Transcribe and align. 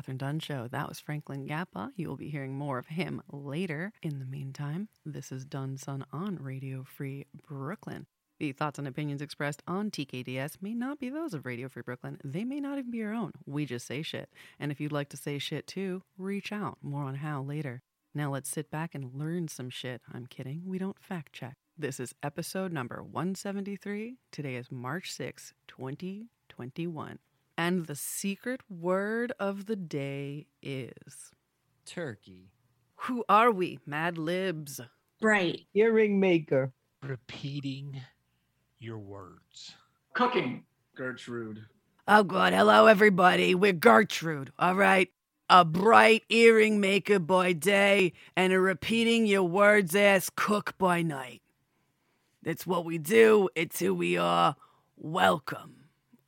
Catherine 0.00 0.16
Dunn 0.16 0.38
Show. 0.38 0.66
That 0.66 0.88
was 0.88 0.98
Franklin 0.98 1.46
Gappa. 1.46 1.90
You 1.94 2.08
will 2.08 2.16
be 2.16 2.30
hearing 2.30 2.56
more 2.56 2.78
of 2.78 2.86
him 2.86 3.20
later. 3.30 3.92
In 4.00 4.18
the 4.18 4.24
meantime, 4.24 4.88
this 5.04 5.30
is 5.30 5.44
Dunn 5.44 5.76
Son 5.76 6.06
on 6.10 6.36
Radio 6.36 6.84
Free 6.84 7.26
Brooklyn. 7.46 8.06
The 8.38 8.52
thoughts 8.52 8.78
and 8.78 8.88
opinions 8.88 9.20
expressed 9.20 9.62
on 9.66 9.90
TKDS 9.90 10.62
may 10.62 10.72
not 10.72 11.00
be 11.00 11.10
those 11.10 11.34
of 11.34 11.44
Radio 11.44 11.68
Free 11.68 11.82
Brooklyn. 11.82 12.16
They 12.24 12.44
may 12.44 12.60
not 12.60 12.78
even 12.78 12.90
be 12.90 12.96
your 12.96 13.12
own. 13.12 13.32
We 13.44 13.66
just 13.66 13.86
say 13.86 14.00
shit. 14.00 14.30
And 14.58 14.72
if 14.72 14.80
you'd 14.80 14.90
like 14.90 15.10
to 15.10 15.18
say 15.18 15.38
shit 15.38 15.66
too, 15.66 16.02
reach 16.16 16.50
out. 16.50 16.78
More 16.80 17.02
on 17.02 17.16
how 17.16 17.42
later. 17.42 17.82
Now 18.14 18.32
let's 18.32 18.48
sit 18.48 18.70
back 18.70 18.94
and 18.94 19.12
learn 19.14 19.48
some 19.48 19.68
shit. 19.68 20.00
I'm 20.10 20.24
kidding. 20.24 20.62
We 20.64 20.78
don't 20.78 20.98
fact 20.98 21.34
check. 21.34 21.56
This 21.76 22.00
is 22.00 22.14
episode 22.22 22.72
number 22.72 23.02
173. 23.02 24.16
Today 24.32 24.54
is 24.54 24.72
March 24.72 25.12
6, 25.12 25.52
2021. 25.68 27.18
And 27.62 27.84
the 27.84 27.94
secret 27.94 28.62
word 28.70 29.34
of 29.38 29.66
the 29.66 29.76
day 29.76 30.46
is 30.62 31.30
Turkey. 31.84 32.52
Who 33.00 33.22
are 33.28 33.50
we, 33.50 33.80
Mad 33.84 34.16
Libs? 34.16 34.80
Bright. 35.20 35.66
Earring 35.74 36.18
maker. 36.18 36.72
Repeating 37.02 38.00
your 38.78 38.96
words. 38.96 39.74
Cooking. 40.14 40.64
Gertrude. 40.96 41.66
Oh, 42.08 42.22
God. 42.22 42.54
Hello, 42.54 42.86
everybody. 42.86 43.54
We're 43.54 43.74
Gertrude, 43.74 44.52
all 44.58 44.74
right? 44.74 45.10
A 45.50 45.62
bright 45.62 46.22
earring 46.30 46.80
maker 46.80 47.18
by 47.18 47.52
day 47.52 48.14
and 48.34 48.54
a 48.54 48.58
repeating 48.58 49.26
your 49.26 49.42
words 49.42 49.94
ass 49.94 50.30
cook 50.34 50.78
by 50.78 51.02
night. 51.02 51.42
That's 52.42 52.66
what 52.66 52.86
we 52.86 52.96
do. 52.96 53.50
It's 53.54 53.80
who 53.80 53.92
we 53.92 54.16
are. 54.16 54.56
Welcome. 54.96 55.79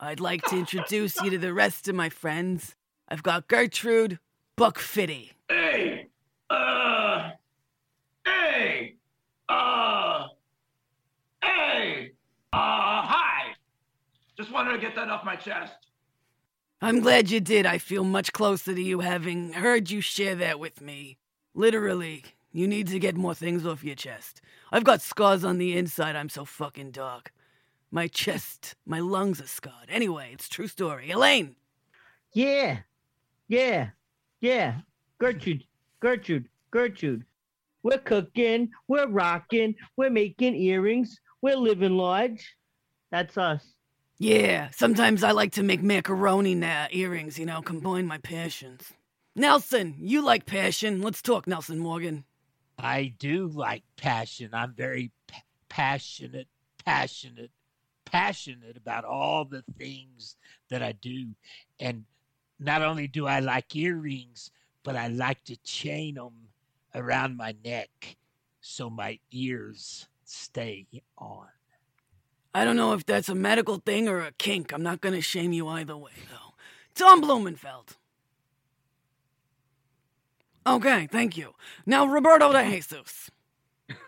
I'd 0.03 0.19
like 0.19 0.43
to 0.47 0.59
introduce 0.59 1.21
you 1.23 1.31
to 1.31 1.39
the 1.39 1.55
rest 1.55 1.87
of 1.87 1.95
my 1.95 2.09
friends. 2.09 2.75
I've 3.09 3.23
got 3.23 3.47
Gertrude 3.47 4.19
Buckfitty. 4.59 5.31
Hey. 5.49 6.09
Uh. 6.51 7.31
Hey. 8.27 8.97
Uh. 9.49 10.27
Hey. 11.41 12.11
Uh. 12.53 12.57
Hi. 13.07 13.53
Just 14.37 14.51
wanted 14.51 14.73
to 14.73 14.79
get 14.79 14.97
that 14.97 15.09
off 15.09 15.25
my 15.25 15.37
chest. 15.37 15.87
I'm 16.81 16.99
glad 16.99 17.31
you 17.31 17.39
did. 17.39 17.65
I 17.65 17.79
feel 17.79 18.03
much 18.03 18.33
closer 18.33 18.75
to 18.75 18.83
you 18.83 19.01
having 19.01 19.53
heard 19.53 19.89
you 19.89 20.01
share 20.01 20.35
that 20.35 20.59
with 20.59 20.81
me. 20.81 21.17
Literally, 21.55 22.25
you 22.51 22.67
need 22.67 22.89
to 22.89 22.99
get 22.99 23.15
more 23.17 23.37
things 23.37 23.65
off 23.65 23.85
your 23.85 23.95
chest. 23.95 24.41
I've 24.73 24.83
got 24.83 25.01
scars 25.01 25.45
on 25.45 25.59
the 25.59 25.77
inside. 25.77 26.17
I'm 26.17 26.29
so 26.29 26.45
fucking 26.45 26.91
dark. 26.91 27.33
My 27.95 28.09
chest, 28.09 28.75
my 28.87 29.01
lungs 29.01 29.39
are 29.39 29.47
scarred. 29.47 29.91
Anyway, 29.91 30.31
it's 30.33 30.49
true 30.49 30.67
story. 30.67 31.11
Elaine. 31.11 31.57
Yeah. 32.33 32.79
Yeah. 33.49 33.91
Yeah. 34.41 34.81
Gertrude. 35.19 35.65
Gertrude. 36.01 36.49
Gertrude. 36.71 37.27
We're 37.83 37.99
cooking. 37.99 38.71
We're 38.89 39.09
rocking. 39.09 39.75
We're 39.99 40.09
making 40.09 40.55
earrings. 40.55 41.21
We're 41.43 41.57
living 41.57 41.99
large. 41.99 42.57
That's 43.11 43.37
us. 43.37 43.75
Yeah, 44.17 44.71
sometimes 44.71 45.23
I 45.23 45.33
like 45.33 45.53
to 45.53 45.63
make 45.63 45.83
macaroni 45.83 46.55
now 46.55 46.87
earrings, 46.93 47.39
you 47.39 47.45
know, 47.45 47.61
combine 47.61 48.07
my 48.07 48.19
passions. 48.19 48.93
Nelson, 49.35 49.97
you 49.99 50.25
like 50.25 50.47
passion. 50.47 51.03
Let's 51.03 51.21
talk, 51.21 51.47
Nelson 51.47 51.79
Morgan. 51.79 52.25
I 52.79 53.15
do 53.19 53.49
like 53.49 53.83
passion. 53.97 54.51
I'm 54.53 54.75
very 54.75 55.11
p- 55.27 55.37
passionate, 55.69 56.47
passionate, 56.85 57.51
passionate 58.13 58.77
about 58.77 59.05
all 59.05 59.45
the 59.45 59.65
things 59.79 60.37
that 60.69 60.83
I 60.83 60.93
do. 60.93 61.29
And 61.81 62.05
not 62.61 62.83
only 62.83 63.09
do 63.09 63.27
I 63.27 63.41
like 63.41 63.75
earrings, 63.75 64.51
but 64.85 64.95
I 64.95 65.09
like 65.09 65.43
to 65.45 65.57
chain 65.57 66.15
them 66.15 66.35
around 66.95 67.37
my 67.37 67.55
neck 67.65 68.17
so 68.61 68.91
my 68.91 69.19
ears 69.33 70.07
stay 70.25 70.87
on. 71.19 71.47
I 72.55 72.65
don't 72.65 72.77
know 72.77 72.93
if 72.93 73.07
that's 73.07 73.31
a 73.31 73.35
medical 73.35 73.79
thing 73.79 74.09
or 74.09 74.21
a 74.21 74.33
kink. 74.33 74.73
I'm 74.73 74.83
not 74.83 75.01
going 75.01 75.15
to 75.15 75.23
shame 75.23 75.53
you 75.53 75.69
either 75.69 75.97
way, 75.97 76.13
though. 76.31 76.55
Tom 76.95 77.23
Blumenfeld. 77.23 77.97
Okay, 80.67 81.09
thank 81.11 81.37
you. 81.37 81.55
Now, 81.87 82.07
Roberto 82.07 82.53
de 82.53 82.71
Jesus. 82.71 83.31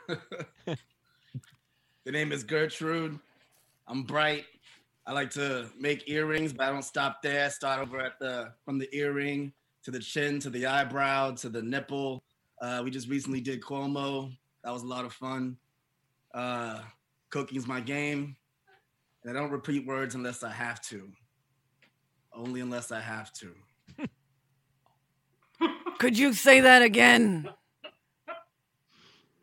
The 2.04 2.12
name 2.12 2.32
is 2.32 2.44
Gertrude. 2.44 3.18
I'm 3.86 4.02
bright. 4.02 4.44
I 5.06 5.12
like 5.12 5.30
to 5.32 5.68
make 5.78 6.08
earrings, 6.08 6.52
but 6.52 6.66
I 6.66 6.70
don't 6.70 6.84
stop 6.84 7.20
there. 7.22 7.44
I 7.44 7.48
start 7.48 7.80
over 7.80 8.00
at 8.00 8.18
the 8.18 8.52
from 8.64 8.78
the 8.78 8.88
earring 8.96 9.52
to 9.82 9.90
the 9.90 9.98
chin 9.98 10.40
to 10.40 10.50
the 10.50 10.66
eyebrow 10.66 11.32
to 11.32 11.48
the 11.48 11.62
nipple. 11.62 12.22
Uh, 12.60 12.80
we 12.82 12.90
just 12.90 13.08
recently 13.08 13.40
did 13.40 13.60
Cuomo. 13.60 14.34
That 14.62 14.72
was 14.72 14.82
a 14.82 14.86
lot 14.86 15.04
of 15.04 15.12
fun. 15.12 15.58
Uh, 16.32 16.80
cooking's 17.28 17.66
my 17.66 17.80
game, 17.80 18.36
and 19.22 19.36
I 19.36 19.38
don't 19.38 19.50
repeat 19.50 19.86
words 19.86 20.14
unless 20.14 20.42
I 20.42 20.50
have 20.50 20.80
to. 20.82 21.10
Only 22.32 22.60
unless 22.60 22.90
I 22.90 23.00
have 23.00 23.30
to. 23.34 23.54
Could 25.98 26.18
you 26.18 26.32
say 26.32 26.60
that 26.60 26.82
again? 26.82 27.50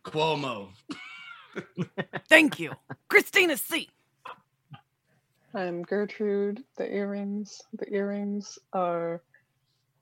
Cuomo. 0.04 0.70
Thank 2.30 2.60
you. 2.60 2.72
Christina 3.08 3.58
C. 3.58 3.90
I'm 5.54 5.84
Gertrude. 5.84 6.64
The 6.78 6.90
earrings, 6.94 7.62
the 7.74 7.92
earrings 7.94 8.58
are 8.72 9.22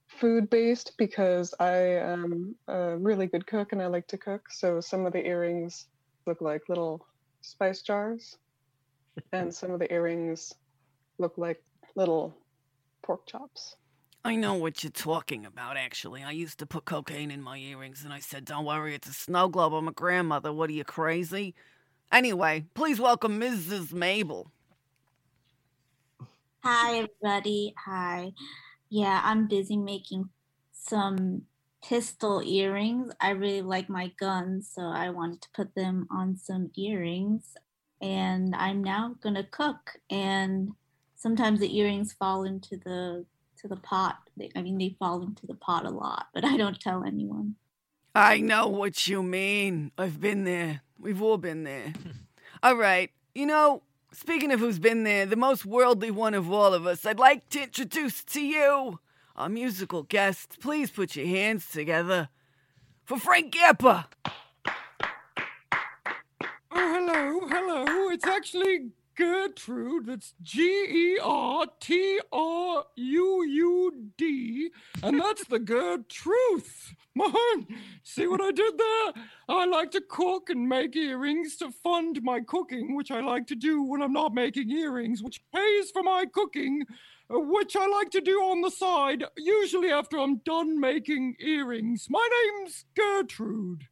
food 0.07 0.49
based 0.49 0.93
because 0.97 1.53
I 1.59 1.75
am 1.75 2.55
a 2.67 2.97
really 2.97 3.25
good 3.25 3.47
cook 3.47 3.71
and 3.71 3.81
I 3.81 3.87
like 3.87 4.07
to 4.07 4.17
cook. 4.17 4.51
So 4.51 4.79
some 4.79 5.05
of 5.05 5.13
the 5.13 5.25
earrings 5.25 5.87
look 6.27 6.41
like 6.41 6.69
little 6.69 7.05
spice 7.41 7.81
jars, 7.81 8.37
and 9.31 9.53
some 9.53 9.71
of 9.71 9.79
the 9.79 9.91
earrings 9.91 10.53
look 11.17 11.37
like 11.37 11.63
little 11.95 12.37
pork 13.01 13.25
chops. 13.25 13.75
I 14.23 14.35
know 14.35 14.53
what 14.53 14.83
you're 14.83 14.91
talking 14.91 15.45
about, 15.45 15.77
actually. 15.77 16.21
I 16.21 16.31
used 16.31 16.59
to 16.59 16.65
put 16.65 16.85
cocaine 16.85 17.31
in 17.31 17.41
my 17.41 17.57
earrings, 17.57 18.03
and 18.03 18.13
I 18.13 18.19
said, 18.19 18.45
Don't 18.45 18.65
worry, 18.65 18.93
it's 18.93 19.07
a 19.07 19.13
snow 19.13 19.47
globe. 19.47 19.73
I'm 19.73 19.87
a 19.87 19.93
grandmother. 19.93 20.53
What 20.53 20.69
are 20.69 20.73
you, 20.73 20.83
crazy? 20.83 21.55
Anyway, 22.11 22.65
please 22.75 22.99
welcome 22.99 23.39
Mrs. 23.39 23.93
Mabel. 23.93 24.51
Hi, 26.61 26.97
everybody. 26.97 27.73
Hi. 27.85 28.33
Yeah, 28.89 29.21
I'm 29.23 29.47
busy 29.47 29.77
making 29.77 30.29
some 30.73 31.43
pistol 31.81 32.41
earrings. 32.43 33.13
I 33.21 33.29
really 33.29 33.61
like 33.61 33.87
my 33.87 34.11
guns, 34.19 34.69
so 34.73 34.81
I 34.81 35.09
wanted 35.09 35.41
to 35.43 35.49
put 35.55 35.73
them 35.73 36.05
on 36.11 36.35
some 36.35 36.71
earrings. 36.75 37.55
And 38.01 38.53
I'm 38.57 38.83
now 38.83 39.15
gonna 39.21 39.45
cook. 39.45 39.99
And 40.09 40.71
sometimes 41.15 41.61
the 41.61 41.77
earrings 41.77 42.11
fall 42.11 42.43
into 42.43 42.75
the 42.75 43.25
to 43.61 43.67
the 43.69 43.77
pot. 43.77 44.17
I 44.53 44.61
mean, 44.61 44.77
they 44.77 44.97
fall 44.99 45.21
into 45.23 45.47
the 45.47 45.55
pot 45.55 45.85
a 45.85 45.89
lot, 45.89 46.27
but 46.33 46.43
I 46.43 46.57
don't 46.57 46.79
tell 46.79 47.05
anyone. 47.05 47.55
I 48.13 48.41
know 48.41 48.67
what 48.67 49.07
you 49.07 49.23
mean. 49.23 49.93
I've 49.97 50.19
been 50.19 50.43
there. 50.43 50.81
We've 50.97 51.21
all 51.21 51.37
been 51.37 51.63
there. 51.63 51.93
all 52.63 52.75
right. 52.75 53.11
You 53.33 53.45
know, 53.45 53.83
speaking 54.11 54.51
of 54.51 54.59
who's 54.59 54.79
been 54.79 55.03
there, 55.03 55.25
the 55.25 55.35
most 55.35 55.65
worldly 55.65 56.11
one 56.11 56.33
of 56.33 56.51
all 56.51 56.73
of 56.73 56.85
us, 56.85 57.05
I'd 57.05 57.19
like 57.19 57.49
to 57.49 57.63
introduce 57.63 58.23
to 58.25 58.41
you 58.41 58.99
our 59.35 59.49
musical 59.49 60.03
guest. 60.03 60.57
Please 60.59 60.91
put 60.91 61.15
your 61.15 61.27
hands 61.27 61.69
together 61.69 62.29
for 63.05 63.17
Frank 63.17 63.53
Gappa. 63.53 64.05
Oh, 66.71 66.93
hello, 66.93 67.47
hello. 67.47 68.09
It's 68.09 68.27
actually 68.27 68.91
Gertrude. 69.19 70.05
That's 70.05 70.33
G 70.41 70.61
E 70.61 71.19
R 71.21 71.65
T 71.81 72.21
R 72.31 72.85
U 72.95 73.43
U 73.43 74.11
D. 74.17 74.69
And 75.03 75.19
that's 75.19 75.45
the 75.45 75.59
Gertruth. 75.59 76.93
See 78.03 78.27
what 78.27 78.39
I 78.39 78.51
did 78.51 78.77
there? 78.77 79.23
I 79.49 79.65
like 79.65 79.91
to 79.91 80.01
cook 80.01 80.49
and 80.49 80.69
make 80.69 80.95
earrings 80.95 81.57
to 81.57 81.69
fund 81.69 82.23
my 82.23 82.39
cooking, 82.39 82.95
which 82.95 83.11
I 83.11 83.19
like 83.19 83.45
to 83.47 83.55
do 83.55 83.83
when 83.83 84.01
I'm 84.01 84.13
not 84.13 84.33
making 84.33 84.71
earrings, 84.71 85.21
which 85.21 85.41
pays 85.53 85.91
for 85.91 86.01
my 86.01 86.23
cooking, 86.31 86.85
which 87.29 87.75
I 87.75 87.87
like 87.87 88.11
to 88.11 88.21
do 88.21 88.39
on 88.39 88.61
the 88.61 88.71
side, 88.71 89.25
usually 89.35 89.91
after 89.91 90.17
I'm 90.17 90.37
done 90.37 90.79
making 90.79 91.35
earrings. 91.41 92.07
My 92.09 92.25
name's 92.57 92.85
Gertrude. 92.95 93.83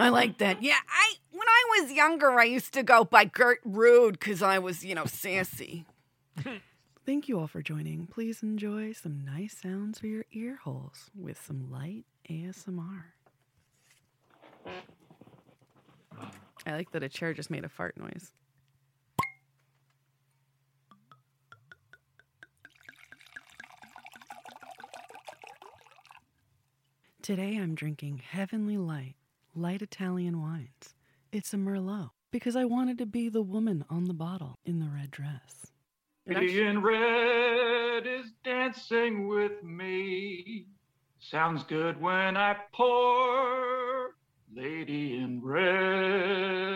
I 0.00 0.08
like 0.08 0.38
that. 0.38 0.62
Yeah, 0.62 0.78
I 0.88 1.14
when 1.30 1.46
I 1.46 1.80
was 1.80 1.92
younger, 1.92 2.40
I 2.40 2.44
used 2.44 2.72
to 2.74 2.82
go 2.82 3.04
by 3.04 3.24
Gert 3.24 3.60
Rude 3.64 4.18
because 4.18 4.42
I 4.42 4.58
was, 4.58 4.84
you 4.84 4.94
know, 4.94 5.04
sassy. 5.04 5.84
Thank 7.06 7.28
you 7.28 7.38
all 7.38 7.46
for 7.46 7.62
joining. 7.62 8.06
Please 8.06 8.42
enjoy 8.42 8.92
some 8.92 9.24
nice 9.24 9.56
sounds 9.58 9.98
for 9.98 10.06
your 10.06 10.24
ear 10.32 10.58
holes 10.64 11.10
with 11.14 11.40
some 11.44 11.70
light 11.70 12.04
ASMR. 12.30 13.02
I 16.66 16.72
like 16.72 16.92
that 16.92 17.02
a 17.02 17.08
chair 17.08 17.34
just 17.34 17.50
made 17.50 17.64
a 17.64 17.68
fart 17.68 17.96
noise. 17.96 18.32
Today 27.22 27.56
I'm 27.56 27.74
drinking 27.74 28.22
Heavenly 28.30 28.76
Light 28.76 29.14
light 29.54 29.82
Italian 29.82 30.40
wines. 30.40 30.94
It's 31.32 31.52
a 31.54 31.56
Merlot 31.56 32.10
because 32.30 32.56
I 32.56 32.64
wanted 32.64 32.98
to 32.98 33.06
be 33.06 33.28
the 33.28 33.42
woman 33.42 33.84
on 33.90 34.04
the 34.04 34.14
bottle 34.14 34.58
in 34.64 34.80
the 34.80 34.88
red 34.88 35.10
dress. 35.10 35.66
Lady 36.26 36.62
in 36.62 36.82
red 36.82 38.06
is 38.06 38.32
dancing 38.44 39.26
with 39.28 39.62
me. 39.62 40.66
Sounds 41.18 41.64
good 41.64 42.00
when 42.00 42.36
I 42.36 42.56
pour. 42.72 44.14
Lady 44.54 45.16
in 45.16 45.40
red. 45.42 46.70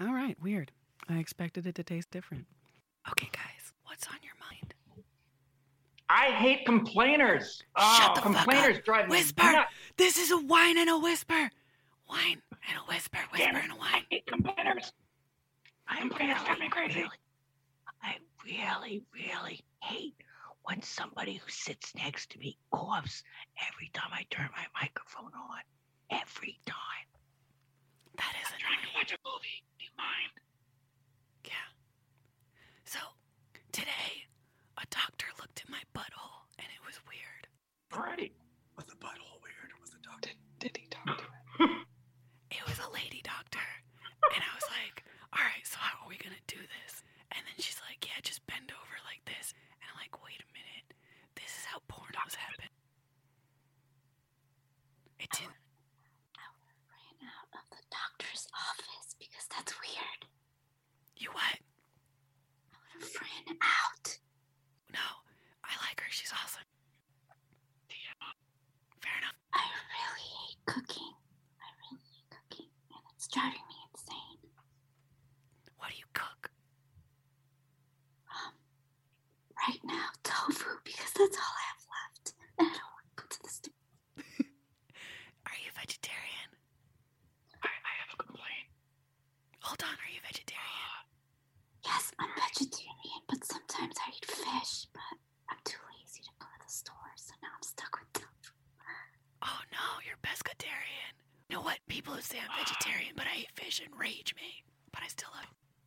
All 0.00 0.14
right, 0.14 0.36
weird. 0.40 0.72
I 1.08 1.18
expected 1.18 1.66
it 1.66 1.74
to 1.76 1.82
taste 1.82 2.10
different. 2.10 2.46
Okay, 3.10 3.28
guys, 3.32 3.72
what's 3.84 4.06
on 4.06 4.18
your 4.22 4.34
mind? 4.40 4.74
I 6.12 6.32
hate 6.32 6.66
complainers. 6.66 7.62
Oh, 7.76 7.98
Shut 8.00 8.14
the 8.16 8.20
fuck 8.22 8.32
complainers 8.44 8.78
up. 8.78 8.84
drive 8.84 9.08
me 9.08 9.16
Whisper. 9.16 9.42
nuts. 9.44 9.72
This 9.96 10.18
is 10.18 10.30
a 10.32 10.38
wine 10.38 10.76
and 10.76 10.90
a 10.90 10.98
whisper. 10.98 11.50
Wine 12.08 12.42
and 12.68 12.78
a 12.78 12.92
whisper, 12.92 13.18
whisper 13.30 13.46
Damn 13.46 13.56
it. 13.56 13.62
and 13.64 13.72
a 13.72 13.76
I 13.76 13.78
wine. 13.78 14.02
hate 14.10 14.26
complainers. 14.26 14.92
I'm 15.86 16.08
Complainers 16.08 16.42
drive 16.44 16.58
me 16.58 16.68
crazy. 16.68 16.94
Really, 17.00 17.10
I 18.02 18.14
really, 18.44 19.02
really 19.14 19.60
hate 19.82 20.14
when 20.64 20.82
somebody 20.82 21.34
who 21.34 21.48
sits 21.50 21.94
next 21.94 22.30
to 22.30 22.38
me 22.38 22.56
coughs 22.72 23.22
every 23.72 23.90
time 23.92 24.10
I 24.12 24.24
turn 24.30 24.48
my 24.56 24.64
microphone 24.80 25.30
on. 25.34 25.60
Every 26.10 26.58
time. 26.66 27.06
That 28.16 28.34
is 28.42 28.48
a 28.48 28.58
Trying 28.58 28.78
to 28.78 28.82
annoying. 28.82 28.94
watch 28.96 29.12
a 29.12 29.18
movie. 29.24 29.62
Do 29.78 29.84
you 29.84 29.90
mind? 29.96 30.32
Yeah. 31.44 31.52
So, 32.84 32.98
today, 33.72 34.26
a 34.82 34.86
doctor 34.90 35.26
looked 35.38 35.60
at 35.62 35.70
my 35.70 35.82
butthole 35.94 36.48
and 36.58 36.66
it 36.72 36.82
was 36.86 36.98
weird. 37.06 37.44
Great. 37.90 38.32
Was 38.76 38.86
the 38.86 38.96
butthole 38.96 39.38
weird? 39.44 39.70
Was 39.80 39.90
the 39.90 40.02
doctor? 40.02 40.30
Did, 40.58 40.72
did 40.72 40.76
he 40.76 40.86
talk 40.90 41.18
to 41.18 41.24
it? 41.24 41.70
It 42.50 42.66
was 42.66 42.78
a 42.82 42.90
lady 42.90 43.22
doctor. 43.22 43.62
And 44.34 44.42
I 44.42 44.50
was 44.58 44.66
like, 44.74 45.06
all 45.32 45.38
right, 45.42 45.62
so 45.62 45.78
how 45.78 46.02
are 46.02 46.08
we 46.10 46.18
going 46.18 46.34
to 46.34 46.46
do 46.50 46.58
this? 46.58 47.02
And 47.30 47.40
then 47.46 47.56
she's 47.62 47.78
like, 47.86 48.02
yeah, 48.04 48.18
just 48.26 48.42
bend 48.50 48.74
over 48.74 48.96
like 49.06 49.22
this. 49.24 49.54
And 49.80 49.86
I'm 49.86 49.98
like, 50.02 50.18
wait 50.18 50.42
a 50.42 50.50
minute. 50.50 50.88
This 51.38 51.46
is 51.62 51.64
how 51.70 51.78
pornos 51.86 52.34
happen. 52.34 52.68
It 55.22 55.30
didn't. 55.30 55.62
Ran 56.90 57.22
out 57.30 57.50
of 57.54 57.64
the 57.70 57.82
doctor's 57.86 58.50
office 58.50 59.14
because 59.18 59.46
that's 59.46 59.72
weird. 59.78 60.20
You 61.16 61.30
what? 61.30 61.54
I 62.74 62.76
would 62.98 63.02
have 63.06 63.14
ran 63.14 63.56
out. 63.62 64.19
No, 64.92 65.06
I 65.64 65.72
like 65.86 66.00
her. 66.00 66.10
She's 66.10 66.32
awesome. 66.32 66.62
Fair 69.02 69.16
enough. 69.18 69.36
I 69.54 69.62
really 69.64 70.28
hate 70.28 70.60
cooking. 70.66 71.12
I 71.60 71.68
really 71.80 72.02
hate 72.04 72.28
cooking, 72.30 72.68
and 72.92 73.02
it's 73.16 73.26
driving 73.28 73.64
me 73.68 73.76
insane. 73.92 74.38
What 75.78 75.90
do 75.90 75.96
you 75.96 76.08
cook? 76.12 76.50
Um, 78.28 78.52
right 79.66 79.80
now, 79.84 80.08
tofu 80.22 80.68
because 80.84 81.12
that's 81.16 81.36
all 81.36 81.54
I 81.56 81.64
have 81.72 81.84
left, 81.88 82.26
and 82.58 82.66
I 82.68 82.72
don't 82.76 82.92
want 82.94 83.06
to 83.08 83.16
go 83.16 83.24
to 83.30 83.38
the 83.42 83.48
store. 83.48 83.80
Are 85.48 85.58
you 85.64 85.70
vegetarian? 85.74 86.50
I, 87.62 87.68
I 87.72 87.92
have 88.04 88.10
a 88.14 88.18
complaint. 88.22 88.68
Hold 89.60 89.82
on, 89.82 89.92
are 89.96 90.12
you 90.12 90.20
vegetarian? 90.24 91.04
Yes, 91.84 92.12
I'm 92.18 92.30
vegetarian, 92.36 92.96
but 93.30 93.44
sometimes 93.46 93.94
I 94.02 94.10
eat 94.10 94.26
fish, 94.26 94.86
but 94.92 95.14
I'm 95.50 95.62
too 95.64 95.78
lazy 95.94 96.22
to 96.26 96.34
go 96.42 96.46
to 96.50 96.58
the 96.66 96.72
store, 96.72 97.14
so 97.16 97.32
now 97.42 97.54
I'm 97.54 97.62
stuck 97.62 97.94
with 97.98 98.10
tofu. 98.12 98.52
Oh 99.42 99.62
no, 99.72 99.86
you're 100.04 100.18
pescatarian. 100.26 101.14
You 101.48 101.56
know 101.58 101.62
what? 101.62 101.78
People 101.88 102.14
who 102.14 102.22
say 102.22 102.38
I'm 102.42 102.50
vegetarian 102.58 103.14
but 103.16 103.26
I 103.30 103.46
eat 103.46 103.52
fish 103.54 103.80
enrage 103.80 104.34
me. 104.36 104.64
But 104.92 105.02
I 105.06 105.08
still 105.08 105.30
love 105.34 105.46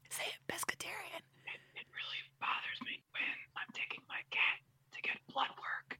Say 0.09 0.29
it, 0.29 0.39
pescatarian. 0.47 1.23
It, 1.49 1.59
it 1.75 1.87
really 1.89 2.21
bothers 2.39 2.79
me 2.85 3.01
when 3.11 3.33
I'm 3.57 3.71
taking 3.73 4.01
my 4.05 4.21
cat 4.29 4.61
to 4.93 4.99
get 5.01 5.17
blood 5.33 5.49
work 5.57 5.97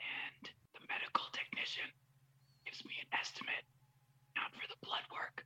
and 0.00 0.42
the 0.72 0.82
medical 0.88 1.28
technician 1.36 1.88
gives 2.64 2.80
me 2.88 2.96
an 3.04 3.10
estimate, 3.12 3.64
not 4.36 4.50
for 4.56 4.64
the 4.68 4.78
blood 4.80 5.04
work, 5.12 5.44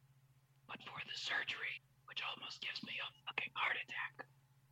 but 0.71 0.79
for 0.87 0.99
the 1.07 1.17
surgery, 1.19 1.83
which 2.07 2.23
almost 2.23 2.63
gives 2.63 2.81
me 2.87 2.95
a 3.03 3.09
fucking 3.27 3.51
heart 3.59 3.77
attack. 3.83 4.27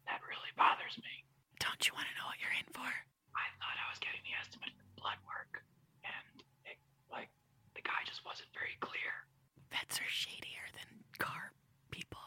That 0.06 0.22
really 0.24 0.52
bothers 0.56 0.96
me. 1.02 1.26
Don't 1.60 1.82
you 1.86 1.92
want 1.94 2.06
to 2.08 2.14
know 2.16 2.26
what 2.30 2.38
you're 2.40 2.54
in 2.56 2.68
for? 2.72 2.88
I 3.34 3.46
thought 3.60 3.76
I 3.78 3.86
was 3.90 4.00
getting 4.00 4.22
the 4.24 4.34
estimate 4.38 4.72
for 4.78 4.88
blood 4.98 5.20
work, 5.26 5.62
and 6.06 6.36
it, 6.64 6.78
like, 7.10 7.30
the 7.74 7.82
guy 7.84 8.00
just 8.06 8.24
wasn't 8.24 8.50
very 8.54 8.74
clear. 8.80 9.26
Vets 9.70 10.00
are 10.00 10.10
shadier 10.10 10.64
than 10.74 10.88
car 11.18 11.52
people. 11.90 12.22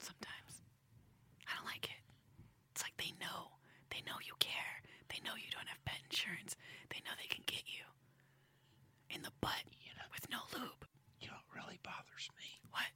Sometimes. 0.00 0.62
I 1.48 1.56
don't 1.56 1.66
like 1.68 1.84
it. 1.90 2.00
It's 2.72 2.82
like 2.82 2.96
they 2.96 3.12
know. 3.20 3.58
They 3.90 4.02
know 4.06 4.18
you 4.24 4.34
care. 4.38 4.82
They 5.08 5.20
know 5.24 5.34
you 5.36 5.50
don't 5.52 5.68
have 5.68 5.82
pet 5.84 6.00
insurance. 6.08 6.56
They 6.90 7.00
know 7.04 7.14
they 7.20 7.28
can 7.30 7.44
get 7.46 7.64
you 7.66 7.84
in 9.10 9.22
the 9.22 9.32
butt 9.40 9.62
You 9.82 9.92
know, 9.96 10.08
with 10.12 10.26
no 10.30 10.40
lube. 10.52 10.84
you 11.20 11.28
know 11.28 11.34
what 11.38 11.62
really 11.64 11.78
bothers 11.82 12.28
me? 12.38 12.60
What? 12.70 12.90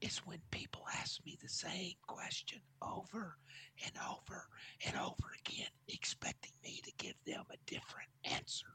Is 0.00 0.18
when 0.18 0.38
people 0.50 0.82
ask 1.00 1.24
me 1.26 1.36
the 1.42 1.48
same 1.48 1.94
question 2.06 2.60
over 2.82 3.36
and 3.84 3.92
over 4.10 4.46
and 4.86 4.96
over 4.96 5.28
again, 5.44 5.70
expecting 5.88 6.52
me 6.62 6.80
to 6.84 6.92
give 6.98 7.14
them 7.26 7.44
a 7.50 7.56
different 7.66 8.08
answer. 8.24 8.66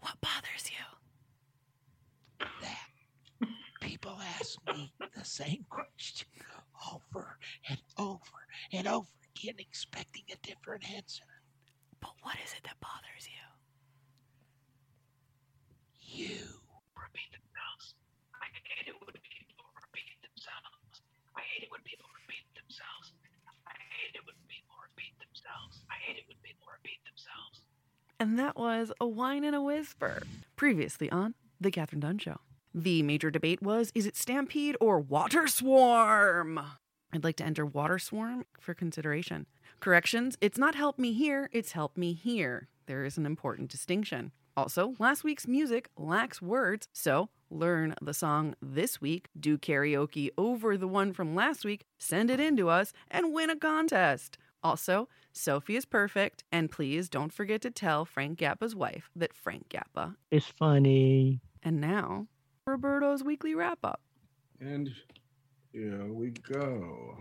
What 0.00 0.20
bothers 0.20 0.70
you? 0.70 0.84
that 2.62 3.48
people 3.80 4.16
ask 4.38 4.58
me 4.74 4.92
the 5.16 5.24
same 5.24 5.64
question 5.70 6.28
over 6.92 7.38
and 7.68 7.78
over 7.98 8.18
and 8.72 8.86
over 8.88 9.06
again, 9.36 9.56
But 10.68 12.12
what 12.20 12.36
is 12.44 12.52
it 12.52 12.62
that 12.64 12.76
bothers 12.80 13.24
you? 13.24 13.44
You. 15.96 16.44
Repeat 16.92 17.32
themselves. 17.32 17.96
I 18.36 18.52
hate 18.68 18.88
it 18.88 18.96
when 19.00 19.16
people 19.16 19.64
repeat 19.80 20.12
themselves. 20.20 21.00
I 21.32 21.40
hate 21.40 21.64
it 21.64 21.70
when 21.72 21.80
people 21.88 22.04
repeat 22.12 22.44
themselves. 22.52 23.16
I 23.64 23.72
hate 23.96 24.12
it 24.12 24.20
when 24.28 24.36
people 24.44 24.76
repeat 24.76 25.16
themselves. 25.16 25.80
I 25.88 25.96
hate 26.04 26.20
it 26.20 26.28
when 26.28 26.36
people 26.44 26.68
repeat 26.68 27.00
themselves. 27.08 27.64
And 28.20 28.38
that 28.38 28.56
was 28.60 28.92
A 29.00 29.06
Wine 29.08 29.44
and 29.44 29.56
a 29.56 29.62
Whisper. 29.62 30.22
Previously 30.56 31.08
on 31.08 31.34
The 31.60 31.70
Catherine 31.70 32.00
Dunn 32.00 32.18
Show. 32.18 32.40
The 32.74 33.02
major 33.02 33.30
debate 33.30 33.62
was 33.62 33.90
is 33.94 34.04
it 34.04 34.16
Stampede 34.16 34.76
or 34.80 35.00
Water 35.00 35.46
Swarm? 35.48 36.60
I'd 37.12 37.24
like 37.24 37.36
to 37.36 37.44
enter 37.44 37.64
Water 37.64 37.98
Swarm 37.98 38.44
for 38.60 38.74
consideration. 38.74 39.46
Corrections, 39.80 40.36
it's 40.40 40.58
not 40.58 40.74
Help 40.74 40.98
Me 40.98 41.12
Here, 41.12 41.48
it's 41.52 41.72
Help 41.72 41.96
Me 41.96 42.12
Here. 42.12 42.66
There 42.86 43.04
is 43.04 43.16
an 43.16 43.24
important 43.24 43.70
distinction. 43.70 44.32
Also, 44.56 44.94
last 44.98 45.22
week's 45.22 45.46
music 45.46 45.88
lacks 45.96 46.42
words, 46.42 46.88
so 46.92 47.28
learn 47.48 47.94
the 48.02 48.12
song 48.12 48.56
this 48.60 49.00
week, 49.00 49.28
do 49.38 49.56
karaoke 49.56 50.30
over 50.36 50.76
the 50.76 50.88
one 50.88 51.12
from 51.12 51.36
last 51.36 51.64
week, 51.64 51.84
send 51.96 52.28
it 52.28 52.40
in 52.40 52.56
to 52.56 52.68
us, 52.68 52.92
and 53.08 53.32
win 53.32 53.50
a 53.50 53.56
contest. 53.56 54.36
Also, 54.64 55.08
Sophie 55.32 55.76
is 55.76 55.84
perfect, 55.84 56.42
and 56.50 56.72
please 56.72 57.08
don't 57.08 57.32
forget 57.32 57.60
to 57.60 57.70
tell 57.70 58.04
Frank 58.04 58.40
Gappa's 58.40 58.74
wife 58.74 59.10
that 59.14 59.32
Frank 59.32 59.68
Gappa. 59.68 60.16
It's 60.32 60.46
funny. 60.46 61.40
And 61.62 61.80
now, 61.80 62.26
Roberto's 62.66 63.22
weekly 63.22 63.54
wrap 63.54 63.78
up. 63.84 64.00
And 64.60 64.90
here 65.72 66.12
we 66.12 66.30
go. 66.30 67.16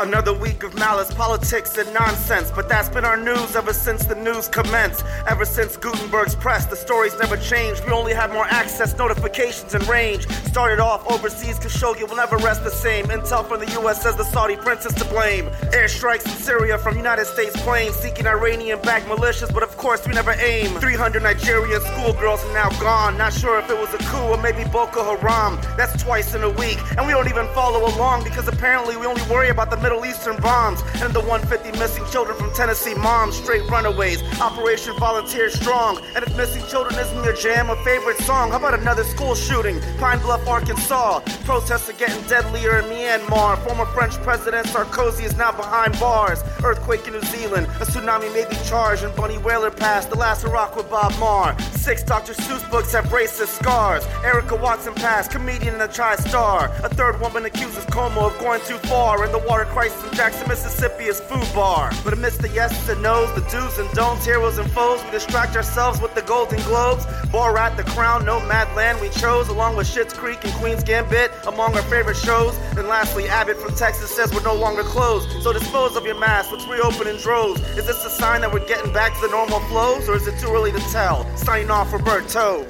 Another 0.00 0.32
week 0.32 0.64
of 0.64 0.74
malice, 0.74 1.14
politics, 1.14 1.78
and 1.78 1.92
nonsense. 1.94 2.50
But 2.50 2.68
that's 2.68 2.88
been 2.88 3.04
our 3.04 3.16
news 3.16 3.54
ever 3.54 3.72
since 3.72 4.04
the 4.04 4.16
news 4.16 4.48
commenced. 4.48 5.04
Ever 5.28 5.44
since 5.44 5.76
Gutenberg's 5.76 6.34
press, 6.34 6.66
the 6.66 6.74
stories 6.74 7.16
never 7.20 7.36
changed. 7.36 7.84
We 7.86 7.92
only 7.92 8.12
had 8.12 8.32
more 8.32 8.46
access, 8.46 8.98
notifications, 8.98 9.72
and 9.72 9.86
range. 9.86 10.26
Started 10.48 10.80
off 10.80 11.08
overseas, 11.08 11.60
Khashoggi 11.60 12.08
will 12.08 12.16
never 12.16 12.36
rest 12.38 12.64
the 12.64 12.72
same. 12.72 13.04
Intel 13.06 13.46
from 13.46 13.60
the 13.60 13.70
US 13.80 14.02
says 14.02 14.16
the 14.16 14.24
Saudi 14.24 14.56
prince 14.56 14.84
is 14.84 14.94
to 14.94 15.04
blame. 15.04 15.46
Airstrikes 15.70 16.26
in 16.26 16.32
Syria 16.32 16.76
from 16.76 16.96
United 16.96 17.26
States 17.26 17.54
planes, 17.62 17.94
seeking 17.94 18.26
Iranian 18.26 18.80
backed 18.82 19.06
militias, 19.06 19.54
but 19.54 19.62
of 19.62 19.76
course 19.76 20.04
we 20.08 20.12
never 20.12 20.32
aim. 20.32 20.74
300 20.80 21.22
Nigerian 21.22 21.80
schoolgirls 21.80 22.44
are 22.44 22.52
now 22.52 22.68
gone. 22.80 23.16
Not 23.16 23.32
sure 23.32 23.60
if 23.60 23.70
it 23.70 23.78
was 23.78 23.94
a 23.94 23.98
coup 24.10 24.26
or 24.32 24.38
maybe 24.38 24.64
Boko 24.70 25.04
Haram. 25.16 25.60
That's 25.76 26.02
twice 26.02 26.34
in 26.34 26.42
a 26.42 26.50
week, 26.50 26.78
and 26.98 27.06
we 27.06 27.12
don't 27.12 27.28
even 27.28 27.46
follow 27.54 27.86
along 27.94 28.24
because 28.24 28.48
apparently 28.48 28.96
we 28.96 29.06
only 29.06 29.22
worry 29.30 29.50
about 29.50 29.70
the 29.70 29.83
Middle 29.84 30.06
Eastern 30.06 30.40
bombs, 30.40 30.80
and 31.02 31.12
the 31.12 31.20
150 31.20 31.78
missing 31.78 32.06
children 32.10 32.38
from 32.38 32.50
Tennessee 32.54 32.94
moms, 32.94 33.36
straight 33.36 33.68
runaways. 33.68 34.22
Operation 34.40 34.96
Volunteer 34.98 35.50
Strong. 35.50 36.00
And 36.16 36.24
if 36.24 36.34
missing 36.38 36.66
children 36.68 36.98
isn't 36.98 37.22
your 37.22 37.34
jam 37.34 37.68
a 37.68 37.76
favorite 37.84 38.16
song, 38.22 38.50
how 38.50 38.56
about 38.56 38.72
another 38.72 39.04
school 39.04 39.34
shooting? 39.34 39.78
Pine 39.98 40.20
Bluff, 40.20 40.48
Arkansas. 40.48 41.20
Protests 41.44 41.90
are 41.90 41.98
getting 41.98 42.22
deadlier 42.28 42.78
in 42.78 42.86
Myanmar. 42.86 43.58
Former 43.58 43.84
French 43.92 44.14
President 44.22 44.66
Sarkozy 44.68 45.24
is 45.24 45.36
now 45.36 45.52
behind 45.52 46.00
bars. 46.00 46.42
Earthquake 46.64 47.06
in 47.06 47.12
New 47.12 47.20
Zealand. 47.20 47.66
A 47.66 47.84
tsunami 47.84 48.32
may 48.32 48.46
be 48.48 48.56
charged, 48.64 49.04
and 49.04 49.14
Bunny 49.14 49.36
Wailer 49.36 49.70
passed 49.70 50.08
the 50.08 50.16
last 50.16 50.44
Iraq 50.44 50.76
with 50.76 50.88
Bob 50.88 51.12
Marr. 51.18 51.54
Six 51.72 52.02
Dr. 52.02 52.32
Seuss 52.32 52.64
books 52.70 52.92
have 52.92 53.04
racist 53.06 53.58
scars. 53.60 54.02
Erica 54.24 54.56
Watson 54.56 54.94
passed, 54.94 55.30
comedian 55.30 55.74
and 55.74 55.82
a 55.82 55.88
tri 55.88 56.16
star. 56.16 56.72
A 56.82 56.88
third 56.88 57.20
woman 57.20 57.44
accuses 57.44 57.84
Cuomo 57.84 58.32
of 58.32 58.38
going 58.38 58.62
too 58.62 58.78
far. 58.88 59.22
And 59.22 59.34
the 59.34 59.40
water 59.40 59.66
crisis 59.74 60.08
in 60.08 60.14
Jackson, 60.14 60.48
Mississippi 60.48 61.04
is 61.04 61.18
food 61.18 61.46
bar. 61.52 61.90
But 62.04 62.12
amidst 62.12 62.40
the 62.40 62.48
yeses 62.48 62.88
and 62.88 63.02
nos, 63.02 63.28
the 63.34 63.40
do's 63.50 63.76
and 63.76 63.90
don'ts, 63.90 64.24
heroes 64.24 64.56
and 64.56 64.70
foes, 64.70 65.02
we 65.04 65.10
distract 65.10 65.56
ourselves 65.56 66.00
with 66.00 66.14
the 66.14 66.22
Golden 66.22 66.62
Globes. 66.62 67.04
Borat, 67.34 67.76
The 67.76 67.82
Crown, 67.82 68.24
Nomadland 68.24 69.00
we 69.00 69.08
chose, 69.10 69.48
along 69.48 69.76
with 69.76 69.88
Schitt's 69.88 70.14
Creek 70.14 70.44
and 70.44 70.52
Queen's 70.54 70.84
Gambit, 70.84 71.32
among 71.48 71.74
our 71.74 71.82
favorite 71.82 72.16
shows. 72.16 72.56
And 72.78 72.86
lastly, 72.86 73.28
Abbott 73.28 73.56
from 73.56 73.74
Texas 73.74 74.14
says 74.14 74.32
we're 74.32 74.44
no 74.44 74.54
longer 74.54 74.84
closed. 74.84 75.42
So 75.42 75.52
dispose 75.52 75.96
of 75.96 76.06
your 76.06 76.18
mask, 76.20 76.52
let's 76.52 76.66
reopen 76.68 77.08
in 77.08 77.16
droves. 77.16 77.60
Is 77.76 77.86
this 77.86 78.04
a 78.04 78.10
sign 78.10 78.42
that 78.42 78.52
we're 78.52 78.68
getting 78.68 78.92
back 78.92 79.12
to 79.16 79.20
the 79.22 79.32
normal 79.32 79.58
flows, 79.70 80.08
or 80.08 80.14
is 80.14 80.28
it 80.28 80.38
too 80.38 80.52
early 80.52 80.70
to 80.70 80.80
tell? 80.92 81.26
Signing 81.36 81.72
off, 81.72 81.92
Roberto. 81.92 82.64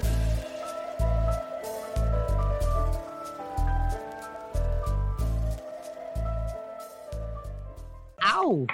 Ow. 8.25 8.66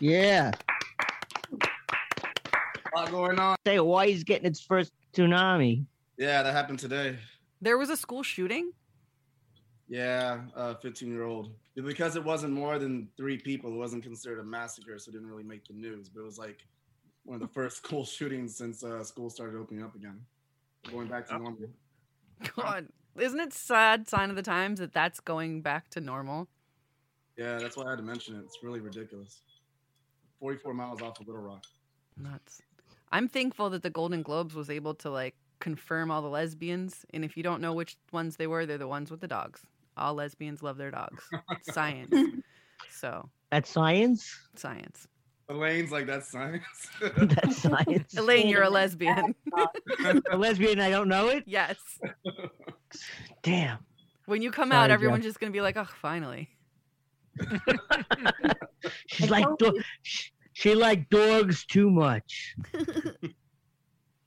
Yeah. 0.00 0.52
A 1.52 2.96
lot 2.96 3.10
going 3.10 3.38
on. 3.38 3.56
Say 3.66 3.76
Hawaii's 3.76 4.24
getting 4.24 4.46
its 4.46 4.60
first 4.60 4.92
tsunami. 5.14 5.84
Yeah, 6.18 6.42
that 6.42 6.52
happened 6.52 6.78
today. 6.78 7.16
There 7.60 7.78
was 7.78 7.90
a 7.90 7.96
school 7.96 8.22
shooting? 8.22 8.72
Yeah, 9.88 10.40
uh, 10.54 10.74
15 10.74 11.08
year 11.10 11.24
old. 11.24 11.52
Because 11.74 12.16
it 12.16 12.24
wasn't 12.24 12.52
more 12.52 12.78
than 12.78 13.08
three 13.16 13.38
people, 13.38 13.72
it 13.72 13.76
wasn't 13.76 14.02
considered 14.02 14.40
a 14.40 14.44
massacre, 14.44 14.98
so 14.98 15.08
it 15.08 15.12
didn't 15.12 15.28
really 15.28 15.44
make 15.44 15.66
the 15.66 15.74
news. 15.74 16.08
But 16.08 16.20
it 16.20 16.24
was 16.24 16.38
like 16.38 16.66
one 17.24 17.36
of 17.36 17.40
the 17.40 17.54
first 17.54 17.76
school 17.84 18.04
shootings 18.04 18.56
since 18.56 18.84
uh, 18.84 19.02
school 19.02 19.30
started 19.30 19.56
opening 19.56 19.82
up 19.82 19.94
again, 19.94 20.20
going 20.90 21.08
back 21.08 21.28
to 21.28 21.38
normal. 21.38 21.70
God, 22.56 22.88
isn't 23.18 23.40
it 23.40 23.52
sad 23.52 24.08
sign 24.08 24.30
of 24.30 24.36
the 24.36 24.42
times 24.42 24.80
that 24.80 24.92
that's 24.92 25.20
going 25.20 25.62
back 25.62 25.88
to 25.90 26.00
normal? 26.00 26.48
Yeah, 27.38 27.58
that's 27.58 27.76
why 27.76 27.84
I 27.86 27.90
had 27.90 27.98
to 27.98 28.04
mention 28.04 28.34
it. 28.36 28.40
It's 28.44 28.58
really 28.62 28.80
ridiculous. 28.80 29.40
44 30.40 30.74
miles 30.74 31.00
off 31.00 31.20
of 31.20 31.26
Little 31.26 31.42
Rock. 31.42 31.62
Nuts. 32.16 32.60
I'm 33.12 33.28
thankful 33.28 33.70
that 33.70 33.82
the 33.82 33.90
Golden 33.90 34.22
Globes 34.22 34.54
was 34.54 34.68
able 34.68 34.94
to 34.96 35.08
like 35.10 35.34
confirm 35.60 36.10
all 36.10 36.20
the 36.20 36.28
lesbians, 36.28 37.06
and 37.14 37.24
if 37.24 37.36
you 37.36 37.42
don't 37.42 37.60
know 37.62 37.72
which 37.72 37.96
ones 38.12 38.36
they 38.36 38.46
were, 38.46 38.66
they're 38.66 38.76
the 38.78 38.88
ones 38.88 39.10
with 39.10 39.20
the 39.20 39.28
dogs. 39.28 39.62
All 39.96 40.14
lesbians 40.14 40.62
love 40.62 40.76
their 40.76 40.90
dogs. 40.90 41.24
Science. 41.62 42.14
So 42.90 43.28
That's 43.50 43.70
science. 43.70 44.36
science. 44.56 45.06
Elaine's 45.48 45.90
like, 45.90 46.06
that's 46.06 46.30
science. 46.30 46.62
That's 47.16 47.62
science. 47.62 48.14
Elaine, 48.18 48.48
you're 48.48 48.64
a 48.64 48.68
lesbian. 48.70 49.34
a 50.30 50.36
lesbian. 50.36 50.78
I 50.78 50.90
don't 50.90 51.08
know 51.08 51.28
it. 51.28 51.44
yes. 51.46 51.76
Damn. 53.42 53.78
When 54.26 54.42
you 54.42 54.50
come 54.50 54.68
Sorry, 54.68 54.82
out, 54.82 54.86
Jeff. 54.88 54.94
everyone's 54.94 55.24
just 55.24 55.40
gonna 55.40 55.52
be 55.52 55.62
like, 55.62 55.78
"Oh, 55.78 55.84
finally." 56.02 56.50
She's 59.08 59.30
like 59.30 59.46
do- 59.58 59.80
sh- 60.02 60.30
she 60.52 60.74
like 60.74 61.08
dogs 61.10 61.64
too 61.66 61.90
much. 61.90 62.54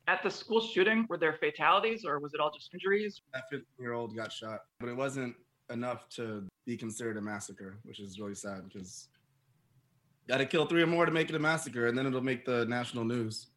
At 0.07 0.23
the 0.23 0.29
school 0.29 0.61
shooting, 0.61 1.05
were 1.09 1.17
there 1.17 1.33
fatalities 1.39 2.03
or 2.05 2.19
was 2.19 2.33
it 2.33 2.39
all 2.39 2.51
just 2.51 2.73
injuries? 2.73 3.21
that 3.33 3.43
15 3.49 3.65
year 3.79 3.93
old 3.93 4.15
got 4.15 4.31
shot, 4.31 4.61
but 4.79 4.89
it 4.89 4.95
wasn't 4.95 5.35
enough 5.71 6.09
to 6.09 6.43
be 6.65 6.75
considered 6.75 7.17
a 7.17 7.21
massacre, 7.21 7.77
which 7.83 7.99
is 7.99 8.19
really 8.19 8.35
sad 8.35 8.63
because 8.67 9.07
got 10.27 10.37
to 10.37 10.45
kill 10.45 10.65
three 10.65 10.81
or 10.83 10.87
more 10.87 11.05
to 11.05 11.11
make 11.11 11.29
it 11.29 11.35
a 11.35 11.39
massacre, 11.39 11.87
and 11.87 11.97
then 11.97 12.05
it'll 12.05 12.21
make 12.21 12.45
the 12.45 12.65
national 12.65 13.03
news. 13.05 13.47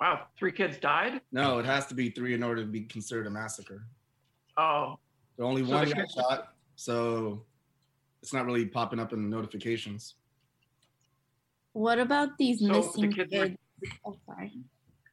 Wow, 0.00 0.26
three 0.36 0.50
kids 0.52 0.78
died? 0.78 1.20
No, 1.30 1.58
it 1.58 1.64
has 1.66 1.86
to 1.86 1.94
be 1.94 2.10
three 2.10 2.34
in 2.34 2.42
order 2.42 2.62
to 2.62 2.66
be 2.68 2.80
considered 2.82 3.26
a 3.28 3.30
massacre. 3.30 3.86
Oh, 4.56 4.98
So 5.36 5.44
only 5.44 5.64
So 5.64 5.70
one 5.72 5.86
got 5.88 5.94
kids- 5.96 6.14
shot, 6.14 6.54
so 6.76 7.44
it's 8.24 8.32
not 8.32 8.46
really 8.46 8.64
popping 8.64 8.98
up 8.98 9.12
in 9.12 9.20
the 9.22 9.28
notifications. 9.36 10.14
What 11.74 11.98
about 11.98 12.38
these 12.38 12.60
So 12.60 12.68
the 12.68 12.72
missing 12.72 13.12
kids 13.12 13.34
were- 13.34 13.54
Oh, 14.06 14.16
sorry. 14.24 14.50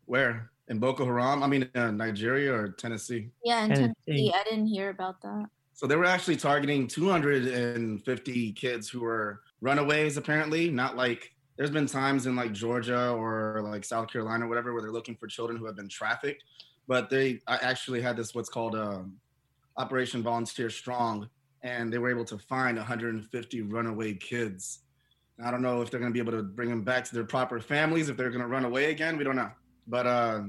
Where 0.05 0.49
in 0.69 0.79
Boko 0.79 1.03
Haram? 1.03 1.43
I 1.43 1.47
mean, 1.47 1.69
uh, 1.75 1.91
Nigeria 1.91 2.53
or 2.53 2.69
Tennessee? 2.69 3.29
Yeah, 3.43 3.65
in 3.65 3.69
Tennessee. 3.71 3.93
Tennessee. 4.07 4.33
I 4.33 4.43
didn't 4.45 4.67
hear 4.67 4.91
about 4.91 5.21
that. 5.23 5.47
So 5.73 5.87
they 5.87 5.97
were 5.97 6.05
actually 6.05 6.37
targeting 6.37 6.87
250 6.87 8.53
kids 8.53 8.87
who 8.87 9.01
were 9.01 9.41
runaways, 9.59 10.15
apparently. 10.15 10.69
Not 10.69 10.95
like 10.95 11.35
there's 11.57 11.69
been 11.71 11.87
times 11.87 12.27
in 12.27 12.37
like 12.37 12.53
Georgia 12.53 13.09
or 13.11 13.61
like 13.61 13.83
South 13.83 14.07
Carolina 14.09 14.45
or 14.45 14.47
whatever 14.47 14.71
where 14.71 14.81
they're 14.81 14.93
looking 14.93 15.17
for 15.17 15.27
children 15.27 15.59
who 15.59 15.65
have 15.65 15.75
been 15.75 15.89
trafficked. 15.89 16.45
But 16.87 17.09
they 17.09 17.41
I 17.45 17.57
actually 17.57 18.01
had 18.01 18.15
this 18.15 18.33
what's 18.33 18.47
called 18.47 18.75
um, 18.75 19.17
Operation 19.75 20.23
Volunteer 20.23 20.69
Strong, 20.69 21.27
and 21.63 21.91
they 21.91 21.97
were 21.97 22.09
able 22.09 22.25
to 22.25 22.37
find 22.37 22.77
150 22.77 23.61
runaway 23.63 24.13
kids. 24.13 24.79
I 25.43 25.51
don't 25.51 25.61
know 25.61 25.81
if 25.81 25.89
they're 25.89 25.99
going 25.99 26.11
to 26.11 26.13
be 26.13 26.19
able 26.19 26.37
to 26.37 26.43
bring 26.43 26.69
them 26.69 26.83
back 26.83 27.03
to 27.05 27.13
their 27.13 27.23
proper 27.23 27.59
families, 27.59 28.09
if 28.09 28.17
they're 28.17 28.29
going 28.29 28.41
to 28.41 28.47
run 28.47 28.65
away 28.65 28.91
again. 28.91 29.17
We 29.17 29.23
don't 29.23 29.35
know. 29.35 29.51
But 29.87 30.05
uh, 30.05 30.41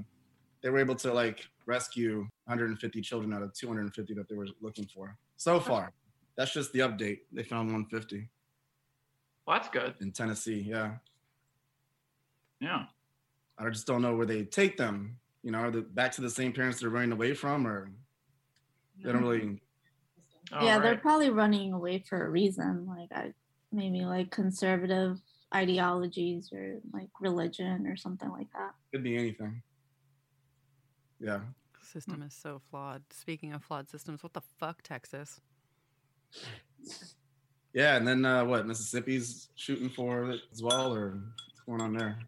they 0.63 0.71
were 0.71 0.79
able 0.79 0.95
to 0.97 1.13
like 1.13 1.47
rescue 1.67 2.27
150 2.45 3.01
children 3.01 3.33
out 3.33 3.43
of 3.43 3.55
250 3.55 4.15
that 4.15 4.29
they 4.29 4.35
were 4.35 4.49
looking 4.61 4.87
for 4.87 5.17
so 5.37 5.61
far. 5.61 5.93
That's 6.37 6.53
just 6.53 6.73
the 6.73 6.81
update. 6.81 7.21
They 7.33 7.43
found 7.43 7.69
150 7.69 8.29
well, 9.47 9.57
that's 9.57 9.69
good. 9.69 9.95
in 10.01 10.13
Tennessee. 10.13 10.65
Yeah, 10.69 10.93
Yeah. 12.61 12.85
I 13.59 13.69
just 13.71 13.87
don't 13.87 14.03
know 14.03 14.17
where 14.17 14.27
they 14.27 14.45
take 14.45 14.77
them. 14.77 15.19
You 15.43 15.51
know, 15.51 15.59
are 15.59 15.71
they 15.71 15.81
back 15.81 16.13
to 16.13 16.21
the 16.21 16.31
same 16.31 16.53
parents 16.53 16.81
they're 16.81 16.91
running 16.91 17.13
away 17.13 17.35
from, 17.35 17.67
or 17.67 17.91
they 19.03 19.13
don't 19.13 19.23
really. 19.23 19.61
All 20.53 20.65
yeah, 20.65 20.79
they're 20.79 20.97
probably 20.97 21.31
running 21.31 21.73
away 21.73 22.05
for 22.09 22.27
a 22.27 22.31
reason. 22.31 22.87
Like 22.87 23.11
I 23.13 23.33
maybe 23.71 24.05
like 24.05 24.31
conservative 24.31 25.19
ideologies 25.55 26.51
or 26.53 26.79
like 26.93 27.09
religion 27.21 27.87
or 27.87 27.97
something 27.97 28.31
like 28.31 28.49
that. 28.55 28.73
Could 28.93 29.05
be 29.05 29.17
anything. 29.17 29.63
Yeah, 31.21 31.41
System 31.83 32.23
is 32.23 32.35
so 32.35 32.61
flawed. 32.71 33.03
Speaking 33.11 33.53
of 33.53 33.63
flawed 33.63 33.89
systems, 33.91 34.23
what 34.23 34.33
the 34.33 34.41
fuck, 34.41 34.83
Texas? 34.83 35.41
yeah, 37.75 37.97
and 37.97 38.07
then 38.07 38.25
uh, 38.25 38.45
what? 38.45 38.67
Mississippi's 38.67 39.49
shooting 39.57 39.91
for 39.91 40.31
it 40.31 40.41
as 40.53 40.63
well, 40.63 40.95
or 40.95 41.19
what's 41.49 41.61
going 41.67 41.81
on 41.81 41.93
there? 41.93 42.19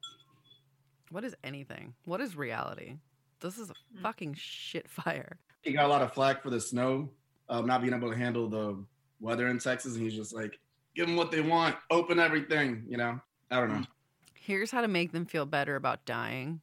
What 1.11 1.25
is 1.25 1.35
anything? 1.45 1.95
What 2.05 2.21
is 2.21 2.37
reality? 2.37 2.97
This 3.41 3.59
is 3.59 3.71
a 3.71 3.75
fucking 4.03 4.35
shit 4.35 4.89
fire. 4.89 5.39
He 5.63 5.73
got 5.73 5.87
a 5.87 5.89
lot 5.89 6.03
of 6.03 6.13
flack 6.13 6.43
for 6.43 6.51
the 6.51 6.61
snow, 6.61 7.11
not 7.49 7.83
being 7.83 7.95
able 7.95 8.11
to 8.11 8.17
handle 8.17 8.49
the 8.49 8.77
weather 9.21 9.49
in 9.49 9.59
Texas, 9.59 9.95
and 9.95 10.03
he's 10.03 10.15
just 10.15 10.35
like, 10.35 10.59
give 10.95 11.07
them 11.07 11.17
what 11.17 11.31
they 11.31 11.41
want, 11.41 11.77
open 11.91 12.19
everything. 12.19 12.85
You 12.89 12.97
know, 12.97 13.21
I 13.51 13.61
don't 13.61 13.69
know. 13.71 13.77
Mm. 13.77 13.87
Here's 14.35 14.71
how 14.71 14.83
to 14.83 14.89
make 14.89 15.13
them 15.13 15.25
feel 15.25 15.47
better 15.47 15.77
about 15.77 16.05
dying. 16.05 16.61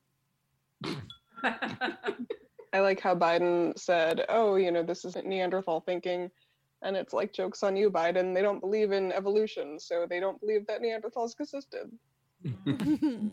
I 2.74 2.80
like 2.80 3.00
how 3.00 3.16
Biden 3.16 3.78
said, 3.78 4.26
"Oh, 4.30 4.56
you 4.56 4.72
know, 4.72 4.84
this 4.84 5.04
isn't 5.06 5.26
Neanderthal 5.26 5.82
thinking," 5.82 6.30
and 6.82 6.96
it's 6.96 7.14
like 7.14 7.34
jokes 7.34 7.64
on 7.64 7.76
you, 7.76 7.92
Biden. 7.92 8.34
They 8.34 8.42
don't 8.42 8.60
believe 8.60 8.92
in 8.92 9.12
evolution, 9.12 9.80
so 9.80 10.06
they 10.10 10.20
don't 10.20 10.40
believe 10.40 10.68
that 10.68 10.82
Neanderthals 10.82 11.34
existed. 11.40 11.92
I 12.46 13.32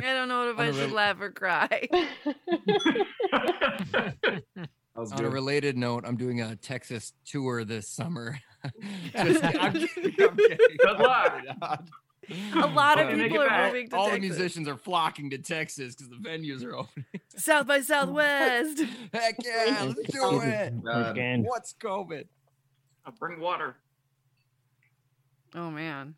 don't 0.00 0.28
know 0.28 0.50
if 0.50 0.58
I 0.58 0.72
should 0.72 0.92
laugh 0.92 1.20
or 1.20 1.30
cry. 1.30 1.88
That 4.98 5.02
was 5.02 5.12
On 5.12 5.24
a 5.24 5.30
related 5.30 5.76
note, 5.76 6.02
I'm 6.04 6.16
doing 6.16 6.40
a 6.40 6.56
Texas 6.56 7.12
tour 7.24 7.62
this 7.64 7.88
summer. 7.88 8.40
Just, 9.12 9.44
I'm 9.44 9.72
kidding, 9.86 10.14
I'm 10.18 10.36
kidding. 10.36 10.76
Good 10.76 10.98
luck. 10.98 11.44
A 12.56 12.66
lot 12.66 12.98
of 12.98 13.06
Hope 13.06 13.16
people 13.16 13.40
are 13.40 13.46
back. 13.46 13.72
moving 13.72 13.90
to 13.90 13.96
All 13.96 14.10
the 14.10 14.18
musicians 14.18 14.66
are 14.66 14.76
flocking 14.76 15.30
to 15.30 15.38
Texas 15.38 15.94
because 15.94 16.10
the 16.10 16.16
venues 16.16 16.64
are 16.64 16.74
opening. 16.74 17.06
South 17.36 17.68
by 17.68 17.80
Southwest. 17.80 18.82
Heck 19.14 19.36
yeah, 19.44 19.84
let's 19.86 20.02
do 20.12 20.40
it. 20.40 20.82
God. 20.82 21.10
Again. 21.12 21.44
What's 21.44 21.74
COVID? 21.74 22.24
I'll 23.06 23.12
bring 23.12 23.38
water. 23.38 23.76
Oh 25.54 25.70
man. 25.70 26.16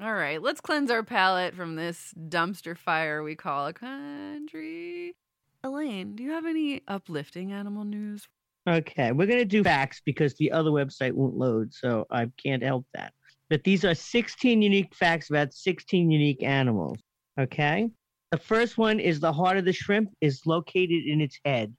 All 0.00 0.14
right, 0.14 0.40
let's 0.40 0.62
cleanse 0.62 0.90
our 0.90 1.02
palate 1.02 1.54
from 1.54 1.76
this 1.76 2.14
dumpster 2.18 2.78
fire 2.78 3.22
we 3.22 3.34
call 3.34 3.66
a 3.66 3.74
country. 3.74 5.16
Elaine, 5.64 6.16
do 6.16 6.22
you 6.22 6.30
have 6.30 6.46
any 6.46 6.82
uplifting 6.88 7.52
animal 7.52 7.84
news? 7.84 8.26
Okay, 8.68 9.12
we're 9.12 9.26
gonna 9.26 9.44
do 9.44 9.62
facts 9.62 10.00
because 10.04 10.34
the 10.34 10.50
other 10.52 10.70
website 10.70 11.12
won't 11.12 11.36
load, 11.36 11.72
so 11.72 12.06
I 12.10 12.26
can't 12.42 12.62
help 12.62 12.86
that. 12.94 13.12
But 13.48 13.64
these 13.64 13.84
are 13.84 13.94
16 13.94 14.62
unique 14.62 14.94
facts 14.94 15.30
about 15.30 15.52
16 15.52 16.10
unique 16.10 16.42
animals. 16.42 16.98
Okay. 17.38 17.90
The 18.30 18.38
first 18.38 18.78
one 18.78 18.98
is 18.98 19.20
the 19.20 19.32
heart 19.32 19.58
of 19.58 19.64
the 19.64 19.72
shrimp 19.72 20.10
is 20.20 20.46
located 20.46 21.04
in 21.06 21.20
its 21.20 21.38
head. 21.44 21.74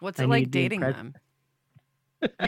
What's 0.00 0.20
I 0.20 0.24
it 0.24 0.28
like 0.28 0.50
dating 0.50 0.82
impres- 0.82 0.94
them? 0.94 1.14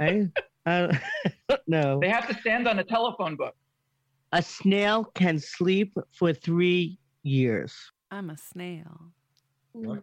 I, 0.00 0.28
I 0.66 1.00
don't 1.48 1.60
know. 1.66 1.98
They 2.00 2.10
have 2.10 2.28
to 2.28 2.34
stand 2.40 2.68
on 2.68 2.78
a 2.78 2.84
telephone 2.84 3.34
book. 3.34 3.54
A 4.32 4.42
snail 4.42 5.04
can 5.14 5.38
sleep 5.38 5.92
for 6.12 6.32
three 6.32 6.98
years. 7.26 7.74
I'm 8.10 8.30
a 8.30 8.36
snail. 8.38 9.10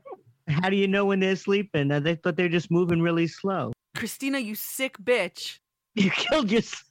How 0.49 0.69
do 0.69 0.75
you 0.75 0.87
know 0.87 1.05
when 1.05 1.19
they're 1.19 1.35
sleeping? 1.37 1.89
Uh, 1.91 1.99
They 2.01 2.15
thought 2.15 2.35
they're 2.35 2.49
just 2.49 2.69
moving 2.69 3.01
really 3.01 3.27
slow. 3.27 3.71
Christina, 3.95 4.39
you 4.39 4.55
sick 4.55 4.97
bitch. 5.03 5.59
You 5.95 6.09
killed 6.09 6.49
yourself. 6.51 6.81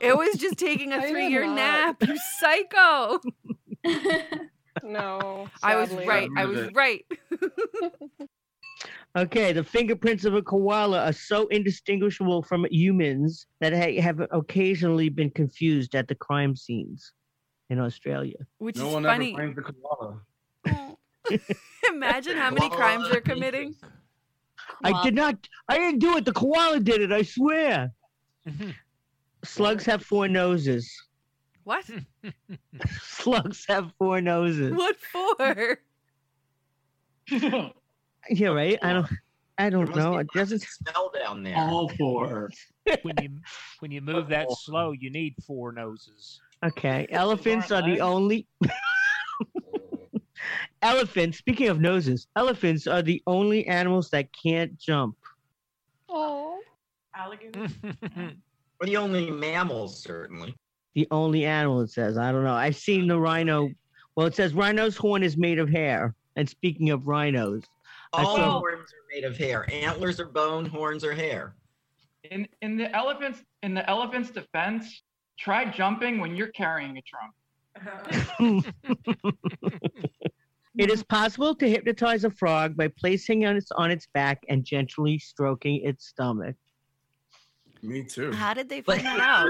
It 0.00 0.16
was 0.16 0.34
just 0.36 0.58
taking 0.58 0.92
a 0.92 1.00
three 1.08 1.28
year 1.28 1.46
nap. 1.46 1.96
You 2.06 2.18
psycho. 2.40 3.20
No. 4.84 5.48
I 5.62 5.74
was 5.76 5.92
right. 6.06 6.28
I 6.36 6.44
was 6.44 6.70
right. 6.72 7.04
Okay, 9.16 9.52
the 9.52 9.64
fingerprints 9.64 10.24
of 10.24 10.34
a 10.34 10.42
koala 10.42 11.04
are 11.06 11.12
so 11.12 11.48
indistinguishable 11.48 12.42
from 12.42 12.64
humans 12.70 13.46
that 13.60 13.72
ha- 13.72 14.00
have 14.00 14.20
occasionally 14.30 15.08
been 15.08 15.30
confused 15.30 15.94
at 15.96 16.06
the 16.06 16.14
crime 16.14 16.54
scenes 16.54 17.12
in 17.70 17.78
Australia. 17.78 18.36
Which 18.58 18.76
No 18.76 18.88
is 18.88 18.94
one 18.94 19.04
funny. 19.04 19.28
ever 19.32 19.36
framed 19.36 19.56
the 19.56 19.62
koala. 19.62 20.20
Imagine 21.90 22.36
how 22.36 22.50
many 22.50 22.68
crimes 22.70 23.08
they're 23.10 23.20
committing. 23.20 23.74
I 24.82 25.02
did 25.02 25.14
not. 25.14 25.36
I 25.68 25.78
didn't 25.78 25.98
do 25.98 26.16
it. 26.16 26.24
The 26.24 26.32
koala 26.32 26.80
did 26.80 27.00
it. 27.00 27.12
I 27.12 27.22
swear. 27.22 27.92
Mm-hmm. 28.48 28.70
Slugs 29.44 29.84
have 29.86 30.02
four 30.04 30.28
noses. 30.28 30.90
What? 31.64 31.84
Slugs 33.02 33.64
have 33.68 33.92
four 33.98 34.20
noses. 34.20 34.72
What 34.74 34.96
for? 34.96 35.78
Yeah, 38.30 38.48
right. 38.48 38.78
I 38.82 38.92
don't. 38.92 39.06
I 39.58 39.70
don't 39.70 39.94
know. 39.96 40.18
It 40.18 40.26
doesn't. 40.34 40.60
smell 40.62 41.10
down 41.14 41.42
there. 41.42 41.56
All 41.56 41.88
four. 41.90 42.50
when 43.02 43.14
you 43.22 43.30
when 43.80 43.90
you 43.90 44.00
move 44.02 44.28
that 44.28 44.48
slow, 44.50 44.92
you 44.92 45.10
need 45.10 45.34
four 45.46 45.72
noses. 45.72 46.40
Okay. 46.64 47.06
Elephants 47.10 47.70
are 47.70 47.82
the 47.82 48.00
only. 48.00 48.46
elephants. 50.82 51.38
Speaking 51.38 51.68
of 51.68 51.80
noses, 51.80 52.26
elephants 52.36 52.86
are 52.86 53.02
the 53.02 53.22
only 53.26 53.66
animals 53.66 54.10
that 54.10 54.28
can't 54.32 54.78
jump. 54.78 55.16
Oh. 56.08 56.58
Alligators. 57.14 57.72
We're 58.80 58.86
the 58.86 58.96
only 58.96 59.30
mammals, 59.30 60.00
certainly. 60.02 60.54
The 60.94 61.06
only 61.10 61.44
animal 61.44 61.80
it 61.80 61.90
says. 61.90 62.16
I 62.16 62.30
don't 62.32 62.44
know. 62.44 62.54
I've 62.54 62.76
seen 62.76 63.06
the 63.08 63.18
rhino. 63.18 63.70
Well, 64.16 64.26
it 64.26 64.34
says 64.34 64.54
rhino's 64.54 64.96
horn 64.96 65.22
is 65.22 65.36
made 65.36 65.58
of 65.58 65.68
hair. 65.68 66.14
And 66.36 66.48
speaking 66.48 66.90
of 66.90 67.06
rhinos, 67.06 67.64
All 68.12 68.36
saw- 68.36 68.58
horns 68.60 68.90
are 68.92 69.06
made 69.12 69.24
of 69.24 69.36
hair. 69.36 69.66
Antlers 69.72 70.20
are 70.20 70.26
bone, 70.26 70.66
horns 70.66 71.02
are 71.04 71.12
hair. 71.14 71.54
In 72.30 72.46
in 72.62 72.76
the 72.76 72.94
elephants 72.94 73.42
in 73.62 73.74
the 73.74 73.88
elephant's 73.88 74.30
defense, 74.30 75.02
try 75.38 75.64
jumping 75.70 76.20
when 76.20 76.34
you're 76.36 76.48
carrying 76.48 76.98
a 76.98 77.02
trunk. 77.02 77.34
it 80.78 80.90
is 80.90 81.02
possible 81.04 81.54
to 81.54 81.68
hypnotize 81.68 82.24
a 82.24 82.30
frog 82.30 82.76
by 82.76 82.88
placing 82.88 83.46
on 83.46 83.56
its 83.56 83.70
on 83.72 83.90
its 83.90 84.08
back 84.12 84.42
and 84.48 84.64
gently 84.64 85.18
stroking 85.18 85.82
its 85.84 86.06
stomach. 86.06 86.56
Me 87.80 88.02
too. 88.02 88.32
How 88.32 88.54
did 88.54 88.68
they 88.68 88.80
find 88.80 89.06
that 89.06 89.20
out? 89.20 89.46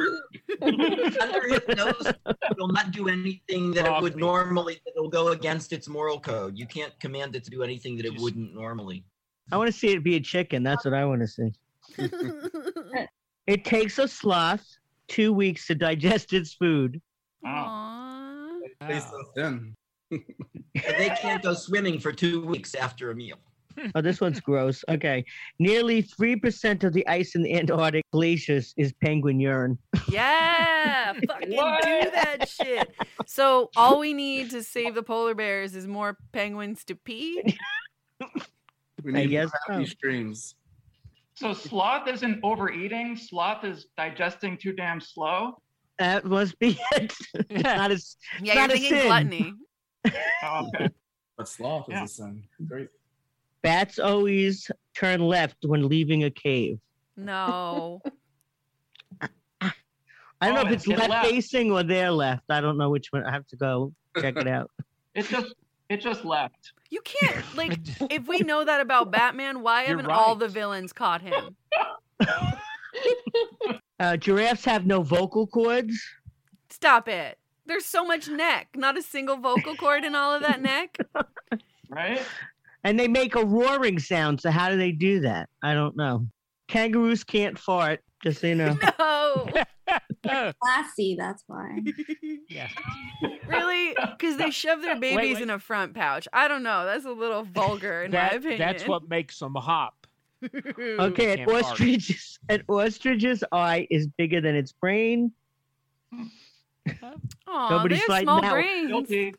Under 0.62 1.48
hypnosis, 1.48 2.12
it 2.26 2.56
will 2.58 2.68
not 2.68 2.90
do 2.90 3.08
anything 3.08 3.72
that 3.72 3.86
it 3.86 4.02
would 4.02 4.12
Coffee. 4.12 4.20
normally. 4.20 4.80
It'll 4.86 5.08
go 5.08 5.28
against 5.28 5.72
its 5.72 5.88
moral 5.88 6.20
code. 6.20 6.58
You 6.58 6.66
can't 6.66 6.92
command 7.00 7.34
it 7.36 7.44
to 7.44 7.50
do 7.50 7.62
anything 7.62 7.96
that 7.96 8.04
it 8.04 8.18
wouldn't 8.18 8.54
normally. 8.54 9.02
I 9.50 9.56
want 9.56 9.72
to 9.72 9.78
see 9.78 9.88
it 9.88 10.04
be 10.04 10.16
a 10.16 10.20
chicken. 10.20 10.62
That's 10.62 10.84
what 10.84 10.92
I 10.92 11.06
want 11.06 11.22
to 11.22 11.26
see. 11.26 11.52
It 13.48 13.64
takes 13.64 13.98
a 13.98 14.06
sloth 14.06 14.76
two 15.08 15.32
weeks 15.32 15.66
to 15.66 15.74
digest 15.74 16.32
its 16.32 16.54
food. 16.54 17.00
Aww. 17.44 18.58
Tastes 18.86 19.10
so 19.10 19.22
thin. 19.34 19.74
But 20.10 20.96
they 20.96 21.10
can't 21.20 21.42
go 21.42 21.54
swimming 21.54 21.98
for 21.98 22.12
two 22.12 22.44
weeks 22.44 22.74
after 22.74 23.10
a 23.10 23.14
meal. 23.14 23.36
Oh, 23.94 24.00
this 24.00 24.20
one's 24.20 24.40
gross. 24.40 24.84
Okay. 24.88 25.24
Nearly 25.58 26.02
3% 26.02 26.82
of 26.84 26.92
the 26.92 27.06
ice 27.06 27.34
in 27.36 27.42
the 27.42 27.54
Antarctic 27.54 28.04
glaciers 28.12 28.74
is 28.76 28.92
penguin 28.94 29.38
urine. 29.38 29.78
Yeah, 30.10 31.12
fucking 31.28 31.50
do 31.50 31.56
that 31.56 32.48
shit. 32.48 32.90
So 33.26 33.70
all 33.76 34.00
we 34.00 34.14
need 34.14 34.50
to 34.50 34.62
save 34.62 34.94
the 34.94 35.02
polar 35.02 35.34
bears 35.34 35.76
is 35.76 35.86
more 35.86 36.16
penguins 36.32 36.84
to 36.84 36.94
pee. 36.94 37.56
We 39.04 39.12
I 39.12 39.20
need 39.22 39.30
guess 39.30 39.50
happy 39.68 39.84
so. 39.84 39.90
streams. 39.90 40.56
So 41.38 41.52
sloth 41.52 42.08
isn't 42.08 42.40
overeating. 42.42 43.16
Sloth 43.16 43.62
is 43.64 43.86
digesting 43.96 44.58
too 44.58 44.72
damn 44.72 45.00
slow. 45.00 45.56
That 46.00 46.24
must 46.24 46.58
be 46.58 46.76
it. 46.92 47.14
It's 47.48 47.62
not 47.62 47.92
as, 47.92 48.16
Yeah, 48.42 48.54
not 48.54 48.70
you're 48.70 48.76
a 48.76 48.80
thinking 48.80 48.90
sin. 48.98 49.06
gluttony. 49.06 49.52
Oh, 50.42 50.68
okay. 50.74 50.88
But 51.36 51.48
sloth 51.48 51.86
Yeah. 51.88 52.02
is 52.02 52.10
a 52.10 52.14
sin. 52.14 52.42
Great. 52.66 52.88
Bats 53.62 54.00
always 54.00 54.68
turn 54.96 55.20
left 55.20 55.58
when 55.64 55.88
leaving 55.88 56.24
a 56.24 56.30
cave. 56.30 56.80
No. 57.16 58.00
I 59.60 59.70
don't 60.40 60.54
know 60.54 60.62
Oh, 60.62 60.66
if 60.66 60.72
it's 60.72 60.86
it- 60.88 60.92
it 60.92 60.98
left, 60.98 61.10
left. 61.10 61.28
facing 61.30 61.70
or 61.70 61.84
they're 61.84 62.10
left. 62.10 62.44
I 62.50 62.60
don't 62.60 62.78
know 62.78 62.90
which 62.90 63.08
one. 63.12 63.24
I 63.24 63.30
have 63.30 63.46
to 63.48 63.56
go 63.56 63.92
check 64.20 64.36
it 64.36 64.48
out. 64.48 64.70
It 65.14 65.26
just 65.28 65.54
it 65.88 66.00
just 66.00 66.24
left. 66.24 66.72
You 66.90 67.00
can't 67.02 67.44
like 67.56 67.78
if 68.10 68.26
we 68.28 68.40
know 68.40 68.64
that 68.64 68.80
about 68.80 69.10
Batman, 69.10 69.62
why 69.62 69.82
You're 69.82 69.96
haven't 69.96 70.10
all 70.10 70.34
the 70.34 70.48
villains 70.48 70.92
caught 70.92 71.22
him? 71.22 71.56
Uh, 74.00 74.16
giraffes 74.16 74.64
have 74.64 74.86
no 74.86 75.02
vocal 75.02 75.46
cords. 75.46 76.00
Stop 76.70 77.08
it. 77.08 77.36
There's 77.66 77.84
so 77.84 78.04
much 78.04 78.28
neck, 78.28 78.68
not 78.76 78.96
a 78.96 79.02
single 79.02 79.36
vocal 79.36 79.74
cord 79.74 80.04
in 80.04 80.14
all 80.14 80.34
of 80.34 80.42
that 80.42 80.62
neck. 80.62 80.98
Right? 81.90 82.20
And 82.84 83.00
they 83.00 83.08
make 83.08 83.34
a 83.34 83.42
roaring 83.42 83.98
sound. 83.98 84.42
So 84.42 84.50
how 84.50 84.68
do 84.68 84.76
they 84.76 84.92
do 84.92 85.20
that? 85.20 85.48
I 85.62 85.72
don't 85.72 85.96
know. 85.96 86.28
Kangaroos 86.68 87.24
can't 87.24 87.58
fart. 87.58 88.00
Just 88.22 88.42
so 88.42 88.48
you 88.48 88.56
know. 88.56 88.76
No. 88.98 89.48
Classy, 90.62 91.16
that's 91.18 91.44
why. 91.46 91.80
yeah. 92.48 92.68
Really? 93.48 93.96
Because 93.98 94.36
they 94.36 94.50
shove 94.50 94.82
their 94.82 95.00
babies 95.00 95.36
wait. 95.36 95.42
in 95.42 95.48
a 95.48 95.58
front 95.58 95.94
pouch. 95.94 96.28
I 96.34 96.48
don't 96.48 96.62
know. 96.62 96.84
That's 96.84 97.06
a 97.06 97.10
little 97.10 97.44
vulgar 97.54 98.02
in 98.02 98.12
my 98.12 98.28
opinion. 98.28 98.58
that's 98.58 98.86
what 98.86 99.08
makes 99.08 99.38
them 99.38 99.54
hop. 99.54 100.06
Okay, 100.44 101.40
an 101.40 101.48
ostrich's 101.48 102.38
an 102.50 102.62
ostrich's 102.68 103.42
eye 103.50 103.88
is 103.90 104.06
bigger 104.06 104.42
than 104.42 104.54
its 104.54 104.72
brain. 104.72 105.32
Aw, 107.46 107.70
Nobody's 107.70 107.98
they 107.98 108.00
have 108.00 108.06
fighting 108.06 108.26
small 108.26 108.42
that 108.42 108.52
brains. 108.52 108.88
Guilty. 108.88 109.34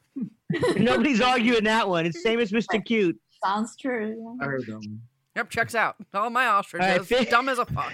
Nobody's 0.78 1.21
arguing 1.21 1.63
that 1.65 1.88
one. 1.88 2.08
It's 2.08 2.23
same 2.23 2.39
as 2.39 2.52
Mr. 2.52 2.84
Cute. 2.84 3.17
Sounds 3.43 3.78
true. 3.78 4.38
I 4.41 4.45
heard 4.45 4.65
them. 4.65 4.82
Yep, 5.36 5.49
checks 5.52 5.75
out. 5.75 5.95
All 6.13 6.30
my 6.30 6.47
ostriches, 6.47 7.12
All 7.12 7.17
right, 7.17 7.30
dumb 7.30 7.47
as 7.47 7.60
a 7.60 7.65
fuck. 7.65 7.93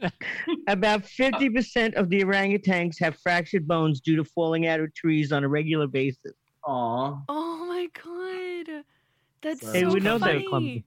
About 0.68 1.02
50% 1.02 1.94
of 1.94 2.08
the 2.08 2.22
orangutans 2.22 2.98
have 3.00 3.16
fractured 3.18 3.66
bones 3.66 4.00
due 4.00 4.16
to 4.16 4.24
falling 4.24 4.66
out 4.66 4.80
of 4.80 4.94
trees 4.94 5.32
on 5.32 5.44
a 5.44 5.48
regular 5.48 5.86
basis. 5.86 6.34
Aw. 6.64 7.18
Oh 7.28 7.66
my 7.66 7.88
god, 8.04 8.84
that's 9.42 9.72
Hey, 9.72 9.82
so 9.82 9.92
we 9.92 10.00
know 10.00 10.18
they're 10.18 10.42
clumsy. 10.42 10.84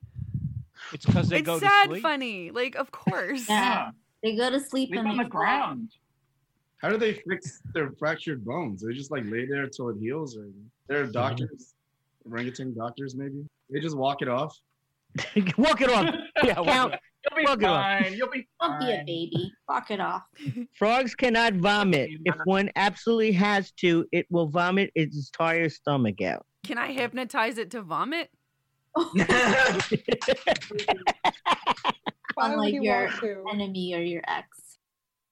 It's 0.93 1.06
because 1.06 1.30
they 1.30 1.38
It's 1.39 1.45
go 1.45 1.60
sad 1.60 1.86
to 1.86 1.89
sleep. 1.91 2.02
funny. 2.04 2.52
Like, 2.52 2.76
of 2.76 2.91
course. 2.91 3.48
Yeah. 3.48 3.91
They 4.24 4.36
go 4.36 4.50
to 4.50 4.60
sleep 4.60 4.89
Sleep 4.89 5.00
and 5.00 5.08
on 5.08 5.17
they 5.17 5.24
the 5.24 5.30
fall. 5.30 5.41
ground. 5.41 5.89
How 6.78 6.89
do 6.89 6.98
they 6.98 7.13
fix 7.13 7.62
their 7.74 7.91
fractured 8.00 8.43
bones? 8.45 8.82
They 8.82 8.93
just 8.93 9.12
like 9.12 9.24
lay 9.26 9.45
there 9.45 9.67
till 9.67 9.89
it 9.89 9.98
heals, 10.00 10.38
or 10.38 10.48
they're 10.88 11.04
mm-hmm. 11.04 11.12
doctors, 11.12 11.74
orangutan 12.30 12.74
doctors, 12.74 13.15
maybe. 13.15 13.45
They 13.69 13.80
just 13.80 13.98
walk 13.98 14.22
it 14.22 14.30
off. 14.30 14.58
Walk 15.58 15.82
it 15.82 15.89
off. 15.89 16.13
Yeah, 16.43 16.54
Count. 16.63 16.93
You'll 17.30 17.38
be 17.38 17.44
Walk 17.46 17.62
it 17.62 17.65
off. 17.65 18.04
fine. 18.04 18.13
You'll 18.13 18.30
be 18.30 18.48
Don't 18.62 18.80
be 18.80 18.92
a 18.92 19.04
baby. 19.06 19.52
Walk 19.68 19.92
it 19.92 20.00
off. 20.00 20.24
Frogs 20.78 21.15
cannot 21.15 21.56
vomit. 21.56 22.10
If 22.26 22.36
one 22.46 22.70
absolutely 22.76 23.32
has 23.34 23.72
to, 23.74 24.06
it 24.12 24.26
will 24.30 24.48
vomit 24.48 24.92
its 24.96 25.30
entire 25.32 25.70
stomach 25.70 26.22
out. 26.22 26.46
Can 26.65 26.78
I 26.78 26.92
hypnotize 26.92 27.58
it 27.58 27.72
to 27.72 27.82
vomit? 27.82 28.30
Why 28.96 29.08
would 32.50 32.54
Unlike 32.54 32.74
you 32.74 32.84
your 32.84 33.10
enemy 33.52 33.94
or 33.96 34.02
your 34.02 34.24
ex. 34.28 34.48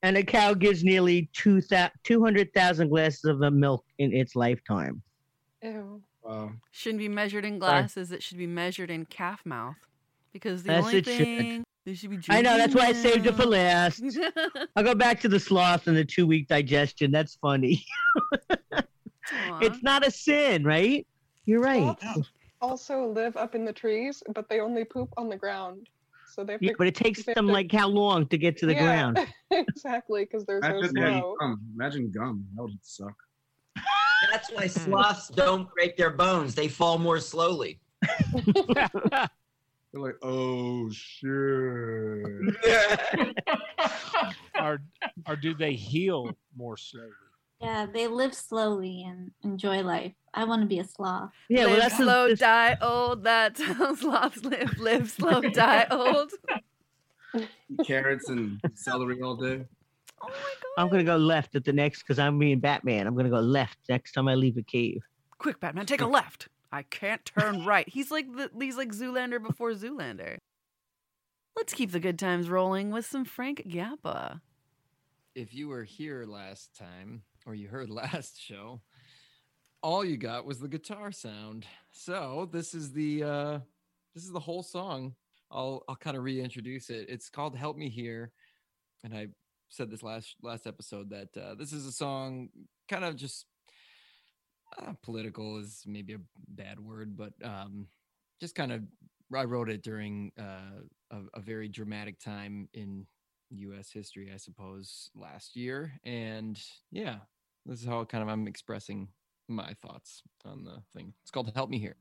And 0.04 0.18
a 0.18 0.24
cow 0.24 0.54
gives 0.54 0.84
nearly 0.84 1.30
two 1.34 1.62
200,000 2.04 2.90
glasses 2.90 3.26
of 3.26 3.40
the 3.40 3.50
milk 3.50 3.84
in 3.98 4.14
its 4.14 4.36
lifetime. 4.36 5.02
Ew. 5.64 6.04
Wow. 6.22 6.52
Shouldn't 6.72 7.00
be 7.00 7.08
measured 7.08 7.46
in 7.46 7.58
glasses. 7.58 8.12
It 8.12 8.22
should 8.22 8.38
be 8.38 8.48
measured 8.48 8.92
in 8.92 9.06
calf 9.06 9.46
mouth. 9.46 9.78
Because 10.34 10.64
the 10.64 10.74
Yes, 10.74 10.86
only 10.86 11.02
thing 11.02 11.56
should. 11.58 11.64
Thing 11.88 11.94
they 11.94 11.96
should 11.96 12.10
be 12.28 12.34
I 12.34 12.42
know. 12.42 12.58
That's 12.58 12.76
why 12.76 12.88
I 12.88 12.94
saved 12.94 13.26
it 13.28 13.36
for 13.36 13.46
last. 13.46 14.04
I'll 14.76 14.84
go 14.84 14.96
back 14.96 15.20
to 15.22 15.30
the 15.30 15.40
sloth 15.40 15.88
and 15.88 15.96
the 15.96 16.06
two 16.06 16.28
week 16.28 16.48
digestion. 16.48 17.12
That's 17.12 17.36
funny. 17.36 17.86
It's 19.62 19.84
not 19.84 20.08
a 20.08 20.12
sin, 20.12 20.64
right? 20.64 21.06
You're 21.46 21.60
right. 21.60 21.82
Sloths 22.00 22.30
also 22.62 23.08
live 23.12 23.36
up 23.36 23.56
in 23.56 23.66
the 23.66 23.74
trees, 23.74 24.24
but 24.34 24.48
they 24.50 24.62
only 24.62 24.86
poop 24.86 25.10
on 25.18 25.28
the 25.28 25.36
ground. 25.36 25.86
So 26.26 26.46
they 26.46 26.54
have 26.54 26.62
Yeah, 26.62 26.72
to, 26.72 26.78
but 26.78 26.88
it 26.88 26.96
takes 26.96 27.24
them 27.24 27.48
to- 27.48 27.52
like 27.54 27.70
how 27.72 27.90
long 27.90 28.26
to 28.28 28.38
get 28.38 28.58
to 28.60 28.66
the 28.66 28.74
Yeah, 28.74 28.84
ground? 29.14 29.20
exactly, 29.52 30.24
because 30.24 30.46
they're 30.46 30.62
so 30.62 30.70
Imagine, 30.80 30.96
slow. 30.96 31.36
gum. 31.42 31.62
Imagine 31.76 32.10
gum. 32.12 32.46
That 32.56 32.64
would 32.64 32.78
suck. 32.82 33.14
That's 34.32 34.50
why 34.52 34.68
sloths 34.68 35.28
don't 35.28 35.68
break 35.76 35.98
their 35.98 36.12
bones. 36.12 36.56
They 36.56 36.70
fall 36.70 36.98
more 36.98 37.20
slowly. 37.20 37.82
They're 39.98 40.06
like, 40.06 40.18
oh 40.22 40.90
shit. 40.92 41.28
or 44.62 44.80
or 45.28 45.36
do 45.36 45.56
they 45.56 45.74
heal 45.74 46.30
more 46.56 46.78
slowly? 46.78 47.10
Yeah, 47.60 47.88
they 47.92 48.08
live 48.08 48.36
slowly 48.36 49.04
and 49.08 49.32
enjoy 49.44 49.82
life. 49.82 50.14
I 50.36 50.44
want 50.44 50.62
to 50.62 50.68
be 50.68 50.78
a 50.78 50.84
sloth. 50.84 51.32
Yeah, 51.50 51.66
well, 51.66 51.74
live 51.74 51.82
that's 51.82 51.98
slow, 51.98 52.28
this- 52.28 52.40
die 52.40 52.78
old. 52.80 53.24
That's 53.24 53.60
how 53.64 53.96
sloths 53.96 54.44
live. 54.44 54.78
Live 54.78 55.10
slow, 55.10 55.42
die 55.42 55.88
old. 55.90 56.32
Carrots 57.84 58.30
and 58.30 58.62
celery 58.76 59.20
all 59.22 59.36
day. 59.36 59.66
Oh 60.22 60.28
my 60.28 60.30
god! 60.30 60.38
I'm 60.78 60.90
gonna 60.90 61.04
go 61.04 61.18
left 61.18 61.56
at 61.56 61.64
the 61.64 61.74
next 61.74 62.04
because 62.04 62.20
I'm 62.20 62.38
being 62.38 62.60
Batman. 62.60 63.08
I'm 63.08 63.16
gonna 63.16 63.30
go 63.30 63.40
left 63.40 63.80
next 63.90 64.12
time 64.12 64.28
I 64.28 64.36
leave 64.36 64.58
a 64.58 64.64
cave. 64.64 65.02
Quick, 65.40 65.60
Batman, 65.60 65.88
take 65.88 66.02
a 66.02 66.08
left. 66.08 66.50
I 66.72 66.84
can't 66.84 67.24
turn 67.26 67.66
right. 67.66 67.88
He's 67.88 68.12
like 68.12 68.26
the, 68.36 68.50
he's 68.60 68.78
like 68.78 68.90
Zoolander 68.94 69.42
before 69.42 69.72
Zoolander. 69.72 70.38
Let's 71.56 71.74
keep 71.74 71.92
the 71.92 72.00
good 72.00 72.20
times 72.20 72.50
rolling 72.50 72.92
with 72.92 73.06
some 73.06 73.26
Frank 73.26 73.64
Zappa. 73.68 74.42
if 75.36 75.54
you 75.54 75.68
were 75.68 75.84
here 75.84 76.26
last 76.26 76.76
time 76.78 77.24
or 77.46 77.56
you 77.56 77.68
heard 77.68 77.90
last 78.04 78.40
show, 78.42 78.82
all 79.82 80.04
you 80.04 80.18
got 80.18 80.46
was 80.46 80.60
the 80.60 80.68
guitar 80.68 81.12
sound. 81.12 81.66
So 81.92 82.50
this 82.52 82.74
is 82.74 82.92
the 82.92 83.24
uh 83.24 83.60
this 84.14 84.24
is 84.24 84.32
the 84.32 84.40
whole 84.40 84.64
song. 84.64 85.16
I'll 85.52 85.84
I'll 85.88 85.96
kind 85.96 86.18
of 86.18 86.24
reintroduce 86.24 86.90
it. 86.90 87.08
It's 87.10 87.30
called 87.30 87.56
Help 87.56 87.78
Me 87.78 87.90
Here. 87.90 88.32
And 89.04 89.14
I 89.14 89.28
said 89.70 89.90
this 89.90 90.04
last 90.04 90.36
last 90.42 90.68
episode 90.68 91.10
that 91.12 91.30
uh, 91.40 91.56
this 91.56 91.72
is 91.74 91.86
a 91.86 91.92
song 91.92 92.50
kind 92.90 93.06
of 93.06 93.16
just 93.16 93.46
uh, 94.80 94.94
political 95.02 95.58
is 95.58 95.84
maybe 95.86 96.14
a 96.14 96.20
bad 96.50 96.80
word, 96.80 97.18
but 97.18 97.34
um 97.44 97.88
just 98.40 98.56
kind 98.56 98.72
of 98.72 98.82
I 99.36 99.44
wrote 99.44 99.70
it 99.70 99.84
during 99.84 100.32
uh, 100.40 100.82
a, 101.12 101.18
a 101.34 101.42
very 101.42 101.68
dramatic 101.68 102.20
time 102.20 102.70
in 102.74 103.06
U.S. 103.50 103.92
history, 103.92 104.32
I 104.34 104.38
suppose, 104.38 105.10
last 105.16 105.56
year, 105.56 105.94
and 106.04 106.60
yeah, 106.92 107.18
this 107.66 107.82
is 107.82 107.88
how 107.88 108.04
kind 108.06 108.22
of 108.22 108.30
I'm 108.30 108.48
expressing 108.48 109.10
my 109.48 109.74
thoughts 109.82 110.22
on 110.46 110.64
the 110.64 110.82
thing. 110.94 111.14
It's 111.24 111.32
called 111.32 111.52
"Help 111.54 111.70
Me 111.70 111.80
Here." 111.80 111.96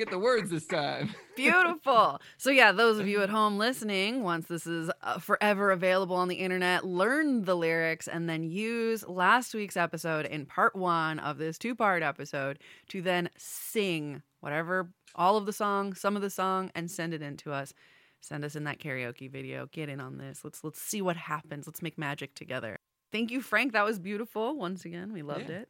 Get 0.00 0.08
the 0.08 0.18
words 0.18 0.48
this 0.48 0.66
time. 0.66 1.14
Beautiful. 1.36 2.22
So, 2.38 2.48
yeah, 2.48 2.72
those 2.72 2.98
of 2.98 3.06
you 3.06 3.20
at 3.22 3.28
home 3.28 3.58
listening, 3.58 4.22
once 4.22 4.46
this 4.46 4.66
is 4.66 4.90
uh, 5.02 5.18
forever 5.18 5.70
available 5.72 6.16
on 6.16 6.28
the 6.28 6.36
internet, 6.36 6.86
learn 6.86 7.44
the 7.44 7.54
lyrics 7.54 8.08
and 8.08 8.26
then 8.26 8.42
use 8.42 9.06
last 9.06 9.52
week's 9.52 9.76
episode 9.76 10.24
in 10.24 10.46
part 10.46 10.74
one 10.74 11.18
of 11.18 11.36
this 11.36 11.58
two 11.58 11.74
part 11.74 12.02
episode 12.02 12.58
to 12.88 13.02
then 13.02 13.28
sing 13.36 14.22
whatever, 14.40 14.88
all 15.16 15.36
of 15.36 15.44
the 15.44 15.52
song, 15.52 15.92
some 15.92 16.16
of 16.16 16.22
the 16.22 16.30
song, 16.30 16.70
and 16.74 16.90
send 16.90 17.12
it 17.12 17.20
in 17.20 17.36
to 17.36 17.52
us. 17.52 17.74
Send 18.22 18.42
us 18.42 18.56
in 18.56 18.64
that 18.64 18.78
karaoke 18.78 19.30
video. 19.30 19.68
Get 19.70 19.90
in 19.90 20.00
on 20.00 20.16
this. 20.16 20.40
Let's 20.44 20.64
let's 20.64 20.80
see 20.80 21.02
what 21.02 21.18
happens. 21.18 21.66
Let's 21.66 21.82
make 21.82 21.98
magic 21.98 22.34
together. 22.34 22.78
Thank 23.12 23.30
you, 23.30 23.42
Frank. 23.42 23.74
That 23.74 23.84
was 23.84 23.98
beautiful. 23.98 24.56
Once 24.56 24.86
again, 24.86 25.12
we 25.12 25.20
loved 25.20 25.50
Yeah. 25.50 25.56
it. 25.56 25.68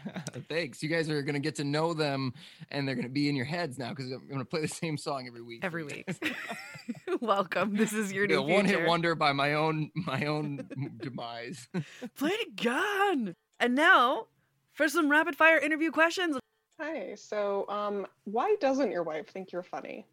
Thanks. 0.48 0.82
You 0.82 0.88
guys 0.88 1.08
are 1.08 1.22
going 1.22 1.34
to 1.34 1.40
get 1.40 1.56
to 1.56 1.64
know 1.64 1.94
them 1.94 2.32
and 2.70 2.86
they're 2.86 2.94
going 2.94 3.06
to 3.06 3.12
be 3.12 3.28
in 3.28 3.36
your 3.36 3.44
heads 3.44 3.78
now 3.78 3.90
because 3.90 4.10
I'm 4.10 4.26
going 4.26 4.38
to 4.38 4.44
play 4.44 4.60
the 4.60 4.68
same 4.68 4.96
song 4.96 5.26
every 5.26 5.42
week. 5.42 5.60
Every 5.62 5.84
week. 5.84 6.06
Welcome. 7.20 7.76
This 7.76 7.92
is 7.92 8.12
your 8.12 8.26
Be 8.26 8.34
new 8.34 8.40
a 8.40 8.42
one 8.42 8.64
hit 8.64 8.86
wonder 8.86 9.14
by 9.14 9.32
my 9.32 9.54
own 9.54 9.90
my 9.94 10.26
own 10.26 10.66
demise. 11.00 11.68
Play 12.16 12.30
it 12.30 12.48
again. 12.48 13.34
And 13.60 13.74
now 13.74 14.26
for 14.72 14.88
some 14.88 15.08
rapid 15.10 15.36
fire 15.36 15.58
interview 15.58 15.90
questions. 15.90 16.38
Hi. 16.80 17.14
So, 17.14 17.66
um, 17.68 18.06
why 18.24 18.56
doesn't 18.60 18.90
your 18.90 19.04
wife 19.04 19.28
think 19.28 19.52
you're 19.52 19.62
funny? 19.62 20.06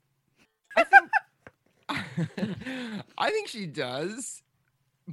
I 3.17 3.31
think 3.31 3.47
she 3.47 3.65
does, 3.65 4.43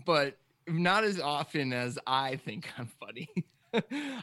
but 0.04 0.36
not 0.68 1.04
as 1.04 1.18
often 1.20 1.72
as 1.72 1.98
I 2.06 2.36
think 2.36 2.68
I'm 2.76 2.90
funny. 3.00 3.30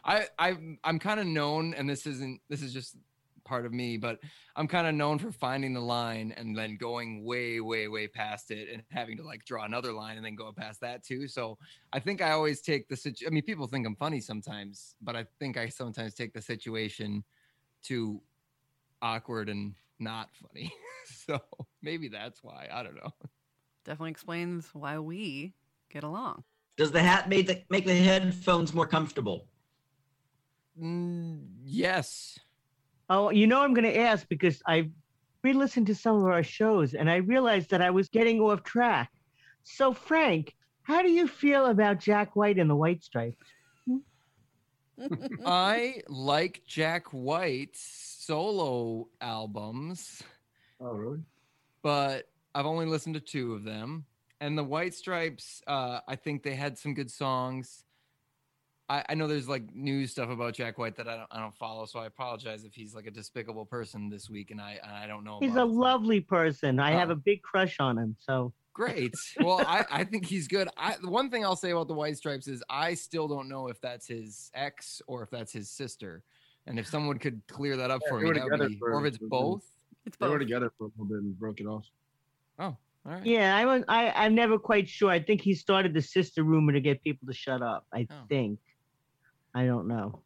I 0.03 0.27
I 0.39 0.57
I'm 0.83 0.99
kind 0.99 1.19
of 1.19 1.25
known, 1.25 1.73
and 1.73 1.89
this 1.89 2.05
isn't 2.05 2.41
this 2.49 2.61
is 2.61 2.73
just 2.73 2.95
part 3.43 3.65
of 3.65 3.73
me, 3.73 3.97
but 3.97 4.19
I'm 4.55 4.67
kind 4.67 4.87
of 4.87 4.95
known 4.95 5.19
for 5.19 5.31
finding 5.31 5.73
the 5.73 5.81
line 5.81 6.33
and 6.37 6.57
then 6.57 6.77
going 6.77 7.23
way 7.23 7.59
way 7.59 7.87
way 7.87 8.07
past 8.07 8.51
it 8.51 8.69
and 8.71 8.83
having 8.89 9.17
to 9.17 9.23
like 9.23 9.45
draw 9.45 9.65
another 9.65 9.91
line 9.91 10.17
and 10.17 10.25
then 10.25 10.35
go 10.35 10.51
past 10.51 10.81
that 10.81 11.03
too. 11.03 11.27
So 11.27 11.57
I 11.91 11.99
think 11.99 12.21
I 12.21 12.31
always 12.31 12.61
take 12.61 12.87
the 12.87 12.95
situ- 12.95 13.25
I 13.27 13.29
mean, 13.29 13.43
people 13.43 13.67
think 13.67 13.85
I'm 13.85 13.95
funny 13.95 14.21
sometimes, 14.21 14.95
but 15.01 15.15
I 15.15 15.25
think 15.39 15.57
I 15.57 15.69
sometimes 15.69 16.13
take 16.13 16.33
the 16.33 16.41
situation 16.41 17.23
too 17.81 18.21
awkward 19.01 19.49
and 19.49 19.75
not 19.99 20.29
funny. 20.35 20.73
so 21.05 21.39
maybe 21.81 22.07
that's 22.07 22.43
why. 22.43 22.67
I 22.71 22.83
don't 22.83 22.95
know. 22.95 23.11
Definitely 23.85 24.11
explains 24.11 24.69
why 24.73 24.99
we 24.99 25.53
get 25.89 26.03
along. 26.03 26.43
Does 26.77 26.91
the 26.91 27.01
hat 27.01 27.29
make 27.29 27.47
the, 27.47 27.63
make 27.69 27.85
the 27.85 27.95
headphones 27.95 28.73
more 28.73 28.87
comfortable? 28.87 29.47
Mm, 30.81 31.45
yes. 31.63 32.37
Oh, 33.09 33.29
you 33.29 33.45
know 33.47 33.61
I'm 33.61 33.73
going 33.73 33.91
to 33.91 33.97
ask 33.97 34.27
because 34.27 34.61
I 34.67 34.89
re-listened 35.43 35.87
to 35.87 35.95
some 35.95 36.17
of 36.17 36.25
our 36.25 36.43
shows 36.43 36.93
and 36.93 37.09
I 37.09 37.17
realized 37.17 37.69
that 37.71 37.81
I 37.81 37.91
was 37.91 38.09
getting 38.09 38.39
off 38.39 38.63
track. 38.63 39.11
So, 39.63 39.93
Frank, 39.93 40.55
how 40.83 41.01
do 41.01 41.11
you 41.11 41.27
feel 41.27 41.67
about 41.67 41.99
Jack 41.99 42.35
White 42.35 42.57
and 42.57 42.69
the 42.69 42.75
White 42.75 43.03
Stripes? 43.03 43.45
I 45.45 46.01
like 46.07 46.61
Jack 46.67 47.07
White's 47.07 47.81
solo 48.19 49.07
albums. 49.21 50.21
Oh, 50.79 50.93
really? 50.93 51.19
But 51.81 52.25
I've 52.55 52.65
only 52.65 52.85
listened 52.85 53.15
to 53.15 53.21
two 53.21 53.53
of 53.53 53.63
them. 53.63 54.05
And 54.43 54.57
the 54.57 54.63
White 54.63 54.93
Stripes, 54.93 55.61
uh, 55.67 55.99
I 56.05 56.17
think 56.17 56.43
they 56.43 56.53
had 56.53 56.77
some 56.77 56.93
good 56.93 57.09
songs. 57.09 57.85
I, 58.89 59.05
I 59.07 59.15
know 59.15 59.25
there's 59.27 59.47
like 59.47 59.73
news 59.73 60.11
stuff 60.11 60.29
about 60.29 60.53
Jack 60.53 60.77
White 60.77 60.97
that 60.97 61.07
I 61.07 61.15
don't, 61.15 61.27
I 61.31 61.39
don't 61.39 61.55
follow, 61.55 61.85
so 61.85 61.99
I 61.99 62.07
apologize 62.07 62.65
if 62.65 62.73
he's 62.73 62.93
like 62.93 63.07
a 63.07 63.11
despicable 63.11 63.65
person 63.65 64.09
this 64.09 64.29
week, 64.29 64.51
and 64.51 64.59
I 64.59 64.79
I 65.03 65.07
don't 65.07 65.23
know. 65.23 65.39
He's 65.39 65.53
about 65.53 65.67
a 65.67 65.71
it. 65.71 65.75
lovely 65.75 66.19
person. 66.19 66.77
I 66.81 66.91
have 66.91 67.07
Oh. 67.09 67.13
a 67.13 67.15
big 67.15 67.41
crush 67.41 67.79
on 67.79 67.97
him. 67.97 68.17
So, 68.19 68.51
Great. 68.73 69.13
Well, 69.39 69.61
I, 69.65 69.85
I 69.89 70.03
think 70.03 70.25
he's 70.25 70.47
good. 70.49 70.67
I, 70.75 70.95
the 71.01 71.09
one 71.09 71.29
thing 71.29 71.45
I'll 71.45 71.55
say 71.55 71.71
about 71.71 71.87
the 71.87 71.93
White 71.93 72.17
Stripes 72.17 72.47
is 72.49 72.61
I 72.69 72.95
still 72.95 73.29
don't 73.29 73.47
know 73.47 73.67
if 73.69 73.79
that's 73.79 74.07
his 74.07 74.51
ex 74.53 75.01
or 75.07 75.23
if 75.23 75.29
that's 75.29 75.53
his 75.53 75.69
sister. 75.69 76.21
And 76.67 76.77
if 76.77 76.85
someone 76.87 77.17
could 77.19 77.41
clear 77.47 77.77
that 77.77 77.91
up 77.91 78.01
Yeah, 78.03 78.09
for 78.09 78.19
me, 78.19 78.31
that 78.33 78.49
would 78.49 78.67
be, 78.67 78.77
for- 78.77 78.91
or 78.93 79.05
if 79.05 79.13
it's 79.13 79.23
both. 79.23 79.63
It's 80.05 80.17
They 80.17 80.27
were 80.27 80.39
together 80.39 80.69
for 80.77 80.85
a 80.85 80.87
little 80.87 81.05
bit 81.05 81.19
and 81.19 81.39
broke 81.39 81.61
it 81.61 81.65
off. 81.67 81.85
Oh, 82.59 82.65
all 82.65 82.77
right. 83.05 83.25
yeah, 83.25 83.55
I, 83.55 83.65
was- 83.65 83.83
I, 83.87 84.11
I'm 84.11 84.35
never 84.35 84.57
quite 84.59 84.87
sure. 84.87 85.09
I 85.09 85.19
think 85.21 85.41
he 85.41 85.53
started 85.53 85.93
the 85.93 86.01
sister 86.01 86.43
rumor 86.43 86.71
to 86.73 86.81
get 86.81 87.03
people 87.03 87.27
to 87.27 87.33
shut 87.33 87.61
up. 87.61 87.85
I 87.93 88.07
Oh. 88.09 88.15
think. 88.29 88.59
I 89.55 89.65
don't 89.65 89.87
know. 89.87 90.21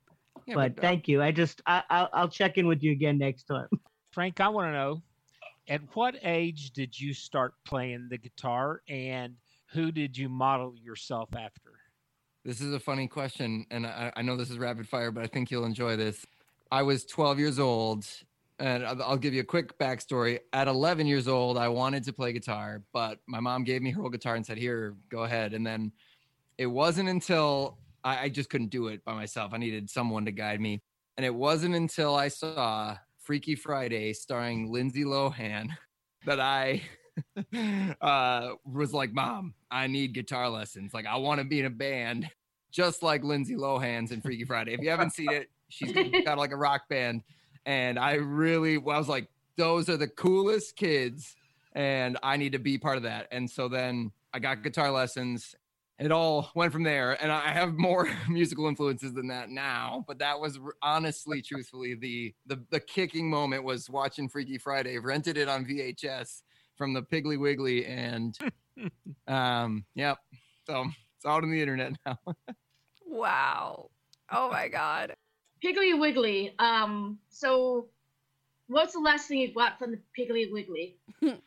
Yeah, 0.45 0.55
but 0.55 0.75
but, 0.75 0.83
uh, 0.83 0.87
thank 0.87 1.07
you. 1.07 1.21
I 1.21 1.31
just, 1.31 1.61
I, 1.65 1.83
I'll, 1.89 2.09
I'll 2.13 2.29
check 2.29 2.57
in 2.57 2.67
with 2.67 2.81
you 2.83 2.91
again 2.93 3.17
next 3.17 3.43
time. 3.43 3.67
Frank, 4.11 4.39
I 4.39 4.47
want 4.49 4.67
to 4.67 4.71
know 4.71 5.01
at 5.67 5.81
what 5.95 6.15
age 6.23 6.71
did 6.71 6.97
you 6.97 7.13
start 7.13 7.53
playing 7.65 8.07
the 8.09 8.17
guitar 8.17 8.81
and 8.87 9.35
who 9.73 9.91
did 9.91 10.17
you 10.17 10.29
model 10.29 10.73
yourself 10.81 11.29
after? 11.35 11.71
This 12.45 12.61
is 12.61 12.73
a 12.73 12.79
funny 12.79 13.07
question, 13.09 13.65
and 13.69 13.85
I, 13.85 14.13
I 14.15 14.21
know 14.21 14.37
this 14.37 14.49
is 14.49 14.57
rapid 14.57 14.87
fire, 14.87 15.11
but 15.11 15.21
I 15.21 15.27
think 15.27 15.51
you'll 15.51 15.65
enjoy 15.65 15.97
this. 15.97 16.25
I 16.71 16.81
was 16.83 17.03
12 17.05 17.39
years 17.39 17.59
old, 17.59 18.05
and 18.59 18.85
I'll 18.85 19.17
give 19.17 19.33
you 19.33 19.41
a 19.41 19.45
quick 19.45 19.77
backstory. 19.77 20.39
At 20.53 20.67
11 20.67 21.05
years 21.05 21.27
old, 21.27 21.57
I 21.57 21.67
wanted 21.67 22.03
to 22.05 22.13
play 22.13 22.33
guitar, 22.33 22.81
but 22.93 23.19
my 23.27 23.39
mom 23.39 23.63
gave 23.63 23.81
me 23.81 23.91
her 23.91 24.01
old 24.01 24.11
guitar 24.11 24.35
and 24.35 24.45
said, 24.45 24.57
"Here, 24.57 24.95
go 25.09 25.23
ahead." 25.23 25.53
And 25.53 25.65
then 25.65 25.91
it 26.57 26.65
wasn't 26.65 27.09
until 27.09 27.77
I, 28.03 28.23
I 28.23 28.29
just 28.29 28.49
couldn't 28.49 28.69
do 28.69 28.87
it 28.87 29.03
by 29.05 29.13
myself. 29.13 29.53
I 29.53 29.57
needed 29.57 29.89
someone 29.89 30.25
to 30.25 30.31
guide 30.31 30.59
me, 30.59 30.81
and 31.17 31.25
it 31.25 31.33
wasn't 31.33 31.75
until 31.75 32.15
I 32.15 32.29
saw 32.29 32.97
Freaky 33.19 33.55
Friday 33.55 34.13
starring 34.13 34.71
Lindsay 34.71 35.03
Lohan 35.03 35.69
that 36.25 36.39
I 36.39 36.81
uh, 38.01 38.53
was 38.65 38.93
like, 38.93 39.13
"Mom, 39.13 39.53
I 39.69 39.87
need 39.87 40.13
guitar 40.13 40.49
lessons. 40.49 40.93
Like, 40.93 41.05
I 41.05 41.17
want 41.17 41.39
to 41.39 41.45
be 41.45 41.59
in 41.59 41.65
a 41.65 41.71
band." 41.71 42.29
just 42.69 43.01
like 43.01 43.23
Lindsay 43.23 43.55
Lohan's 43.55 44.11
in 44.11 44.21
Freaky 44.21 44.43
Friday. 44.43 44.73
If 44.73 44.81
you 44.81 44.89
haven't 44.89 45.13
seen 45.13 45.31
it, 45.31 45.49
she's 45.69 45.93
got 46.25 46.37
like 46.37 46.51
a 46.51 46.55
rock 46.55 46.87
band. 46.89 47.23
And 47.67 47.99
I 47.99 48.13
really, 48.13 48.77
well, 48.77 48.95
I 48.95 48.99
was 48.99 49.09
like, 49.09 49.27
those 49.57 49.89
are 49.89 49.97
the 49.97 50.07
coolest 50.07 50.77
kids. 50.77 51.35
And 51.73 52.17
I 52.23 52.37
need 52.37 52.53
to 52.53 52.59
be 52.59 52.77
part 52.77 52.95
of 52.95 53.03
that. 53.03 53.27
And 53.31 53.47
so 53.47 53.67
then 53.67 54.11
I 54.33 54.39
got 54.39 54.63
guitar 54.63 54.89
lessons. 54.89 55.53
It 55.99 56.11
all 56.11 56.49
went 56.55 56.71
from 56.71 56.83
there. 56.83 57.21
And 57.21 57.29
I 57.29 57.49
have 57.49 57.73
more 57.73 58.09
musical 58.29 58.67
influences 58.67 59.13
than 59.13 59.27
that 59.27 59.49
now. 59.49 60.05
But 60.07 60.17
that 60.19 60.39
was 60.39 60.57
honestly, 60.81 61.41
truthfully, 61.41 61.93
the, 61.93 62.33
the, 62.45 62.63
the 62.71 62.79
kicking 62.79 63.29
moment 63.29 63.65
was 63.65 63.89
watching 63.89 64.29
Freaky 64.29 64.57
Friday, 64.57 64.97
rented 64.97 65.37
it 65.37 65.49
on 65.49 65.65
VHS 65.65 66.43
from 66.77 66.93
the 66.93 67.03
Piggly 67.03 67.37
Wiggly. 67.37 67.85
And 67.85 68.37
um, 69.27 69.83
yep. 69.93 70.19
So 70.65 70.85
it's 71.17 71.25
out 71.25 71.43
on 71.43 71.51
the 71.51 71.61
internet 71.61 71.93
now. 72.05 72.17
Wow. 73.09 73.89
Oh 74.31 74.51
my 74.51 74.67
God. 74.67 75.15
Piggly 75.63 75.99
Wiggly. 75.99 76.53
Um, 76.59 77.17
so 77.29 77.87
what's 78.67 78.93
the 78.93 78.99
last 78.99 79.27
thing 79.27 79.39
you 79.39 79.53
got 79.53 79.79
from 79.79 79.91
the 79.91 79.99
Piggly 80.17 80.51
Wiggly? 80.51 80.97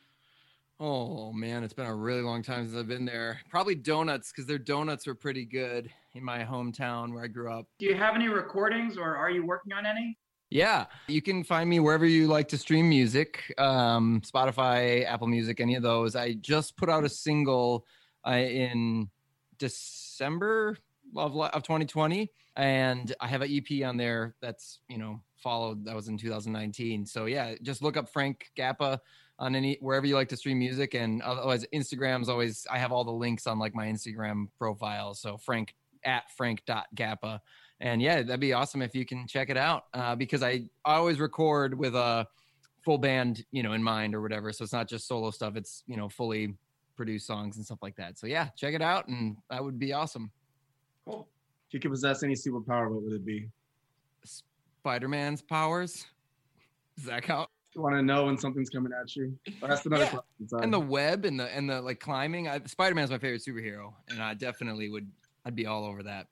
Oh 0.82 1.30
man, 1.30 1.62
it's 1.62 1.74
been 1.74 1.84
a 1.84 1.94
really 1.94 2.22
long 2.22 2.42
time 2.42 2.64
since 2.64 2.74
I've 2.74 2.88
been 2.88 3.04
there. 3.04 3.38
Probably 3.50 3.74
donuts 3.74 4.32
because 4.32 4.46
their 4.46 4.58
donuts 4.58 5.06
were 5.06 5.14
pretty 5.14 5.44
good 5.44 5.92
in 6.14 6.24
my 6.24 6.42
hometown 6.42 7.12
where 7.12 7.22
I 7.22 7.26
grew 7.26 7.52
up. 7.52 7.66
Do 7.78 7.84
you 7.84 7.94
have 7.94 8.14
any 8.14 8.28
recordings 8.28 8.96
or 8.96 9.14
are 9.14 9.30
you 9.30 9.44
working 9.44 9.74
on 9.74 9.84
any? 9.84 10.16
Yeah, 10.48 10.86
you 11.06 11.20
can 11.20 11.44
find 11.44 11.68
me 11.68 11.80
wherever 11.80 12.06
you 12.06 12.28
like 12.28 12.48
to 12.48 12.58
stream 12.58 12.88
music, 12.88 13.54
um, 13.58 14.22
Spotify, 14.24 15.04
Apple 15.04 15.26
Music, 15.26 15.60
any 15.60 15.74
of 15.74 15.82
those. 15.82 16.16
I 16.16 16.32
just 16.40 16.78
put 16.78 16.88
out 16.88 17.04
a 17.04 17.10
single 17.10 17.84
uh, 18.26 18.30
in 18.30 19.10
December 19.58 20.78
of, 21.16 21.36
of 21.36 21.62
2020, 21.62 22.30
and 22.56 23.14
I 23.20 23.26
have 23.26 23.42
an 23.42 23.50
EP 23.50 23.86
on 23.86 23.96
there 23.96 24.34
that's 24.40 24.80
you 24.88 24.98
know 24.98 25.20
followed. 25.36 25.84
That 25.84 25.94
was 25.94 26.08
in 26.08 26.18
2019. 26.18 27.06
So 27.06 27.26
yeah, 27.26 27.54
just 27.62 27.82
look 27.82 27.96
up 27.96 28.08
Frank 28.08 28.50
Gappa 28.56 28.98
on 29.38 29.54
any 29.54 29.78
wherever 29.80 30.06
you 30.06 30.14
like 30.14 30.28
to 30.28 30.36
stream 30.36 30.58
music, 30.58 30.94
and 30.94 31.22
otherwise 31.22 31.66
Instagram's 31.74 32.28
always. 32.28 32.66
I 32.70 32.78
have 32.78 32.92
all 32.92 33.04
the 33.04 33.10
links 33.10 33.46
on 33.46 33.58
like 33.58 33.74
my 33.74 33.86
Instagram 33.86 34.48
profile. 34.58 35.14
So 35.14 35.36
Frank 35.36 35.74
at 36.04 36.30
frank.gappa 36.36 37.40
and 37.80 38.00
yeah 38.00 38.22
that'd 38.22 38.40
be 38.40 38.52
awesome 38.52 38.82
if 38.82 38.94
you 38.94 39.04
can 39.04 39.26
check 39.26 39.50
it 39.50 39.56
out 39.56 39.84
uh, 39.94 40.14
because 40.14 40.42
I, 40.42 40.64
I 40.84 40.94
always 40.94 41.20
record 41.20 41.78
with 41.78 41.94
a 41.94 42.26
full 42.84 42.98
band 42.98 43.44
you 43.50 43.62
know 43.62 43.72
in 43.72 43.82
mind 43.82 44.14
or 44.14 44.22
whatever 44.22 44.52
so 44.52 44.64
it's 44.64 44.72
not 44.72 44.88
just 44.88 45.06
solo 45.06 45.30
stuff 45.30 45.56
it's 45.56 45.82
you 45.86 45.96
know 45.96 46.08
fully 46.08 46.54
produced 46.96 47.26
songs 47.26 47.56
and 47.56 47.64
stuff 47.64 47.78
like 47.82 47.96
that 47.96 48.18
so 48.18 48.26
yeah 48.26 48.48
check 48.56 48.74
it 48.74 48.82
out 48.82 49.08
and 49.08 49.36
that 49.50 49.62
would 49.62 49.78
be 49.78 49.92
awesome 49.92 50.30
If 51.18 51.74
you 51.74 51.80
could 51.80 51.90
possess 51.90 52.22
any 52.22 52.34
superpower, 52.34 52.90
what 52.90 53.02
would 53.02 53.12
it 53.12 53.24
be? 53.24 53.48
spider-man's 54.82 55.42
powers 55.42 56.06
does 56.96 57.04
that 57.06 57.22
count 57.22 57.48
You 57.74 57.82
want 57.82 57.94
to 57.96 58.02
know 58.02 58.26
when 58.26 58.38
something's 58.38 58.70
coming 58.70 58.92
at 58.98 59.14
you? 59.14 59.38
Oh, 59.62 59.66
that's 59.68 59.84
another 59.86 60.04
Yeah. 60.04 60.10
question. 60.10 60.48
sorry. 60.48 60.64
and 60.64 60.72
the 60.72 60.80
web 60.80 61.24
and 61.26 61.38
the 61.38 61.54
and 61.54 61.68
the 61.68 61.80
like 61.82 62.00
climbing 62.00 62.48
I, 62.48 62.60
spider-man's 62.64 63.10
my 63.10 63.18
favorite 63.18 63.42
superhero 63.46 63.92
and 64.08 64.22
i 64.22 64.32
definitely 64.34 64.88
would 64.90 65.06
i'd 65.44 65.54
be 65.54 65.66
all 65.66 65.84
over 65.84 66.02
that 66.02 66.26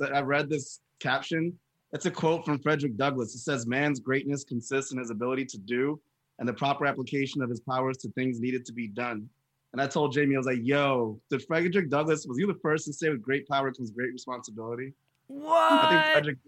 I 0.00 0.20
read 0.20 0.48
this 0.50 0.80
caption 1.00 1.56
That's 1.92 2.06
a 2.06 2.10
quote 2.10 2.44
from 2.44 2.58
Frederick 2.58 2.96
Douglass. 2.96 3.34
It 3.34 3.38
says, 3.38 3.66
Man's 3.66 3.98
greatness 4.00 4.44
consists 4.44 4.92
in 4.92 4.98
his 4.98 5.10
ability 5.10 5.46
to 5.46 5.58
do 5.58 5.98
and 6.38 6.46
the 6.48 6.52
proper 6.52 6.84
application 6.86 7.40
of 7.40 7.48
his 7.48 7.60
powers 7.60 7.96
to 7.98 8.10
things 8.10 8.38
needed 8.40 8.66
to 8.66 8.72
be 8.74 8.88
done. 8.88 9.28
And 9.76 9.82
I 9.82 9.86
told 9.86 10.14
Jamie, 10.14 10.36
I 10.36 10.38
was 10.38 10.46
like, 10.46 10.60
yo, 10.62 11.20
did 11.28 11.44
Frederick 11.44 11.90
Douglass, 11.90 12.24
was 12.26 12.38
you 12.38 12.46
the 12.46 12.58
first 12.62 12.86
to 12.86 12.94
say 12.94 13.10
with 13.10 13.20
great 13.20 13.46
power 13.46 13.70
comes 13.70 13.90
great 13.90 14.10
responsibility? 14.10 14.94
I 15.28 15.34
think 15.34 15.44
What? 15.44 16.12
Frederick, 16.12 16.38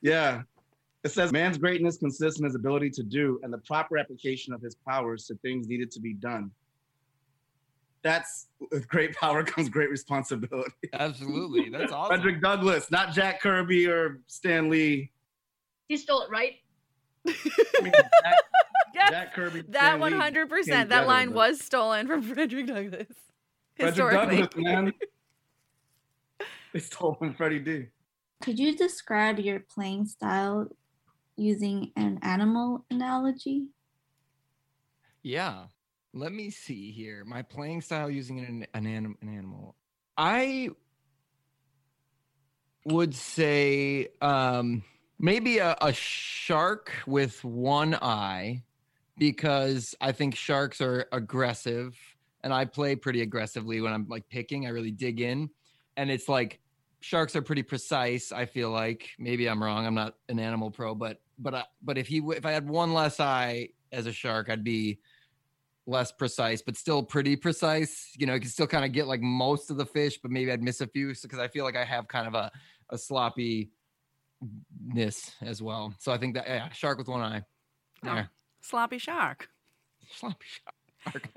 yeah. 0.00 0.42
It 1.02 1.10
says, 1.10 1.32
man's 1.32 1.58
greatness 1.58 1.96
consists 1.96 2.38
in 2.38 2.44
his 2.44 2.54
ability 2.54 2.90
to 2.90 3.02
do 3.02 3.40
and 3.42 3.52
the 3.52 3.58
proper 3.58 3.98
application 3.98 4.54
of 4.54 4.62
his 4.62 4.76
powers 4.76 5.26
to 5.26 5.34
things 5.38 5.66
needed 5.66 5.90
to 5.90 6.00
be 6.00 6.14
done. 6.14 6.52
That's 8.02 8.46
with 8.70 8.86
great 8.86 9.16
power 9.16 9.42
comes 9.42 9.68
great 9.68 9.90
responsibility. 9.90 10.70
Absolutely. 10.92 11.68
That's 11.68 11.90
awesome. 11.90 12.14
Frederick 12.14 12.40
Douglass, 12.40 12.92
not 12.92 13.12
Jack 13.12 13.40
Kirby 13.40 13.88
or 13.88 14.20
Stan 14.28 14.70
Lee. 14.70 15.10
He 15.88 15.96
stole 15.96 16.22
it, 16.22 16.30
right? 16.30 16.54
Yes, 17.24 17.34
Jack 17.82 18.38
Kirby. 19.34 19.62
that 19.68 20.00
100%. 20.00 20.88
That 20.88 21.06
line 21.06 21.28
but- 21.28 21.34
was 21.36 21.60
stolen 21.60 22.06
from 22.06 22.22
Frederick 22.34 22.66
Douglass. 22.66 23.06
Frederick 23.76 24.14
Douglass, 24.14 24.48
man. 24.56 24.92
They 26.72 26.80
stole 26.80 27.14
from 27.14 27.32
Freddie 27.32 27.60
D. 27.60 27.86
Could 28.42 28.58
you 28.58 28.76
describe 28.76 29.38
your 29.38 29.60
playing 29.60 30.04
style 30.04 30.68
using 31.36 31.90
an 31.96 32.18
animal 32.20 32.84
analogy? 32.90 33.68
Yeah. 35.22 35.64
Let 36.12 36.32
me 36.32 36.50
see 36.50 36.90
here. 36.92 37.24
My 37.24 37.40
playing 37.40 37.80
style 37.80 38.10
using 38.10 38.40
an 38.40 38.66
an, 38.74 38.86
anim- 38.86 39.16
an 39.22 39.28
animal. 39.34 39.74
I 40.18 40.68
would 42.84 43.14
say 43.14 44.08
um 44.20 44.82
maybe 45.18 45.58
a, 45.58 45.76
a 45.80 45.92
shark 45.94 46.92
with 47.06 47.42
one 47.42 47.94
eye 47.94 48.62
because 49.18 49.94
I 50.00 50.12
think 50.12 50.34
sharks 50.34 50.80
are 50.80 51.06
aggressive 51.12 51.96
and 52.42 52.52
I 52.52 52.64
play 52.64 52.96
pretty 52.96 53.22
aggressively 53.22 53.80
when 53.80 53.92
I'm 53.92 54.06
like 54.08 54.28
picking. 54.28 54.66
I 54.66 54.70
really 54.70 54.90
dig 54.90 55.20
in. 55.20 55.50
And 55.96 56.10
it's 56.10 56.28
like 56.28 56.60
sharks 57.00 57.34
are 57.36 57.42
pretty 57.42 57.62
precise, 57.62 58.32
I 58.32 58.46
feel 58.46 58.70
like. 58.70 59.10
Maybe 59.18 59.48
I'm 59.48 59.62
wrong. 59.62 59.86
I'm 59.86 59.94
not 59.94 60.14
an 60.28 60.38
animal 60.38 60.70
pro, 60.70 60.94
but 60.94 61.20
but 61.38 61.54
I, 61.54 61.64
but 61.82 61.98
if 61.98 62.06
he 62.06 62.18
if 62.18 62.46
I 62.46 62.52
had 62.52 62.68
one 62.68 62.94
less 62.94 63.20
eye 63.20 63.70
as 63.92 64.06
a 64.06 64.12
shark, 64.12 64.48
I'd 64.50 64.64
be 64.64 65.00
less 65.86 66.12
precise, 66.12 66.62
but 66.62 66.76
still 66.76 67.02
pretty 67.02 67.36
precise. 67.36 68.12
You 68.16 68.26
know, 68.26 68.34
you 68.34 68.40
can 68.40 68.50
still 68.50 68.66
kind 68.66 68.84
of 68.84 68.92
get 68.92 69.06
like 69.06 69.20
most 69.20 69.70
of 69.70 69.76
the 69.76 69.86
fish, 69.86 70.18
but 70.20 70.30
maybe 70.30 70.52
I'd 70.52 70.62
miss 70.62 70.80
a 70.80 70.86
few 70.86 71.14
because 71.20 71.38
I 71.38 71.48
feel 71.48 71.64
like 71.64 71.76
I 71.76 71.84
have 71.84 72.08
kind 72.08 72.26
of 72.26 72.34
a 72.34 72.50
a 72.90 72.98
sloppy 72.98 73.70
ness 74.86 75.32
as 75.42 75.62
well. 75.62 75.94
So 75.98 76.12
I 76.12 76.18
think 76.18 76.34
that 76.34 76.46
yeah, 76.46 76.68
shark 76.70 76.98
with 76.98 77.08
one 77.08 77.20
eye. 77.20 77.42
Oh. 78.04 78.24
Sloppy 78.66 78.98
shark. 78.98 79.48
Sloppy 80.10 80.46
shark. 80.46 81.28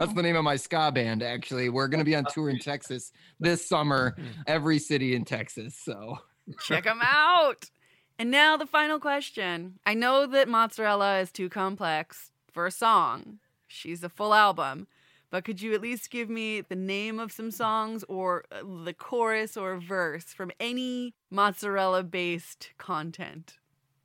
That's 0.00 0.14
the 0.14 0.22
name 0.22 0.36
of 0.36 0.44
my 0.44 0.56
ska 0.56 0.90
band. 0.92 1.22
Actually, 1.22 1.68
we're 1.68 1.88
gonna 1.88 2.04
be 2.04 2.16
on 2.16 2.24
tour 2.24 2.48
in 2.48 2.58
Texas 2.58 3.12
this 3.38 3.66
summer. 3.66 4.16
Every 4.46 4.78
city 4.78 5.14
in 5.14 5.24
Texas. 5.24 5.78
So 5.82 6.18
Check 6.60 6.84
them 6.84 7.00
out. 7.02 7.70
And 8.18 8.30
now 8.30 8.56
the 8.56 8.66
final 8.66 8.98
question. 8.98 9.78
I 9.86 9.94
know 9.94 10.26
that 10.26 10.48
mozzarella 10.48 11.18
is 11.20 11.32
too 11.32 11.48
complex 11.48 12.30
for 12.52 12.66
a 12.66 12.70
song. 12.70 13.38
She's 13.68 14.04
a 14.04 14.08
full 14.08 14.34
album. 14.34 14.86
But 15.30 15.44
could 15.44 15.62
you 15.62 15.72
at 15.72 15.80
least 15.80 16.10
give 16.10 16.28
me 16.28 16.60
the 16.60 16.76
name 16.76 17.18
of 17.18 17.32
some 17.32 17.50
songs 17.50 18.04
or 18.06 18.44
uh, 18.52 18.62
the 18.84 18.92
chorus 18.92 19.56
or 19.56 19.78
verse 19.80 20.24
from 20.24 20.52
any 20.60 21.14
mozzarella 21.30 22.02
based 22.02 22.70
content? 22.76 23.58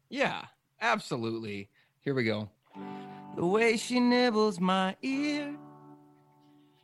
Yeah, 0.10 0.46
absolutely. 0.80 1.70
Here 2.08 2.16
we 2.16 2.24
go. 2.24 2.50
The 3.36 3.46
way 3.46 3.76
she 3.76 4.00
nibbles 4.00 4.62
my 4.62 4.96
ear, 5.02 5.54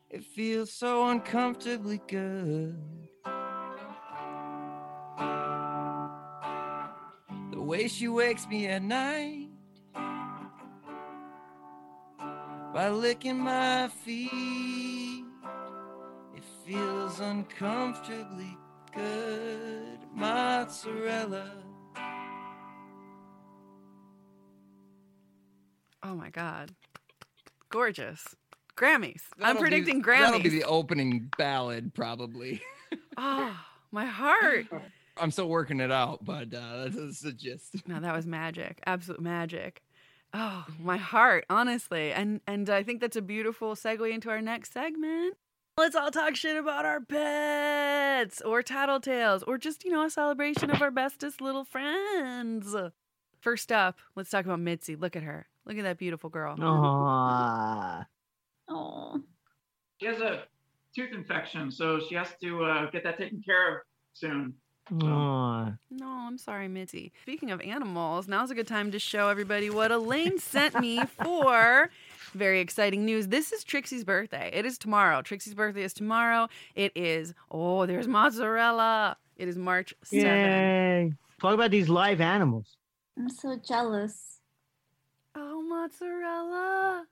it 0.09 0.21
feels 0.21 0.69
so 0.69 1.07
uncomfortably 1.07 2.01
good. 2.09 2.75
The 7.51 7.61
way 7.61 7.87
she 7.87 8.09
wakes 8.09 8.45
me 8.49 8.67
at 8.67 8.83
night 8.83 9.47
by 12.73 12.89
licking 12.89 13.39
my 13.39 13.87
feet, 14.03 15.23
it 16.35 16.43
feels 16.65 17.21
uncomfortably 17.21 18.57
good. 18.93 19.99
Mozzarella. 20.13 21.72
Oh 26.03 26.15
my 26.15 26.29
God. 26.29 26.71
Gorgeous. 27.69 28.35
Grammys. 28.75 29.21
I'm 29.37 29.39
That'll 29.39 29.53
be- 29.55 29.59
predicting 29.69 30.01
That'll 30.01 30.39
be 30.39 30.49
the 30.49 30.63
opening 30.63 31.31
ballad, 31.37 31.93
probably. 31.93 32.61
oh, 33.17 33.57
my 33.91 34.05
heart. 34.05 34.65
I'm 35.17 35.29
still 35.31 35.47
working 35.47 35.79
it 35.79 35.91
out, 35.91 36.25
but 36.25 36.53
uh, 36.53 36.83
that's, 36.83 36.95
that's 36.95 37.19
the 37.21 37.33
gist. 37.33 37.87
No, 37.87 37.99
that 37.99 38.15
was 38.15 38.25
magic. 38.25 38.79
Absolute 38.85 39.21
magic. 39.21 39.83
Oh, 40.33 40.65
my 40.79 40.97
heart, 40.97 41.45
honestly. 41.51 42.11
And 42.11 42.41
and 42.47 42.67
I 42.69 42.81
think 42.81 42.99
that's 43.01 43.15
a 43.15 43.21
beautiful 43.21 43.75
segue 43.75 44.11
into 44.11 44.31
our 44.31 44.41
next 44.41 44.73
segment. 44.73 45.37
Let's 45.77 45.95
all 45.95 46.09
talk 46.09 46.35
shit 46.35 46.55
about 46.57 46.85
our 46.85 46.99
pets 47.01 48.41
or 48.41 48.61
tattletales 48.63 49.43
or 49.45 49.57
just, 49.59 49.83
you 49.83 49.91
know, 49.91 50.03
a 50.05 50.09
celebration 50.09 50.69
of 50.71 50.81
our 50.81 50.91
bestest 50.91 51.41
little 51.41 51.63
friends. 51.63 52.75
First 53.39 53.71
up, 53.71 53.97
let's 54.15 54.29
talk 54.31 54.45
about 54.45 54.59
Mitzi. 54.59 54.95
Look 54.95 55.15
at 55.15 55.23
her. 55.23 55.47
Look 55.65 55.77
at 55.77 55.83
that 55.83 55.97
beautiful 55.97 56.29
girl. 56.29 56.55
Aww. 56.57 58.05
Oh. 58.69 59.21
She 59.99 60.05
has 60.05 60.21
a 60.21 60.43
tooth 60.95 61.11
infection, 61.13 61.69
so 61.69 61.99
she 61.99 62.15
has 62.15 62.29
to 62.41 62.63
uh, 62.63 62.89
get 62.91 63.03
that 63.03 63.17
taken 63.17 63.43
care 63.45 63.75
of 63.75 63.81
soon. 64.13 64.53
Aww. 64.91 65.77
No, 65.91 66.07
I'm 66.07 66.37
sorry, 66.37 66.69
Mitzi. 66.69 67.11
Speaking 67.21 67.51
of 67.51 67.59
animals, 67.61 68.27
now's 68.29 68.51
a 68.51 68.55
good 68.55 68.67
time 68.67 68.91
to 68.91 68.99
show 68.99 69.27
everybody 69.27 69.69
what 69.69 69.91
Elaine 69.91 70.39
sent 70.39 70.79
me 70.79 71.03
for 71.23 71.89
very 72.33 72.61
exciting 72.61 73.05
news. 73.05 73.27
This 73.27 73.51
is 73.51 73.63
Trixie's 73.63 74.03
birthday. 74.03 74.49
It 74.53 74.65
is 74.65 74.77
tomorrow. 74.77 75.21
Trixie's 75.21 75.53
birthday 75.53 75.83
is 75.83 75.93
tomorrow. 75.93 76.47
It 76.75 76.91
is, 76.95 77.33
oh, 77.51 77.85
there's 77.85 78.07
mozzarella. 78.07 79.17
It 79.37 79.47
is 79.47 79.57
March 79.57 79.93
7th. 80.05 80.23
Yay. 80.23 81.13
Talk 81.41 81.53
about 81.53 81.71
these 81.71 81.89
live 81.89 82.21
animals. 82.21 82.77
I'm 83.17 83.29
so 83.29 83.59
jealous. 83.65 84.32
Oh, 85.63 85.67
mozzarella. 85.67 87.05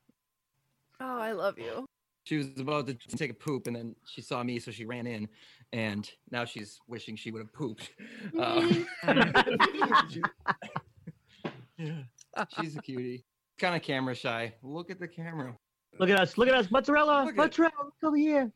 Oh, 1.00 1.20
I 1.20 1.32
love 1.32 1.58
you. 1.58 1.86
She 2.24 2.38
was 2.38 2.48
about 2.60 2.86
to 2.88 2.94
take 2.94 3.32
a 3.32 3.34
poop, 3.34 3.68
and 3.68 3.76
then 3.76 3.96
she 4.06 4.22
saw 4.22 4.44
me, 4.44 4.60
so 4.60 4.72
she 4.72 4.86
ran 4.86 5.08
in, 5.08 5.28
and 5.74 6.10
now 6.30 6.46
she's 6.46 6.80
wishing 6.88 7.16
she 7.16 7.32
would 7.32 7.40
have 7.42 7.52
pooped. 7.54 7.90
Uh, 8.38 8.62
she- 10.10 10.22
she's 12.62 12.76
a 12.78 12.82
cutie. 12.82 13.24
Kind 13.58 13.76
of 13.76 13.82
camera 13.82 14.14
shy. 14.16 14.54
Look 14.62 14.92
at 14.92 15.00
the 15.00 15.08
camera. 15.08 15.56
Look 16.00 16.10
at 16.10 16.20
us. 16.20 16.38
Look 16.38 16.48
at 16.48 16.54
us. 16.56 16.70
Mozzarella. 16.72 17.24
Look 17.26 17.32
at- 17.32 17.38
Mozzarella. 17.38 17.74
Look 17.86 17.94
over 18.04 18.18
here. 18.18 18.52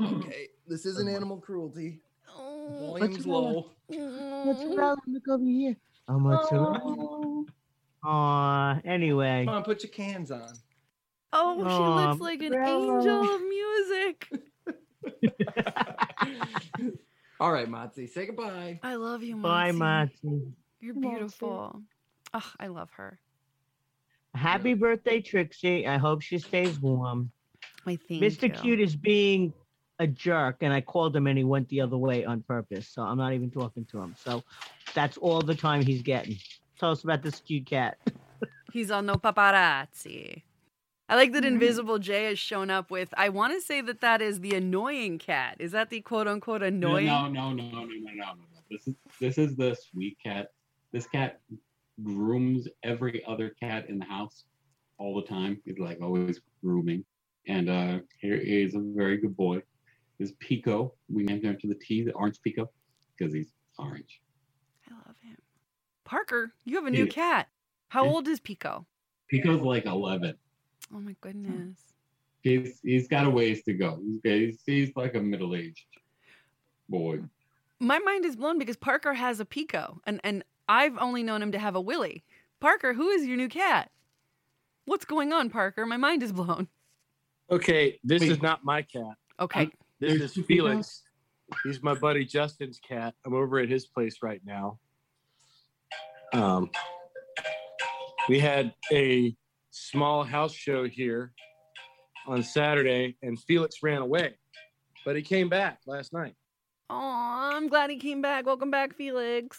Okay, 0.00 0.48
this 0.66 0.84
isn't 0.84 1.08
animal 1.08 1.38
cruelty. 1.38 2.00
Oh, 2.36 2.96
Volume's 2.98 3.26
low. 3.26 3.70
Mozzarella. 3.90 4.96
Look 5.06 5.28
over 5.28 5.44
here. 5.44 5.76
Oh, 6.08 6.18
mozzarella. 6.18 6.80
Oh. 6.84 7.46
Aw. 8.04 8.80
Anyway. 8.84 9.44
Come 9.46 9.54
on, 9.54 9.64
put 9.64 9.82
your 9.82 9.90
cans 9.90 10.30
on. 10.30 10.52
Oh, 11.32 11.58
she 11.58 12.06
looks 12.06 12.20
like 12.20 12.42
an 12.42 12.52
mozzarella. 12.52 12.98
angel 12.98 13.34
of 13.34 13.40
music. 13.48 14.28
All 17.40 17.52
right, 17.52 17.68
Motzi, 17.68 18.08
say 18.08 18.26
goodbye. 18.26 18.80
I 18.82 18.94
love 18.96 19.22
you, 19.22 19.36
Bye, 19.36 19.70
Motzi. 19.70 20.10
Matzi. 20.24 20.52
You're 20.80 20.94
Motzi. 20.94 21.00
beautiful. 21.10 21.82
Oh, 22.34 22.52
I 22.58 22.66
love 22.66 22.90
her. 22.92 23.18
Happy 24.34 24.74
birthday, 24.74 25.20
Trixie. 25.20 25.86
I 25.86 25.98
hope 25.98 26.22
she 26.22 26.38
stays 26.38 26.78
warm. 26.80 27.30
I 27.86 27.96
think 27.96 28.22
Mr. 28.22 28.52
Cute 28.60 28.80
is 28.80 28.94
being 28.94 29.52
a 29.98 30.06
jerk, 30.06 30.58
and 30.60 30.72
I 30.72 30.80
called 30.80 31.16
him 31.16 31.26
and 31.26 31.36
he 31.38 31.44
went 31.44 31.68
the 31.68 31.80
other 31.80 31.96
way 31.96 32.24
on 32.24 32.42
purpose. 32.42 32.88
So 32.88 33.02
I'm 33.02 33.18
not 33.18 33.32
even 33.32 33.50
talking 33.50 33.84
to 33.86 34.00
him. 34.00 34.14
So 34.22 34.42
that's 34.94 35.16
all 35.16 35.40
the 35.40 35.54
time 35.54 35.82
he's 35.84 36.02
getting. 36.02 36.36
Tell 36.78 36.92
us 36.92 37.04
about 37.04 37.22
this 37.22 37.40
cute 37.40 37.66
cat. 37.66 37.98
He's 38.72 38.90
on 38.90 39.06
no 39.06 39.14
paparazzi. 39.14 40.42
I 41.08 41.16
like 41.16 41.32
that. 41.32 41.44
Invisible 41.44 41.98
J 41.98 42.24
has 42.24 42.38
shown 42.38 42.70
up 42.70 42.90
with. 42.90 43.08
I 43.16 43.30
want 43.30 43.54
to 43.54 43.60
say 43.60 43.80
that 43.80 44.02
that 44.02 44.20
is 44.20 44.40
the 44.40 44.54
annoying 44.54 45.18
cat. 45.18 45.56
Is 45.58 45.72
that 45.72 45.88
the 45.88 46.02
quote 46.02 46.28
unquote 46.28 46.62
annoying? 46.62 47.06
No, 47.06 47.28
no, 47.28 47.52
no, 47.52 47.70
no, 47.70 47.80
no, 47.80 47.84
no, 47.84 48.12
no, 48.14 48.34
no. 48.34 48.34
This 48.70 48.86
is 48.86 48.94
this 49.18 49.38
is 49.38 49.56
the 49.56 49.74
sweet 49.90 50.18
cat. 50.22 50.48
This 50.92 51.06
cat 51.06 51.40
grooms 52.02 52.68
every 52.82 53.24
other 53.24 53.54
cat 53.60 53.88
in 53.88 53.98
the 53.98 54.04
house 54.04 54.44
all 54.98 55.14
the 55.18 55.26
time. 55.26 55.60
He's 55.64 55.78
like 55.78 56.00
always 56.02 56.40
grooming. 56.62 57.04
And 57.46 57.70
uh 57.70 57.98
here 58.20 58.36
is 58.36 58.74
a 58.74 58.80
very 58.80 59.16
good 59.16 59.36
boy. 59.36 59.62
Is 60.18 60.32
Pico. 60.40 60.94
We 61.08 61.22
named 61.22 61.44
him 61.44 61.54
after 61.54 61.68
the 61.68 61.76
T, 61.76 62.04
the 62.04 62.12
orange 62.12 62.38
Pekoe, 62.46 62.66
because 63.16 63.32
he's 63.32 63.54
orange. 63.78 64.20
I 66.10 66.14
love 66.14 66.20
him. 66.20 66.26
Parker, 66.26 66.52
you 66.64 66.76
have 66.76 66.86
a 66.86 66.90
new 66.90 67.04
Yeah. 67.04 67.10
cat. 67.10 67.48
How 67.88 68.04
Yeah. 68.04 68.10
old 68.10 68.28
is 68.28 68.40
Pico? 68.40 68.86
Pico's 69.30 69.60
like 69.60 69.86
11. 69.86 70.36
Oh 70.92 71.00
my 71.00 71.14
goodness. 71.20 71.94
He's 72.42 72.80
he's 72.80 73.08
got 73.08 73.26
a 73.26 73.30
ways 73.30 73.62
to 73.64 73.74
go. 73.74 74.00
He's 74.02 74.20
he's, 74.22 74.62
he's 74.64 74.96
like 74.96 75.14
a 75.14 75.20
middle 75.20 75.54
aged 75.54 75.86
boy. 76.88 77.20
My 77.80 77.98
mind 77.98 78.24
is 78.24 78.36
blown 78.36 78.58
because 78.58 78.76
Parker 78.76 79.14
has 79.14 79.40
a 79.40 79.44
Pico, 79.44 80.00
and 80.06 80.20
and 80.24 80.44
I've 80.68 80.96
only 80.98 81.22
known 81.22 81.42
him 81.42 81.52
to 81.52 81.58
have 81.58 81.74
a 81.74 81.80
Willie. 81.80 82.24
Parker, 82.60 82.94
who 82.94 83.08
is 83.10 83.26
your 83.26 83.36
new 83.36 83.48
cat? 83.48 83.90
What's 84.84 85.04
going 85.04 85.32
on, 85.32 85.50
Parker? 85.50 85.84
My 85.84 85.96
mind 85.96 86.22
is 86.22 86.32
blown. 86.32 86.68
Okay, 87.50 87.98
this 88.04 88.22
is 88.22 88.40
not 88.40 88.64
my 88.64 88.82
cat. 88.82 89.16
Okay. 89.40 89.66
This 90.00 90.10
There's 90.18 90.22
is 90.22 90.32
two 90.34 90.42
Felix. 90.44 91.02
He's 91.64 91.82
my 91.82 91.94
buddy 91.94 92.24
Justin's 92.24 92.78
cat. 92.78 93.14
I'm 93.24 93.34
over 93.34 93.58
at 93.58 93.68
his 93.68 93.86
place 93.86 94.18
right 94.22 94.40
now. 94.44 94.78
Um, 96.32 96.70
we 98.28 98.38
had 98.38 98.74
a 98.92 99.34
small 99.70 100.24
house 100.24 100.52
show 100.52 100.86
here 100.86 101.32
on 102.26 102.42
Saturday, 102.42 103.16
and 103.22 103.40
Felix 103.40 103.76
ran 103.82 104.02
away, 104.02 104.34
but 105.04 105.16
he 105.16 105.22
came 105.22 105.48
back 105.48 105.80
last 105.86 106.12
night. 106.12 106.34
Oh, 106.90 107.50
I'm 107.54 107.68
glad 107.68 107.90
he 107.90 107.96
came 107.96 108.20
back. 108.20 108.46
Welcome 108.46 108.70
back, 108.70 108.94
Felix. 108.94 109.58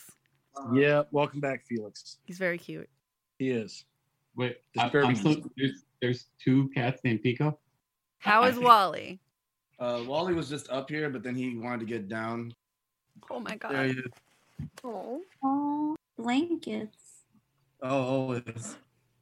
Yeah, 0.74 1.04
welcome 1.12 1.40
back, 1.40 1.66
Felix. 1.68 2.18
He's 2.26 2.38
very 2.38 2.58
cute. 2.58 2.90
He 3.38 3.50
is. 3.50 3.86
Wait, 4.36 4.58
I, 4.78 4.90
I'm 4.94 5.16
so, 5.16 5.36
there's 5.58 5.84
there's 6.02 6.28
two 6.44 6.70
cats 6.76 7.02
named 7.04 7.24
Pico. 7.24 7.58
How 8.20 8.44
is 8.44 8.60
Wally? 8.60 9.20
Uh, 9.80 10.02
Wally 10.06 10.34
was 10.34 10.50
just 10.50 10.70
up 10.70 10.90
here, 10.90 11.10
but 11.10 11.24
then 11.24 11.36
he 11.36 11.58
wanted 11.58 11.80
to 11.80 11.86
get 11.86 12.10
down. 12.10 12.54
Oh 13.30 13.40
my 13.40 13.56
god. 13.56 13.72
There 13.72 13.86
he 13.86 13.94
god. 13.94 14.04
is. 14.06 14.12
Oh. 14.84 15.96
Oh, 16.20 16.24
blankets. 16.24 16.98
Oh, 17.82 18.04
always. 18.04 18.78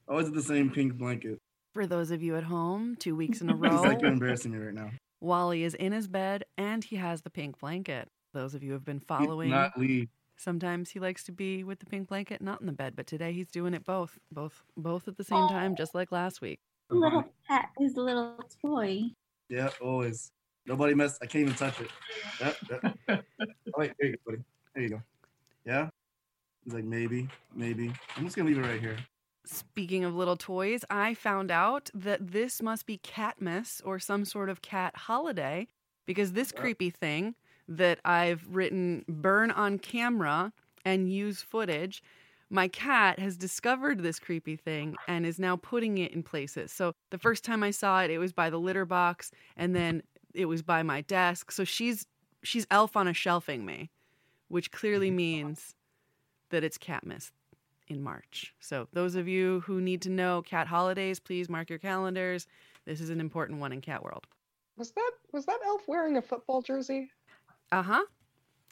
Always 0.08 0.32
the 0.32 0.42
same 0.42 0.70
pink 0.72 0.96
blanket. 0.98 1.40
For 1.74 1.86
those 1.86 2.12
of 2.12 2.24
you 2.24 2.36
at 2.38 2.44
home, 2.44 2.96
two 3.00 3.16
weeks 3.16 3.42
in 3.42 3.50
a 3.50 3.54
He's 3.54 3.62
row, 3.62 3.82
like 3.82 4.02
you're 4.02 4.12
embarrassing 4.12 4.52
me 4.52 4.58
right 4.58 4.74
now. 4.74 4.90
Wally 5.22 5.64
is 5.64 5.74
in 5.76 5.92
his 5.92 6.08
bed 6.08 6.44
and 6.58 6.84
he 6.84 6.96
has 6.96 7.22
the 7.22 7.30
pink 7.30 7.60
blanket. 7.60 8.08
Those 8.34 8.56
of 8.56 8.64
you 8.64 8.70
who 8.70 8.74
have 8.74 8.86
been 8.86 9.00
following, 9.00 9.50
Not 9.52 9.78
leave. 9.78 10.10
sometimes 10.38 10.90
he 10.90 11.00
likes 11.00 11.24
to 11.26 11.32
be 11.32 11.64
with 11.64 11.80
the 11.80 11.86
pink 11.86 12.08
blanket, 12.08 12.42
not 12.42 12.62
in 12.62 12.68
the 12.68 12.74
bed. 12.74 12.96
But 12.96 13.08
today 13.08 13.32
he's 13.34 13.48
doing 13.48 13.74
it 13.74 13.84
both, 13.84 14.18
both, 14.32 14.64
both 14.76 15.08
at 15.08 15.18
the 15.18 15.24
same 15.24 15.48
time, 15.50 15.76
just 15.76 15.94
like 15.94 16.12
last 16.12 16.42
week. 16.42 16.60
Little 16.90 17.26
cat, 17.48 17.70
his 17.78 17.96
little 17.96 18.40
toy. 18.62 19.02
Yeah, 19.50 19.70
always. 19.82 20.32
Nobody 20.66 20.94
mess. 20.94 21.18
I 21.22 21.26
can't 21.26 21.44
even 21.44 21.56
touch 21.56 21.80
it. 21.80 21.90
Yep, 22.42 22.58
yep. 22.70 22.96
oh, 23.10 23.72
wait, 23.78 23.94
there 24.00 24.10
you 24.10 24.16
go, 24.16 24.32
buddy. 24.32 24.44
There 24.74 24.84
you 24.84 24.90
go. 24.90 25.02
Yeah. 25.66 25.90
He's 26.68 26.74
like 26.74 26.84
maybe, 26.84 27.30
maybe. 27.56 27.94
I'm 28.18 28.26
just 28.26 28.36
gonna 28.36 28.50
leave 28.50 28.58
it 28.58 28.68
right 28.68 28.82
here. 28.82 28.98
Speaking 29.46 30.04
of 30.04 30.14
little 30.14 30.36
toys, 30.36 30.84
I 30.90 31.14
found 31.14 31.50
out 31.50 31.90
that 31.94 32.34
this 32.34 32.62
must 32.62 32.86
be 32.86 32.98
Catmas 32.98 33.82
or 33.86 34.00
some 34.00 34.26
sort 34.26 34.50
of 34.50 34.62
cat 34.62 34.94
holiday 34.94 35.70
because 36.06 36.34
this 36.34 36.52
creepy 36.52 36.90
thing 36.90 37.36
that 37.70 38.00
I've 38.04 38.46
written 38.50 39.06
burn 39.08 39.50
on 39.52 39.80
camera 39.80 40.52
and 40.84 41.10
use 41.10 41.42
footage, 41.42 42.04
my 42.50 42.68
cat 42.68 43.18
has 43.18 43.38
discovered 43.38 44.04
this 44.04 44.20
creepy 44.20 44.58
thing 44.58 44.98
and 45.08 45.26
is 45.26 45.40
now 45.40 45.56
putting 45.56 46.00
it 46.00 46.12
in 46.12 46.22
places. 46.22 46.74
So 46.74 46.92
the 47.12 47.18
first 47.18 47.46
time 47.46 47.64
I 47.64 47.72
saw 47.72 48.02
it, 48.02 48.12
it 48.12 48.18
was 48.18 48.34
by 48.34 48.50
the 48.50 48.60
litter 48.60 48.84
box 48.84 49.32
and 49.56 49.74
then 49.74 50.04
it 50.34 50.48
was 50.48 50.64
by 50.64 50.84
my 50.84 51.00
desk. 51.00 51.50
So 51.50 51.64
she's 51.64 52.06
she's 52.44 52.68
elf 52.70 52.98
on 52.98 53.08
a 53.08 53.14
shelving 53.14 53.66
me, 53.66 53.90
which 54.50 54.70
clearly 54.74 55.12
means 55.26 55.77
that 56.50 56.64
it's 56.64 56.78
Catmas 56.78 57.32
in 57.88 58.02
March. 58.02 58.54
So, 58.60 58.88
those 58.94 59.16
of 59.16 59.28
you 59.28 59.62
who 59.62 59.82
need 59.82 60.02
to 60.04 60.10
know 60.10 60.42
cat 60.42 60.68
holidays, 60.68 61.20
please 61.20 61.50
mark 61.50 61.70
your 61.70 61.80
calendars. 61.80 62.48
This 62.86 63.02
is 63.02 63.10
an 63.10 63.20
important 63.20 63.60
one 63.60 63.72
in 63.74 63.82
cat 63.82 64.04
world. 64.04 64.26
Was 64.78 64.92
that 64.92 65.12
was 65.32 65.46
that 65.46 65.60
elf 65.66 65.82
wearing 65.88 66.18
a 66.18 66.22
football 66.22 66.62
jersey? 66.62 67.10
Uh 67.72 67.82
huh. 67.84 68.06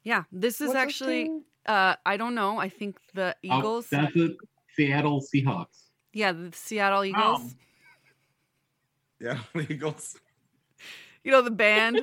Yeah, 0.03 0.23
this 0.31 0.61
is 0.61 0.67
What's 0.69 0.77
actually. 0.77 1.31
Uh, 1.65 1.95
I 2.05 2.15
don't 2.15 2.35
know. 2.35 2.59
I 2.59 2.69
think 2.69 2.97
the 3.15 3.35
Oh, 3.49 3.57
Eagles. 3.57 3.87
that's 3.89 4.13
the 4.13 4.37
Seattle 4.75 5.19
Seahawks. 5.19 5.89
yeah, 6.13 6.31
the 6.31 6.51
Seattle 6.53 7.03
Eagles. 7.03 7.55
Yeah, 9.19 9.39
Eagles. 9.69 10.17
You 11.23 11.31
know 11.31 11.41
the 11.41 11.49
band. 11.49 12.01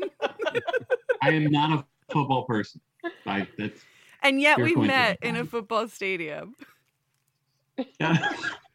I 1.22 1.30
am 1.30 1.44
not 1.44 1.78
a 1.78 2.12
football 2.12 2.44
person. 2.44 2.80
I, 3.26 3.46
that's 3.56 3.80
and 4.22 4.40
yet 4.40 4.56
Pure 4.56 4.66
we 4.66 4.76
met 4.76 5.18
in 5.22 5.36
a 5.36 5.44
football 5.44 5.88
stadium. 5.88 6.54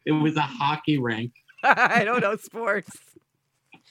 it 0.04 0.12
was 0.12 0.36
a 0.36 0.42
hockey 0.42 0.98
rink. 0.98 1.32
I 1.62 2.04
don't 2.04 2.20
know 2.20 2.36
sports. 2.36 2.96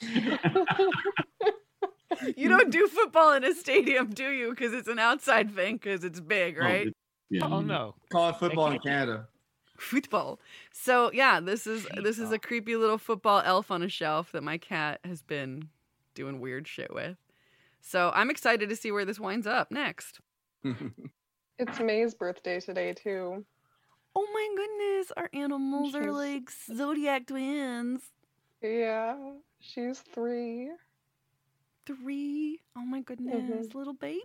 you 2.36 2.48
don't 2.48 2.70
do 2.70 2.86
football 2.88 3.32
in 3.32 3.44
a 3.44 3.54
stadium, 3.54 4.10
do 4.10 4.30
you? 4.30 4.50
Because 4.50 4.72
it's 4.72 4.88
an 4.88 4.98
outside 4.98 5.54
thing. 5.54 5.76
Because 5.76 6.04
it's 6.04 6.20
big, 6.20 6.56
oh, 6.58 6.64
right? 6.64 6.88
Yeah. 7.30 7.46
Oh 7.46 7.60
no. 7.60 7.94
Call 8.10 8.30
it 8.30 8.36
football 8.36 8.70
in 8.70 8.78
Canada. 8.78 9.26
football. 9.78 10.40
So 10.72 11.10
yeah, 11.12 11.40
this 11.40 11.66
is 11.66 11.86
this 12.02 12.18
is 12.18 12.30
a 12.32 12.38
creepy 12.38 12.76
little 12.76 12.98
football 12.98 13.42
elf 13.44 13.70
on 13.70 13.82
a 13.82 13.88
shelf 13.88 14.32
that 14.32 14.42
my 14.42 14.58
cat 14.58 15.00
has 15.04 15.22
been 15.22 15.68
doing 16.14 16.40
weird 16.40 16.68
shit 16.68 16.92
with. 16.92 17.16
So 17.80 18.10
I'm 18.14 18.30
excited 18.30 18.68
to 18.68 18.76
see 18.76 18.90
where 18.90 19.04
this 19.04 19.20
winds 19.20 19.46
up 19.46 19.70
next. 19.70 20.20
It's 21.58 21.80
May's 21.80 22.14
birthday 22.14 22.60
today 22.60 22.92
too. 22.92 23.44
Oh 24.14 24.26
my 24.32 24.48
goodness, 24.56 25.12
our 25.16 25.30
animals 25.32 25.94
are 25.94 26.12
like 26.12 26.50
zodiac 26.74 27.26
twins. 27.26 28.02
Yeah, 28.62 29.16
she's 29.60 30.00
three. 30.00 30.70
Three. 31.86 32.60
Oh 32.76 32.80
my 32.84 33.00
goodness, 33.00 33.68
Mhm. 33.68 33.74
little 33.74 33.94
baby. 33.94 34.22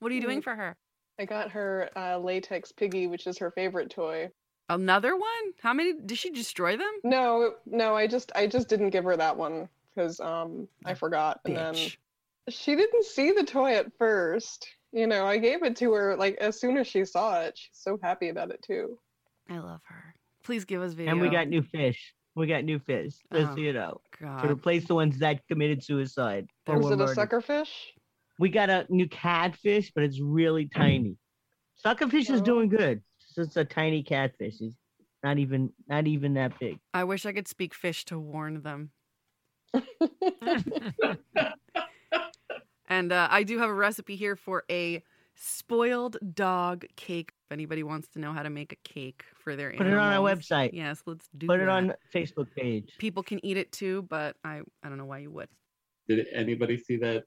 What 0.00 0.10
are 0.10 0.14
you 0.14 0.20
doing 0.20 0.40
Mhm. 0.40 0.44
for 0.44 0.54
her? 0.54 0.76
I 1.18 1.24
got 1.24 1.50
her 1.52 1.88
uh, 1.96 2.18
latex 2.18 2.72
piggy, 2.72 3.06
which 3.06 3.26
is 3.26 3.38
her 3.38 3.50
favorite 3.50 3.90
toy. 3.90 4.30
Another 4.68 5.16
one? 5.16 5.54
How 5.62 5.72
many? 5.72 5.92
Did 5.94 6.18
she 6.18 6.30
destroy 6.30 6.76
them? 6.76 6.92
No, 7.04 7.54
no, 7.66 7.94
I 7.94 8.06
just 8.06 8.32
I 8.34 8.46
just 8.46 8.68
didn't 8.68 8.90
give 8.90 9.04
her 9.04 9.16
that 9.16 9.36
one 9.36 9.68
because 9.94 10.18
um 10.20 10.68
I 10.84 10.94
forgot, 10.94 11.40
and 11.44 11.56
then 11.56 11.74
she 12.48 12.74
didn't 12.74 13.04
see 13.04 13.32
the 13.32 13.44
toy 13.44 13.74
at 13.76 13.96
first. 13.98 14.68
You 14.94 15.08
know, 15.08 15.26
I 15.26 15.38
gave 15.38 15.64
it 15.64 15.74
to 15.78 15.92
her 15.92 16.16
like 16.16 16.36
as 16.36 16.58
soon 16.58 16.76
as 16.76 16.86
she 16.86 17.04
saw 17.04 17.40
it. 17.40 17.58
She's 17.58 17.76
so 17.76 17.98
happy 18.00 18.28
about 18.28 18.52
it 18.52 18.62
too. 18.62 18.96
I 19.50 19.58
love 19.58 19.80
her. 19.86 20.14
Please 20.44 20.64
give 20.64 20.80
us 20.82 20.92
video. 20.92 21.10
And 21.10 21.20
we 21.20 21.28
got 21.30 21.48
new 21.48 21.62
fish. 21.62 22.14
We 22.36 22.46
got 22.46 22.62
new 22.62 22.78
fish. 22.78 23.14
Just 23.32 23.50
Oh, 23.50 23.54
so 23.56 23.60
you 23.60 23.72
know. 23.72 24.00
God. 24.20 24.42
To 24.42 24.52
replace 24.52 24.86
the 24.86 24.94
ones 24.94 25.18
that 25.18 25.40
committed 25.48 25.82
suicide. 25.82 26.46
or 26.68 26.76
Was 26.76 26.84
were 26.86 26.92
it 26.92 26.94
a 26.94 26.98
murdered. 26.98 27.14
sucker 27.16 27.40
fish? 27.40 27.92
We 28.38 28.50
got 28.50 28.70
a 28.70 28.86
new 28.88 29.08
catfish, 29.08 29.90
but 29.92 30.04
it's 30.04 30.20
really 30.20 30.68
tiny. 30.68 31.16
Suckerfish 31.84 32.30
is 32.30 32.40
oh. 32.40 32.44
doing 32.44 32.68
good. 32.68 33.02
It's 33.20 33.34
just 33.34 33.56
a 33.56 33.64
tiny 33.64 34.04
catfish. 34.04 34.60
It's 34.60 34.76
not 35.24 35.38
even 35.38 35.72
not 35.88 36.06
even 36.06 36.34
that 36.34 36.56
big. 36.60 36.78
I 36.92 37.02
wish 37.02 37.26
I 37.26 37.32
could 37.32 37.48
speak 37.48 37.74
fish 37.74 38.04
to 38.06 38.18
warn 38.18 38.62
them. 38.62 38.90
and 42.88 43.12
uh, 43.12 43.28
I 43.30 43.42
do 43.42 43.58
have 43.58 43.68
a 43.68 43.74
recipe 43.74 44.16
here 44.16 44.36
for 44.36 44.64
a 44.70 45.02
spoiled 45.34 46.16
dog 46.34 46.86
cake. 46.96 47.32
If 47.46 47.52
anybody 47.52 47.82
wants 47.82 48.08
to 48.08 48.18
know 48.18 48.32
how 48.32 48.42
to 48.42 48.50
make 48.50 48.72
a 48.72 48.76
cake 48.76 49.24
for 49.34 49.56
their 49.56 49.72
Put 49.72 49.86
it 49.86 49.94
on 49.94 50.12
our 50.12 50.18
website. 50.18 50.70
Yes, 50.72 51.02
let's 51.06 51.28
do 51.36 51.46
it. 51.46 51.48
Put 51.48 51.60
it 51.60 51.66
that. 51.66 51.70
on 51.70 51.94
Facebook 52.14 52.46
page. 52.56 52.94
People 52.98 53.22
can 53.22 53.44
eat 53.44 53.56
it 53.56 53.70
too, 53.72 54.02
but 54.08 54.36
I, 54.44 54.60
I 54.82 54.88
don't 54.88 54.98
know 54.98 55.06
why 55.06 55.18
you 55.18 55.30
would. 55.30 55.48
Did 56.08 56.26
anybody 56.32 56.76
see 56.76 56.96
that 56.98 57.24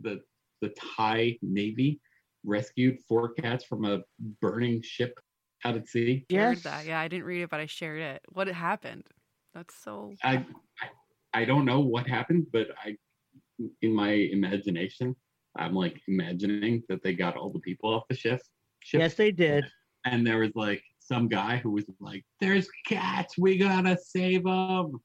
the 0.00 0.20
the 0.60 0.72
Thai 0.96 1.38
Navy 1.42 2.00
rescued 2.44 2.98
four 3.08 3.30
cats 3.34 3.64
from 3.64 3.84
a 3.84 4.00
burning 4.40 4.80
ship 4.82 5.18
out 5.64 5.76
at 5.76 5.88
sea? 5.88 6.24
Shared 6.30 6.58
that. 6.58 6.86
Yeah, 6.86 7.00
I 7.00 7.08
didn't 7.08 7.24
read 7.24 7.42
it, 7.42 7.50
but 7.50 7.60
I 7.60 7.66
shared 7.66 8.00
it. 8.00 8.22
What 8.28 8.46
happened? 8.48 9.04
That's 9.54 9.74
so. 9.74 10.14
I, 10.22 10.46
I 10.80 10.88
I 11.34 11.44
don't 11.44 11.64
know 11.64 11.80
what 11.80 12.06
happened, 12.06 12.46
but 12.52 12.68
I 12.84 12.96
in 13.82 13.94
my 13.94 14.10
imagination, 14.10 15.14
I'm 15.56 15.74
like 15.74 16.00
imagining 16.08 16.82
that 16.88 17.02
they 17.02 17.14
got 17.14 17.36
all 17.36 17.50
the 17.50 17.60
people 17.60 17.92
off 17.92 18.04
the 18.08 18.16
ship. 18.16 18.40
ship 18.80 19.00
Yes, 19.00 19.14
they 19.14 19.32
did. 19.32 19.64
And 20.04 20.26
there 20.26 20.38
was 20.38 20.52
like 20.54 20.82
some 20.98 21.28
guy 21.28 21.58
who 21.58 21.70
was 21.70 21.84
like, 22.00 22.24
"There's 22.40 22.68
cats, 22.86 23.36
we 23.38 23.58
gotta 23.58 23.96
save 23.96 24.44
them." 24.44 25.00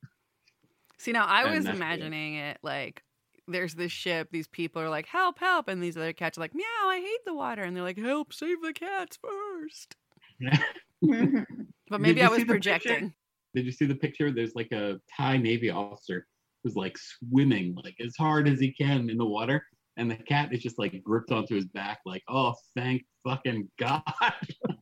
See, 0.98 1.12
now 1.12 1.26
I 1.26 1.44
And 1.44 1.56
was 1.56 1.66
imagining 1.66 2.36
it 2.36 2.58
like 2.64 3.04
there's 3.48 3.76
this 3.76 3.92
ship, 3.92 4.30
these 4.32 4.48
people 4.48 4.82
are 4.82 4.90
like, 4.90 5.06
help, 5.06 5.40
help. 5.40 5.68
And 5.68 5.82
these 5.82 5.96
other 5.96 6.14
cats 6.14 6.38
are 6.38 6.42
like, 6.42 6.54
meow, 6.54 6.66
I 6.86 7.00
hate 7.00 7.26
the 7.26 7.34
water. 7.34 7.64
And 7.64 7.76
they're 7.76 7.84
like, 7.84 7.98
help, 7.98 8.34
save 8.34 8.62
the 8.62 8.74
cats 8.74 9.18
first. 9.22 9.96
But 11.90 12.02
maybe 12.02 12.22
I 12.22 12.28
was 12.28 12.40
see 12.40 12.44
picture? 12.44 12.54
projecting. 12.54 13.14
Did 13.56 13.66
you 13.66 13.72
see 13.72 13.86
the 13.86 13.96
picture? 13.96 14.30
There's 14.30 14.56
like 14.56 14.74
a 14.74 15.00
Thai 15.16 15.38
Navy 15.38 15.70
officer 15.70 16.28
who's 16.64 16.76
like 16.76 16.98
swimming 16.98 17.76
like 17.84 17.96
as 18.04 18.16
hard 18.18 18.48
as 18.48 18.60
he 18.60 18.72
can 18.72 19.10
in 19.10 19.18
the 19.18 19.26
water, 19.26 19.64
and 19.98 20.10
the 20.12 20.16
cat 20.16 20.54
is 20.54 20.62
just 20.62 20.78
like 20.80 21.02
gripped 21.04 21.32
onto 21.32 21.56
his 21.56 21.66
back, 21.66 22.00
like, 22.06 22.24
oh, 22.30 22.54
thank 22.76 23.04
fucking 23.28 23.70
god. 23.80 24.02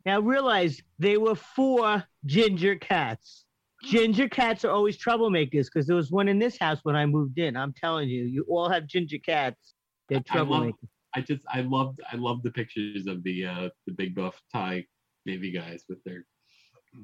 Now 0.05 0.19
realize 0.19 0.81
they 0.99 1.17
were 1.17 1.35
four 1.35 2.03
ginger 2.25 2.75
cats. 2.75 3.45
Ginger 3.83 4.27
cats 4.29 4.65
are 4.65 4.71
always 4.71 4.97
troublemakers 4.97 5.65
because 5.65 5.85
there 5.85 5.95
was 5.95 6.11
one 6.11 6.27
in 6.27 6.39
this 6.39 6.57
house 6.57 6.79
when 6.83 6.95
I 6.95 7.05
moved 7.05 7.37
in. 7.37 7.55
I'm 7.55 7.73
telling 7.73 8.09
you, 8.09 8.23
you 8.23 8.45
all 8.49 8.69
have 8.69 8.87
ginger 8.87 9.19
cats. 9.19 9.73
They're 10.09 10.21
I 10.31 10.39
love, 10.39 10.47
troublemakers. 10.47 10.73
I 11.15 11.21
just, 11.21 11.45
I 11.53 11.61
loved, 11.61 12.01
I 12.11 12.15
love 12.15 12.41
the 12.43 12.51
pictures 12.51 13.05
of 13.07 13.23
the 13.23 13.45
uh 13.45 13.69
the 13.85 13.93
big 13.93 14.15
buff 14.15 14.41
Thai 14.51 14.85
Navy 15.25 15.51
guys 15.51 15.83
with 15.87 16.03
their 16.03 16.25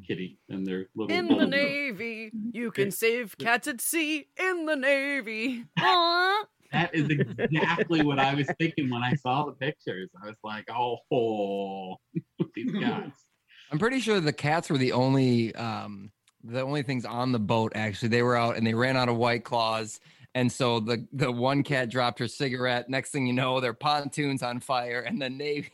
kitty 0.07 0.39
and 0.49 0.65
their 0.65 0.87
little. 0.95 1.15
In 1.15 1.27
the 1.27 1.33
little- 1.33 1.49
Navy, 1.49 2.31
you 2.77 2.83
can 2.85 2.91
save 2.91 3.37
cats 3.37 3.67
at 3.67 3.81
sea. 3.81 4.27
In 4.37 4.65
the 4.65 4.75
Navy. 4.75 5.65
Aw. 5.79 6.45
That 6.71 6.95
is 6.95 7.09
exactly 7.09 8.01
what 8.01 8.17
I 8.17 8.33
was 8.33 8.47
thinking 8.57 8.89
when 8.89 9.03
I 9.03 9.13
saw 9.15 9.45
the 9.45 9.51
pictures. 9.51 10.09
I 10.23 10.27
was 10.27 10.37
like, 10.43 10.69
oh, 10.71 11.97
these 12.55 12.71
guys. 12.71 13.11
I'm 13.71 13.79
pretty 13.79 13.99
sure 13.99 14.19
the 14.19 14.33
cats 14.33 14.69
were 14.69 14.77
the 14.77 14.91
only 14.93 15.53
um 15.55 16.11
the 16.43 16.61
only 16.61 16.81
things 16.83 17.05
on 17.05 17.31
the 17.31 17.39
boat 17.39 17.73
actually. 17.75 18.09
They 18.09 18.23
were 18.23 18.35
out 18.35 18.57
and 18.57 18.65
they 18.65 18.73
ran 18.73 18.97
out 18.97 19.09
of 19.09 19.17
white 19.17 19.43
claws. 19.43 19.99
And 20.33 20.49
so 20.51 20.79
the 20.79 21.05
the 21.11 21.31
one 21.31 21.63
cat 21.63 21.89
dropped 21.89 22.19
her 22.19 22.27
cigarette. 22.27 22.89
Next 22.89 23.11
thing 23.11 23.27
you 23.27 23.33
know, 23.33 23.59
their 23.59 23.73
pontoons 23.73 24.41
on 24.41 24.59
fire 24.61 25.01
and 25.01 25.21
the 25.21 25.29
navy 25.29 25.71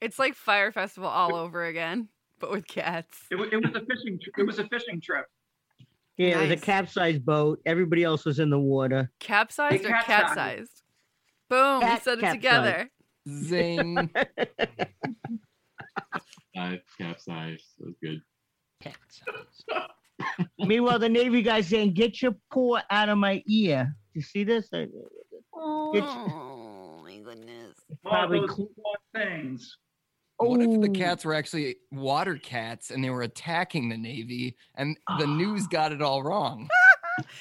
It's 0.00 0.18
like 0.18 0.34
Fire 0.34 0.70
Festival 0.72 1.08
all 1.08 1.34
over 1.34 1.64
again, 1.64 2.08
but 2.38 2.50
with 2.50 2.66
cats. 2.66 3.18
It, 3.30 3.36
wa- 3.36 3.46
it 3.50 3.56
was 3.56 3.70
a 3.74 3.80
fishing. 3.86 4.18
tr- 4.22 4.40
It 4.40 4.46
was 4.46 4.58
a 4.58 4.68
fishing 4.68 5.00
trip. 5.00 5.26
Yeah, 6.18 6.38
it 6.38 6.42
was 6.42 6.50
a 6.50 6.56
capsized 6.64 7.24
boat. 7.24 7.60
Everybody 7.66 8.04
else 8.04 8.24
was 8.24 8.38
in 8.38 8.50
the 8.50 8.58
water. 8.58 9.10
Capsized 9.18 9.84
or 9.84 9.88
cat 9.88 10.04
capsized. 10.04 10.34
sized? 10.34 10.82
Boom, 11.48 11.80
Cat 11.80 11.98
we 11.98 12.00
said 12.02 12.18
it 12.18 12.20
capsized. 12.20 12.34
together. 12.42 12.90
zing. 13.28 14.10
Uh, 16.56 16.76
capsized. 16.98 17.64
That 17.78 17.86
was 17.86 17.94
good. 18.02 18.20
Meanwhile, 20.58 20.98
the 20.98 21.08
Navy 21.08 21.40
guy's 21.42 21.66
saying, 21.68 21.94
"Get 21.94 22.20
your 22.20 22.34
paw 22.52 22.80
out 22.90 23.08
of 23.08 23.16
my 23.18 23.42
ear." 23.46 23.94
You 24.14 24.20
see 24.22 24.44
this? 24.44 24.68
I- 24.74 24.86
Oh 25.54 27.00
my 27.04 27.18
goodness. 27.18 27.78
Probably 28.04 28.38
oh, 28.38 28.46
those 28.46 28.56
cl- 28.56 28.68
claw 28.74 28.94
things. 29.14 29.76
What 30.48 30.60
if 30.60 30.80
the 30.80 30.88
cats 30.88 31.24
were 31.24 31.34
actually 31.34 31.76
water 31.90 32.36
cats 32.36 32.90
and 32.90 33.02
they 33.02 33.10
were 33.10 33.22
attacking 33.22 33.88
the 33.88 33.96
navy 33.96 34.56
and 34.76 34.96
the 35.18 35.26
news 35.26 35.66
got 35.70 35.92
it 35.92 36.02
all 36.02 36.22
wrong? 36.22 36.68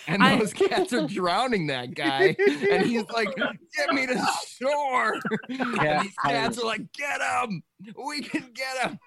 And 0.06 0.22
I- 0.22 0.38
those 0.38 0.52
cats 0.52 0.92
are 0.92 1.08
drowning 1.08 1.68
that 1.68 1.96
guy, 1.96 2.36
and 2.70 2.86
he's 2.86 3.06
like, 3.10 3.34
"Get 3.38 3.94
me 3.94 4.06
to 4.06 4.22
shore!" 4.46 5.16
and 5.50 6.02
these 6.06 6.14
cats 6.26 6.60
are 6.60 6.66
like, 6.66 6.92
"Get 6.92 7.22
him! 7.22 7.64
We 8.06 8.22
can 8.22 8.52
get 8.54 8.78
him!" 8.92 9.00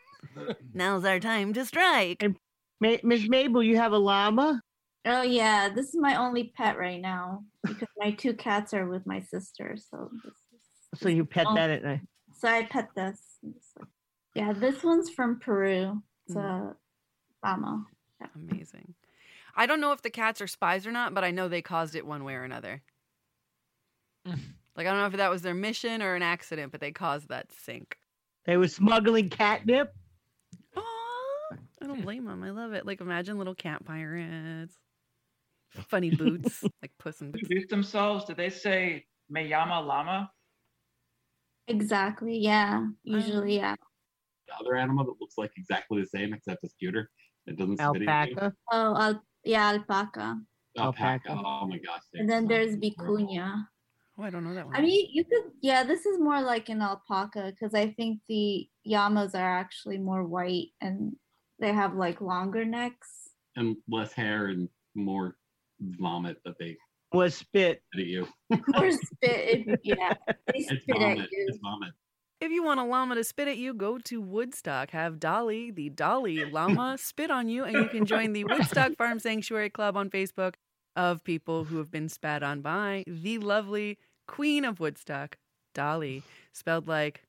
Now's 0.72 1.04
our 1.04 1.20
time 1.20 1.52
to 1.52 1.66
strike. 1.66 2.24
Ma- 2.80 2.96
Miss 3.02 3.28
Mabel, 3.28 3.62
you 3.62 3.76
have 3.76 3.92
a 3.92 3.98
llama? 3.98 4.62
Oh 5.04 5.20
yeah, 5.22 5.68
this 5.68 5.88
is 5.88 5.96
my 5.96 6.16
only 6.16 6.52
pet 6.56 6.78
right 6.78 7.00
now 7.00 7.44
because 7.62 7.88
my 7.98 8.12
two 8.12 8.32
cats 8.32 8.72
are 8.72 8.86
with 8.88 9.06
my 9.06 9.20
sister. 9.20 9.76
So 9.76 10.08
this 10.24 10.32
is, 10.94 11.00
So 11.00 11.10
you 11.10 11.26
pet 11.26 11.46
Oh. 11.46 11.54
that 11.54 11.68
at 11.68 11.84
night. 11.84 12.00
So 12.36 12.48
I 12.48 12.64
pet 12.64 12.88
this. 12.94 13.20
Like- 13.42 13.88
Yeah, 14.34 14.52
this 14.52 14.82
one's 14.82 15.10
from 15.10 15.38
Peru. 15.38 16.02
It's 16.26 16.36
a 16.36 16.38
mm. 16.38 16.74
llama. 17.42 17.86
Amazing. 18.34 18.94
I 19.56 19.66
don't 19.66 19.80
know 19.80 19.92
if 19.92 20.02
the 20.02 20.10
cats 20.10 20.40
are 20.40 20.46
spies 20.46 20.86
or 20.86 20.92
not, 20.92 21.14
but 21.14 21.24
I 21.24 21.30
know 21.30 21.48
they 21.48 21.62
caused 21.62 21.94
it 21.94 22.06
one 22.06 22.24
way 22.24 22.34
or 22.34 22.42
another. 22.42 22.82
like 24.26 24.36
I 24.78 24.84
don't 24.84 24.98
know 24.98 25.06
if 25.06 25.12
that 25.14 25.30
was 25.30 25.42
their 25.42 25.54
mission 25.54 26.02
or 26.02 26.14
an 26.14 26.22
accident, 26.22 26.72
but 26.72 26.80
they 26.80 26.92
caused 26.92 27.28
that 27.28 27.52
sink. 27.52 27.98
They 28.46 28.56
were 28.56 28.68
smuggling 28.68 29.28
catnip. 29.30 29.94
Aw, 30.76 31.56
I 31.82 31.86
don't 31.86 32.02
blame 32.02 32.24
them. 32.24 32.42
I 32.42 32.50
love 32.50 32.72
it. 32.72 32.86
Like 32.86 33.00
imagine 33.00 33.38
little 33.38 33.54
cat 33.54 33.84
pirates, 33.84 34.74
funny 35.70 36.10
boots, 36.10 36.62
like 36.82 36.92
Puss 36.98 37.20
in 37.20 37.30
Boots. 37.30 37.42
Introduce 37.42 37.70
themselves. 37.70 38.24
Did 38.24 38.36
they 38.36 38.50
say 38.50 39.04
Mayama 39.32 39.86
Llama? 39.86 40.30
Exactly. 41.68 42.38
Yeah. 42.38 42.86
Usually, 43.02 43.60
um, 43.60 43.64
yeah. 43.64 43.74
The 44.48 44.54
other 44.60 44.76
animal 44.76 45.04
that 45.06 45.14
looks 45.20 45.38
like 45.38 45.52
exactly 45.56 46.00
the 46.00 46.06
same 46.06 46.34
except 46.34 46.62
it's 46.62 46.74
cuter. 46.74 47.10
It 47.46 47.56
doesn't 47.56 47.76
spit. 47.78 48.08
Alpaca. 48.08 48.52
Oh, 48.72 48.96
al- 49.00 49.22
yeah, 49.44 49.70
alpaca. 49.72 50.38
Alpaca. 50.78 51.30
Oh 51.30 51.66
my 51.66 51.78
gosh. 51.78 52.02
And 52.14 52.28
then 52.28 52.46
there's 52.46 52.76
vicuña. 52.76 53.66
Oh, 54.18 54.22
I 54.22 54.30
don't 54.30 54.44
know 54.44 54.54
that 54.54 54.66
one. 54.66 54.76
I 54.76 54.80
mean, 54.80 55.08
you 55.12 55.24
could, 55.24 55.50
yeah, 55.60 55.82
this 55.82 56.06
is 56.06 56.20
more 56.20 56.40
like 56.40 56.68
an 56.68 56.82
alpaca 56.82 57.50
because 57.50 57.74
I 57.74 57.90
think 57.90 58.20
the 58.28 58.68
llamas 58.86 59.34
are 59.34 59.58
actually 59.58 59.98
more 59.98 60.24
white 60.24 60.68
and 60.80 61.16
they 61.58 61.72
have 61.72 61.94
like 61.94 62.20
longer 62.20 62.64
necks. 62.64 63.30
and 63.56 63.76
less 63.88 64.12
hair 64.12 64.46
and 64.46 64.68
more 64.94 65.36
vomit 65.80 66.38
that 66.44 66.58
they 66.58 66.76
Was 67.14 67.36
spit. 67.36 67.82
spit 67.92 68.00
at 68.00 68.06
you. 68.06 68.28
Or 68.74 68.90
spit. 68.90 69.80
Yeah. 69.84 70.14
They 70.28 70.58
It's 70.58 70.82
spit 70.82 70.96
at 70.96 71.18
you. 71.18 71.26
It's 71.30 71.58
vomit. 71.62 71.90
If 72.40 72.50
you 72.50 72.62
want 72.62 72.80
a 72.80 72.84
llama 72.84 73.14
to 73.14 73.24
spit 73.24 73.48
at 73.48 73.56
you, 73.56 73.72
go 73.72 73.98
to 73.98 74.20
Woodstock. 74.20 74.90
Have 74.90 75.18
Dolly, 75.18 75.70
the 75.70 75.88
Dolly 75.88 76.44
llama, 76.44 76.98
spit 76.98 77.30
on 77.30 77.48
you, 77.48 77.64
and 77.64 77.74
you 77.74 77.86
can 77.86 78.04
join 78.04 78.32
the 78.32 78.44
Woodstock 78.44 78.96
Farm 78.98 79.18
Sanctuary 79.18 79.70
Club 79.70 79.96
on 79.96 80.10
Facebook 80.10 80.54
of 80.96 81.24
people 81.24 81.64
who 81.64 81.78
have 81.78 81.90
been 81.90 82.08
spat 82.08 82.42
on 82.42 82.60
by 82.60 83.04
the 83.06 83.38
lovely 83.38 83.98
Queen 84.26 84.64
of 84.64 84.80
Woodstock, 84.80 85.38
Dolly, 85.74 86.22
spelled 86.52 86.86
like 86.86 87.22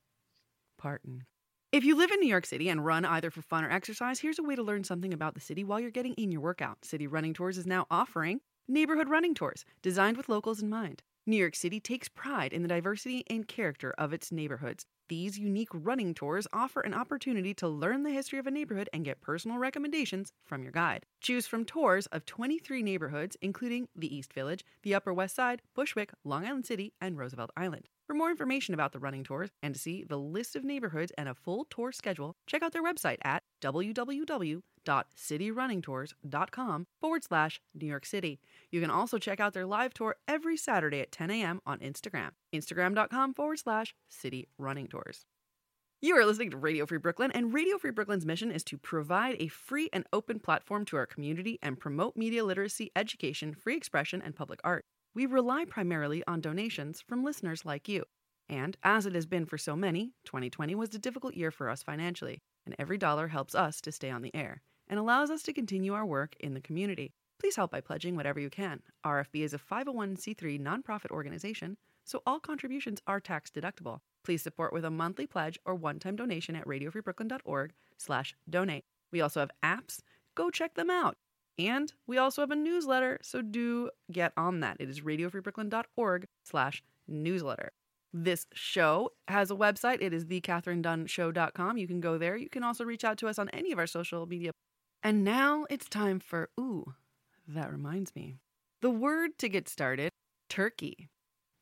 Parton. 0.77 1.23
If 1.71 1.83
you 1.83 1.95
live 1.95 2.11
in 2.11 2.19
New 2.19 2.27
York 2.27 2.45
City 2.45 2.69
and 2.69 2.85
run 2.85 3.05
either 3.05 3.29
for 3.29 3.41
fun 3.41 3.63
or 3.63 3.71
exercise, 3.71 4.19
here's 4.19 4.39
a 4.39 4.43
way 4.43 4.55
to 4.55 4.63
learn 4.63 4.83
something 4.83 5.13
about 5.13 5.33
the 5.33 5.41
city 5.41 5.63
while 5.63 5.79
you're 5.79 5.91
getting 5.91 6.13
in 6.13 6.31
your 6.31 6.41
workout. 6.41 6.83
City 6.85 7.05
Running 7.07 7.33
Tours 7.33 7.57
is 7.57 7.65
now 7.67 7.85
offering 7.91 8.39
neighborhood 8.67 9.09
running 9.09 9.33
tours 9.33 9.65
designed 9.81 10.17
with 10.17 10.29
locals 10.29 10.61
in 10.61 10.69
mind. 10.69 11.03
New 11.27 11.37
York 11.37 11.55
City 11.55 11.79
takes 11.79 12.07
pride 12.07 12.53
in 12.53 12.61
the 12.61 12.67
diversity 12.67 13.23
and 13.27 13.47
character 13.47 13.93
of 13.97 14.13
its 14.13 14.31
neighborhoods. 14.31 14.85
These 15.07 15.37
unique 15.37 15.69
running 15.71 16.15
tours 16.15 16.47
offer 16.51 16.81
an 16.81 16.93
opportunity 16.93 17.53
to 17.55 17.67
learn 17.67 18.03
the 18.03 18.11
history 18.11 18.39
of 18.39 18.47
a 18.47 18.51
neighborhood 18.51 18.89
and 18.91 19.05
get 19.05 19.21
personal 19.21 19.57
recommendations 19.57 20.33
from 20.43 20.63
your 20.63 20.71
guide. 20.71 21.05
Choose 21.21 21.45
from 21.45 21.65
tours 21.65 22.07
of 22.07 22.25
23 22.25 22.81
neighborhoods, 22.81 23.37
including 23.41 23.87
the 23.95 24.15
East 24.15 24.33
Village, 24.33 24.65
the 24.81 24.95
Upper 24.95 25.13
West 25.13 25.35
Side, 25.35 25.61
Bushwick, 25.75 26.11
Long 26.23 26.45
Island 26.45 26.65
City, 26.65 26.93
and 26.99 27.17
Roosevelt 27.17 27.51
Island. 27.55 27.87
For 28.07 28.13
more 28.15 28.31
information 28.31 28.73
about 28.73 28.93
the 28.93 28.99
running 28.99 29.23
tours 29.23 29.49
and 29.61 29.75
to 29.75 29.79
see 29.79 30.03
the 30.03 30.17
list 30.17 30.55
of 30.55 30.63
neighborhoods 30.63 31.11
and 31.17 31.29
a 31.29 31.35
full 31.35 31.65
tour 31.65 31.91
schedule, 31.91 32.35
check 32.47 32.63
out 32.63 32.71
their 32.71 32.83
website 32.83 33.17
at 33.23 33.43
www.cityrunningtours.com 34.85 36.87
forward 37.01 37.23
slash 37.23 37.61
New 37.73 37.87
York 37.87 38.05
City. 38.05 38.39
You 38.71 38.81
can 38.81 38.89
also 38.89 39.17
check 39.17 39.39
out 39.39 39.53
their 39.53 39.65
live 39.65 39.93
tour 39.93 40.15
every 40.27 40.57
Saturday 40.57 41.01
at 41.01 41.11
10 41.11 41.31
a.m. 41.31 41.61
on 41.65 41.79
Instagram. 41.79 42.31
Instagram.com 42.53 43.33
forward 43.33 43.59
slash 43.59 43.95
City 44.07 44.47
Running 44.57 44.87
Tours. 44.87 45.25
You 46.01 46.15
are 46.17 46.25
listening 46.25 46.51
to 46.51 46.57
Radio 46.57 46.85
Free 46.85 46.97
Brooklyn, 46.97 47.31
and 47.31 47.53
Radio 47.53 47.77
Free 47.77 47.91
Brooklyn's 47.91 48.25
mission 48.25 48.51
is 48.51 48.63
to 48.65 48.77
provide 48.77 49.37
a 49.39 49.47
free 49.47 49.89
and 49.91 50.05
open 50.13 50.39
platform 50.39 50.85
to 50.85 50.97
our 50.97 51.05
community 51.05 51.57
and 51.63 51.79
promote 51.79 52.15
media 52.15 52.43
literacy, 52.43 52.91
education, 52.95 53.55
free 53.55 53.77
expression, 53.77 54.21
and 54.21 54.35
public 54.35 54.59
art. 54.63 54.85
We 55.15 55.25
rely 55.25 55.65
primarily 55.65 56.23
on 56.27 56.41
donations 56.41 57.01
from 57.01 57.23
listeners 57.23 57.65
like 57.65 57.87
you. 57.87 58.03
And 58.47 58.77
as 58.83 59.07
it 59.07 59.15
has 59.15 59.25
been 59.25 59.45
for 59.45 59.57
so 59.57 59.75
many, 59.75 60.11
2020 60.25 60.75
was 60.75 60.93
a 60.93 60.99
difficult 60.99 61.33
year 61.33 61.49
for 61.49 61.69
us 61.69 61.81
financially, 61.81 62.41
and 62.65 62.75
every 62.77 62.97
dollar 62.97 63.29
helps 63.29 63.55
us 63.55 63.81
to 63.81 63.91
stay 63.91 64.11
on 64.11 64.21
the 64.21 64.35
air 64.35 64.61
and 64.87 64.99
allows 64.99 65.29
us 65.29 65.43
to 65.43 65.53
continue 65.53 65.93
our 65.93 66.05
work 66.05 66.35
in 66.39 66.53
the 66.53 66.61
community. 66.61 67.13
Please 67.39 67.55
help 67.55 67.71
by 67.71 67.81
pledging 67.81 68.15
whatever 68.15 68.39
you 68.39 68.49
can. 68.49 68.81
RFB 69.05 69.41
is 69.41 69.53
a 69.53 69.59
501c3 69.59 70.59
nonprofit 70.59 71.11
organization, 71.11 71.77
so 72.03 72.21
all 72.25 72.39
contributions 72.39 73.01
are 73.07 73.19
tax 73.19 73.51
deductible. 73.51 73.99
Please 74.23 74.41
support 74.41 74.73
with 74.73 74.85
a 74.85 74.89
monthly 74.89 75.27
pledge 75.27 75.59
or 75.65 75.75
one-time 75.75 76.15
donation 76.15 76.55
at 76.55 76.65
radiofreebrooklyn.org 76.65 77.73
slash 77.97 78.35
donate. 78.49 78.85
We 79.11 79.21
also 79.21 79.39
have 79.39 79.51
apps. 79.63 79.99
Go 80.35 80.49
check 80.49 80.75
them 80.75 80.89
out. 80.89 81.17
And 81.57 81.93
we 82.07 82.17
also 82.17 82.41
have 82.41 82.51
a 82.51 82.55
newsletter, 82.55 83.19
so 83.21 83.41
do 83.41 83.89
get 84.11 84.33
on 84.35 84.59
that. 84.61 84.77
It 84.79 84.89
is 84.89 85.01
radiofreebrooklyn.org 85.01 86.25
slash 86.43 86.83
newsletter. 87.07 87.71
This 88.11 88.47
show 88.53 89.11
has 89.27 89.51
a 89.51 89.55
website. 89.55 90.01
It 90.01 90.13
is 90.13 90.25
thecatherinedunshow.com. 90.25 91.77
You 91.77 91.87
can 91.87 91.99
go 91.99 92.17
there. 92.17 92.37
You 92.37 92.49
can 92.49 92.63
also 92.63 92.85
reach 92.85 93.03
out 93.03 93.17
to 93.19 93.27
us 93.27 93.37
on 93.37 93.49
any 93.49 93.71
of 93.71 93.79
our 93.79 93.87
social 93.87 94.25
media. 94.25 94.51
And 95.05 95.23
now 95.23 95.67
it's 95.69 95.87
time 95.87 96.19
for, 96.19 96.49
ooh, 96.59 96.95
that 97.47 97.71
reminds 97.71 98.15
me. 98.15 98.39
The 98.81 98.89
word 98.89 99.37
to 99.37 99.47
get 99.47 99.69
started, 99.69 100.09
turkey. 100.49 101.09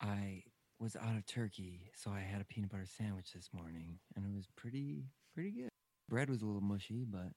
I 0.00 0.44
was 0.80 0.96
out 0.96 1.14
of 1.14 1.26
turkey, 1.26 1.90
so 1.94 2.10
I 2.10 2.20
had 2.20 2.40
a 2.40 2.44
peanut 2.46 2.70
butter 2.70 2.86
sandwich 2.86 3.34
this 3.34 3.50
morning, 3.52 3.98
and 4.16 4.24
it 4.24 4.34
was 4.34 4.46
pretty 4.56 5.10
pretty 5.34 5.50
good. 5.50 5.68
Bread 6.08 6.30
was 6.30 6.40
a 6.40 6.46
little 6.46 6.62
mushy, 6.62 7.04
but 7.04 7.32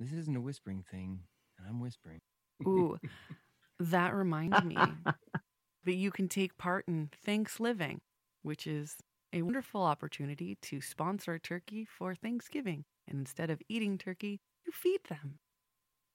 this 0.00 0.12
isn't 0.12 0.36
a 0.36 0.40
whispering 0.40 0.82
thing, 0.90 1.20
and 1.56 1.68
I'm 1.68 1.78
whispering. 1.78 2.18
Ooh, 2.66 2.98
that 3.78 4.12
reminds 4.12 4.64
me. 4.64 4.76
that 5.84 5.94
you 5.94 6.10
can 6.10 6.28
take 6.28 6.58
part 6.58 6.84
in 6.88 7.10
Thanksgiving, 7.24 8.00
which 8.42 8.66
is 8.66 8.96
a 9.32 9.42
wonderful 9.42 9.82
opportunity 9.82 10.58
to 10.62 10.80
sponsor 10.80 11.34
a 11.34 11.38
turkey 11.38 11.84
for 11.84 12.16
Thanksgiving. 12.16 12.82
And 13.06 13.20
instead 13.20 13.50
of 13.50 13.62
eating 13.68 13.98
turkey, 13.98 14.40
you 14.66 14.72
feed 14.72 15.00
them 15.08 15.38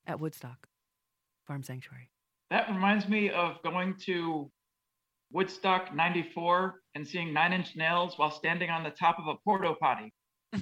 at 0.05 0.19
Woodstock 0.19 0.67
Farm 1.47 1.63
Sanctuary. 1.63 2.09
That 2.49 2.69
reminds 2.69 3.07
me 3.07 3.29
of 3.29 3.61
going 3.63 3.95
to 4.05 4.51
Woodstock 5.31 5.95
94 5.95 6.75
and 6.95 7.07
seeing 7.07 7.33
Nine 7.33 7.53
Inch 7.53 7.75
Nails 7.75 8.17
while 8.17 8.31
standing 8.31 8.69
on 8.69 8.83
the 8.83 8.89
top 8.89 9.17
of 9.19 9.27
a 9.27 9.35
porta 9.43 9.73
potty. 9.79 10.13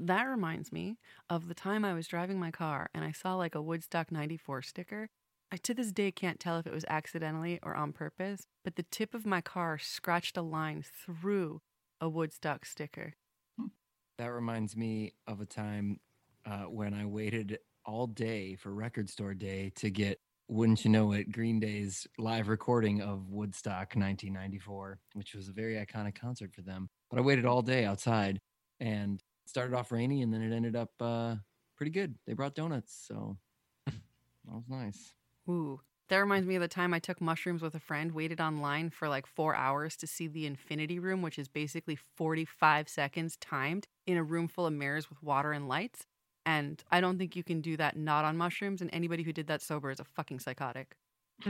That 0.00 0.24
reminds 0.24 0.70
me 0.70 0.96
of 1.28 1.48
the 1.48 1.54
time 1.54 1.84
I 1.84 1.92
was 1.92 2.06
driving 2.06 2.38
my 2.38 2.52
car 2.52 2.88
and 2.94 3.04
I 3.04 3.10
saw 3.10 3.34
like 3.34 3.56
a 3.56 3.62
Woodstock 3.62 4.12
94 4.12 4.62
sticker. 4.62 5.08
I 5.50 5.56
to 5.56 5.74
this 5.74 5.90
day 5.90 6.12
can't 6.12 6.38
tell 6.38 6.56
if 6.58 6.68
it 6.68 6.72
was 6.72 6.84
accidentally 6.88 7.58
or 7.64 7.74
on 7.74 7.92
purpose, 7.92 8.46
but 8.62 8.76
the 8.76 8.84
tip 8.84 9.12
of 9.12 9.26
my 9.26 9.40
car 9.40 9.76
scratched 9.76 10.36
a 10.36 10.42
line 10.42 10.84
through 10.84 11.62
a 12.00 12.08
Woodstock 12.08 12.64
sticker. 12.64 13.14
That 14.18 14.32
reminds 14.32 14.76
me 14.76 15.14
of 15.26 15.40
a 15.40 15.46
time 15.46 15.98
uh, 16.48 16.64
when 16.64 16.94
I 16.94 17.04
waited 17.04 17.58
all 17.84 18.06
day 18.06 18.56
for 18.56 18.72
Record 18.72 19.08
Store 19.10 19.34
Day 19.34 19.70
to 19.76 19.90
get, 19.90 20.18
wouldn't 20.48 20.84
you 20.84 20.90
know 20.90 21.12
it, 21.12 21.30
Green 21.30 21.60
Day's 21.60 22.06
live 22.16 22.48
recording 22.48 23.02
of 23.02 23.28
Woodstock 23.28 23.94
1994, 23.94 24.98
which 25.12 25.34
was 25.34 25.48
a 25.48 25.52
very 25.52 25.74
iconic 25.74 26.18
concert 26.18 26.54
for 26.54 26.62
them. 26.62 26.88
But 27.10 27.18
I 27.18 27.22
waited 27.22 27.44
all 27.44 27.60
day 27.60 27.84
outside 27.84 28.40
and 28.80 29.22
started 29.46 29.76
off 29.76 29.92
rainy 29.92 30.22
and 30.22 30.32
then 30.32 30.42
it 30.42 30.54
ended 30.54 30.74
up 30.74 30.90
uh, 31.00 31.36
pretty 31.76 31.90
good. 31.90 32.14
They 32.26 32.32
brought 32.32 32.54
donuts, 32.54 33.04
so 33.06 33.36
that 33.86 33.94
was 34.46 34.68
nice. 34.68 35.12
Ooh. 35.48 35.80
That 36.08 36.20
reminds 36.20 36.46
me 36.46 36.54
of 36.54 36.62
the 36.62 36.68
time 36.68 36.94
I 36.94 37.00
took 37.00 37.20
mushrooms 37.20 37.60
with 37.60 37.74
a 37.74 37.80
friend, 37.80 38.12
waited 38.12 38.40
online 38.40 38.88
for 38.88 39.10
like 39.10 39.26
four 39.26 39.54
hours 39.54 39.94
to 39.98 40.06
see 40.06 40.26
the 40.26 40.46
infinity 40.46 40.98
room, 40.98 41.20
which 41.20 41.38
is 41.38 41.48
basically 41.48 41.98
45 42.16 42.88
seconds 42.88 43.36
timed 43.36 43.86
in 44.06 44.16
a 44.16 44.22
room 44.22 44.48
full 44.48 44.64
of 44.64 44.72
mirrors 44.72 45.10
with 45.10 45.22
water 45.22 45.52
and 45.52 45.68
lights. 45.68 46.06
And 46.48 46.82
I 46.90 47.02
don't 47.02 47.18
think 47.18 47.36
you 47.36 47.44
can 47.44 47.60
do 47.60 47.76
that 47.76 47.94
not 47.98 48.24
on 48.24 48.38
mushrooms. 48.38 48.80
And 48.80 48.88
anybody 48.90 49.22
who 49.22 49.34
did 49.34 49.48
that 49.48 49.60
sober 49.60 49.90
is 49.90 50.00
a 50.00 50.04
fucking 50.04 50.40
psychotic. 50.40 50.96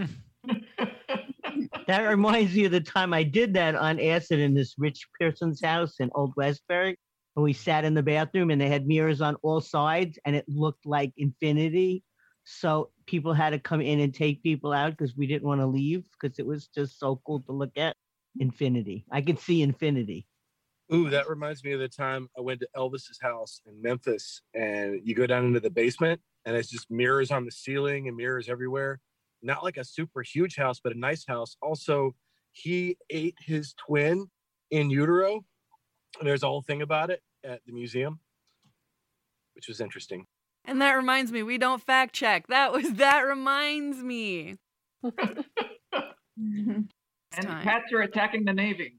That 1.87 2.01
reminds 2.01 2.55
me 2.55 2.67
of 2.67 2.73
the 2.73 2.83
time 2.83 3.15
I 3.15 3.23
did 3.23 3.55
that 3.55 3.75
on 3.75 3.99
acid 3.99 4.41
in 4.41 4.53
this 4.53 4.75
rich 4.77 5.09
person's 5.19 5.63
house 5.63 5.95
in 6.01 6.11
Old 6.15 6.35
Westbury. 6.37 6.99
And 7.35 7.43
we 7.43 7.55
sat 7.55 7.87
in 7.87 7.95
the 7.95 8.03
bathroom 8.03 8.51
and 8.51 8.61
they 8.61 8.69
had 8.69 8.87
mirrors 8.87 9.23
on 9.23 9.37
all 9.43 9.63
sides 9.63 10.19
and 10.27 10.37
it 10.37 10.45
looked 10.49 10.85
like 10.85 11.15
infinity. 11.17 12.05
So 12.45 12.91
people 13.07 13.33
had 13.33 13.51
to 13.51 13.59
come 13.59 13.81
in 13.81 14.01
and 14.01 14.13
take 14.13 14.43
people 14.43 14.75
out 14.75 14.99
because 14.99 15.17
we 15.17 15.27
didn't 15.27 15.49
want 15.49 15.63
to 15.63 15.67
leave 15.67 16.05
because 16.21 16.39
it 16.39 16.47
was 16.47 16.69
just 16.69 17.01
so 17.01 17.23
cool 17.27 17.41
to 17.41 17.53
look 17.53 17.73
at. 17.79 17.97
Infinity. 18.39 19.07
I 19.11 19.23
could 19.23 19.39
see 19.39 19.63
infinity. 19.63 20.27
Ooh, 20.93 21.11
that 21.11 21.29
reminds 21.29 21.63
me 21.63 21.73
of 21.73 21.81
the 21.81 21.89
time 21.89 22.29
I 22.37 22.41
went 22.41 22.61
to 22.61 22.69
Elvis's 22.75 23.19
house 23.21 23.61
in 23.67 23.81
Memphis, 23.83 24.41
and 24.55 25.01
you 25.05 25.15
go 25.15 25.27
down 25.27 25.45
into 25.45 25.61
the 25.61 25.71
basement, 25.71 26.21
and 26.47 26.57
it's 26.57 26.71
just 26.71 26.91
mirrors 26.91 27.31
on 27.31 27.45
the 27.45 27.51
ceiling 27.51 28.09
and 28.09 28.17
mirrors 28.17 28.49
everywhere. 28.49 29.01
Not 29.43 29.63
like 29.63 29.77
a 29.77 29.85
super 29.85 30.23
huge 30.23 30.57
house, 30.57 30.81
but 30.83 30.95
a 30.95 30.99
nice 30.99 31.27
house. 31.27 31.57
Also, 31.61 32.15
he 32.53 32.97
ate 33.11 33.37
his 33.39 33.75
twin 33.75 34.27
in 34.71 34.89
utero. 34.91 35.45
There's 36.23 36.43
a 36.43 36.47
whole 36.47 36.63
thing 36.63 36.83
about 36.83 37.11
it 37.11 37.21
at 37.45 37.61
the 37.67 37.73
museum, 37.73 38.21
which 39.55 39.69
was 39.69 39.81
interesting. 39.81 40.27
And 40.65 40.81
that 40.81 40.93
reminds 40.93 41.31
me, 41.33 41.43
we 41.43 41.59
don't 41.59 41.83
fact 41.83 42.15
check. 42.15 42.47
That 42.49 42.73
was 42.73 42.95
that 42.95 43.21
reminds 43.21 43.99
me. 43.99 44.57
And 47.37 47.47
cats 47.63 47.93
are 47.93 48.01
attacking 48.01 48.45
the 48.45 48.53
Navy. 48.53 48.97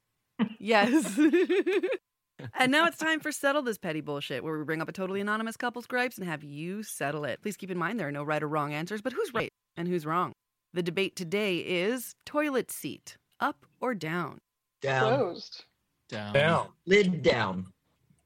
Yes. 0.59 1.17
and 2.59 2.71
now 2.71 2.85
it's 2.85 2.97
time 2.97 3.19
for 3.19 3.31
Settle 3.31 3.61
This 3.61 3.77
Petty 3.77 4.01
Bullshit, 4.01 4.43
where 4.43 4.57
we 4.57 4.63
bring 4.63 4.81
up 4.81 4.89
a 4.89 4.91
totally 4.91 5.21
anonymous 5.21 5.57
couple's 5.57 5.85
gripes 5.85 6.17
and 6.17 6.27
have 6.27 6.43
you 6.43 6.83
settle 6.83 7.25
it. 7.25 7.41
Please 7.41 7.57
keep 7.57 7.71
in 7.71 7.77
mind 7.77 7.99
there 7.99 8.07
are 8.07 8.11
no 8.11 8.23
right 8.23 8.43
or 8.43 8.47
wrong 8.47 8.73
answers, 8.73 9.01
but 9.01 9.13
who's 9.13 9.33
right 9.33 9.51
and 9.77 9.87
who's 9.87 10.05
wrong? 10.05 10.33
The 10.73 10.83
debate 10.83 11.15
today 11.15 11.57
is 11.57 12.15
toilet 12.25 12.71
seat, 12.71 13.17
up 13.39 13.65
or 13.81 13.95
down? 13.95 14.39
Down. 14.81 15.17
Closed. 15.17 15.65
Down. 16.09 16.33
Down. 16.33 16.67
Lid 16.85 17.23
down. 17.23 17.65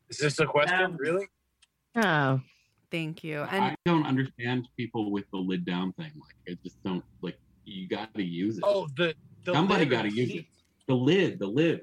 Is 0.10 0.18
this 0.18 0.40
a 0.40 0.46
question? 0.46 0.98
Really? 0.98 1.28
Oh. 1.96 2.42
Thank 2.94 3.24
you. 3.24 3.42
I 3.42 3.76
don't 3.86 4.06
understand 4.06 4.68
people 4.78 5.10
with 5.10 5.24
the 5.32 5.38
lid 5.38 5.66
down 5.66 5.94
thing. 5.94 6.12
Like, 6.14 6.36
I 6.48 6.58
just 6.64 6.82
don't 6.84 7.04
like. 7.24 7.40
You 7.66 7.88
got 7.88 8.14
to 8.14 8.22
use 8.22 8.60
it. 8.60 8.64
Oh, 8.68 8.88
the, 8.96 9.16
the 9.46 9.52
Somebody 9.52 9.86
got 9.86 10.04
to 10.04 10.14
use 10.14 10.30
it. 10.30 10.46
The 10.88 10.94
lid, 10.94 11.40
the 11.40 11.48
lid. 11.48 11.82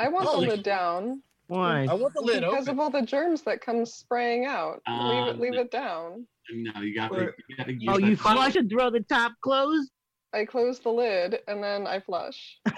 I 0.00 0.08
want 0.08 0.26
Oh, 0.28 0.40
the 0.40 0.46
lid 0.48 0.62
down. 0.62 1.22
Why? 1.48 1.84
I 1.90 1.92
want 1.94 2.14
the 2.14 2.22
lid 2.22 2.40
because 2.40 2.68
open. 2.68 2.68
of 2.74 2.80
all 2.80 2.90
the 2.90 3.02
germs 3.02 3.42
that 3.42 3.60
come 3.60 3.84
spraying 3.84 4.46
out. 4.46 4.80
leave 4.88 5.28
it 5.28 5.36
ah, 5.36 5.38
leave 5.38 5.54
it 5.54 5.70
down. 5.70 6.26
No, 6.52 6.80
you 6.80 6.94
got 6.94 7.12
to. 7.12 7.18
Or- 7.18 7.34
You 7.48 7.56
got 7.56 7.66
to 7.66 7.72
oh, 7.72 7.76
use 7.78 7.88
Oh, 7.88 7.98
you 7.98 8.16
that- 8.16 8.22
flush 8.22 8.56
and 8.56 8.70
throw 8.70 8.90
the 8.90 9.00
top 9.00 9.32
closed? 9.42 9.90
I 10.32 10.44
close 10.44 10.78
the 10.78 10.90
lid 10.90 11.40
and 11.48 11.62
then 11.62 11.86
I 11.86 12.00
flush. 12.00 12.58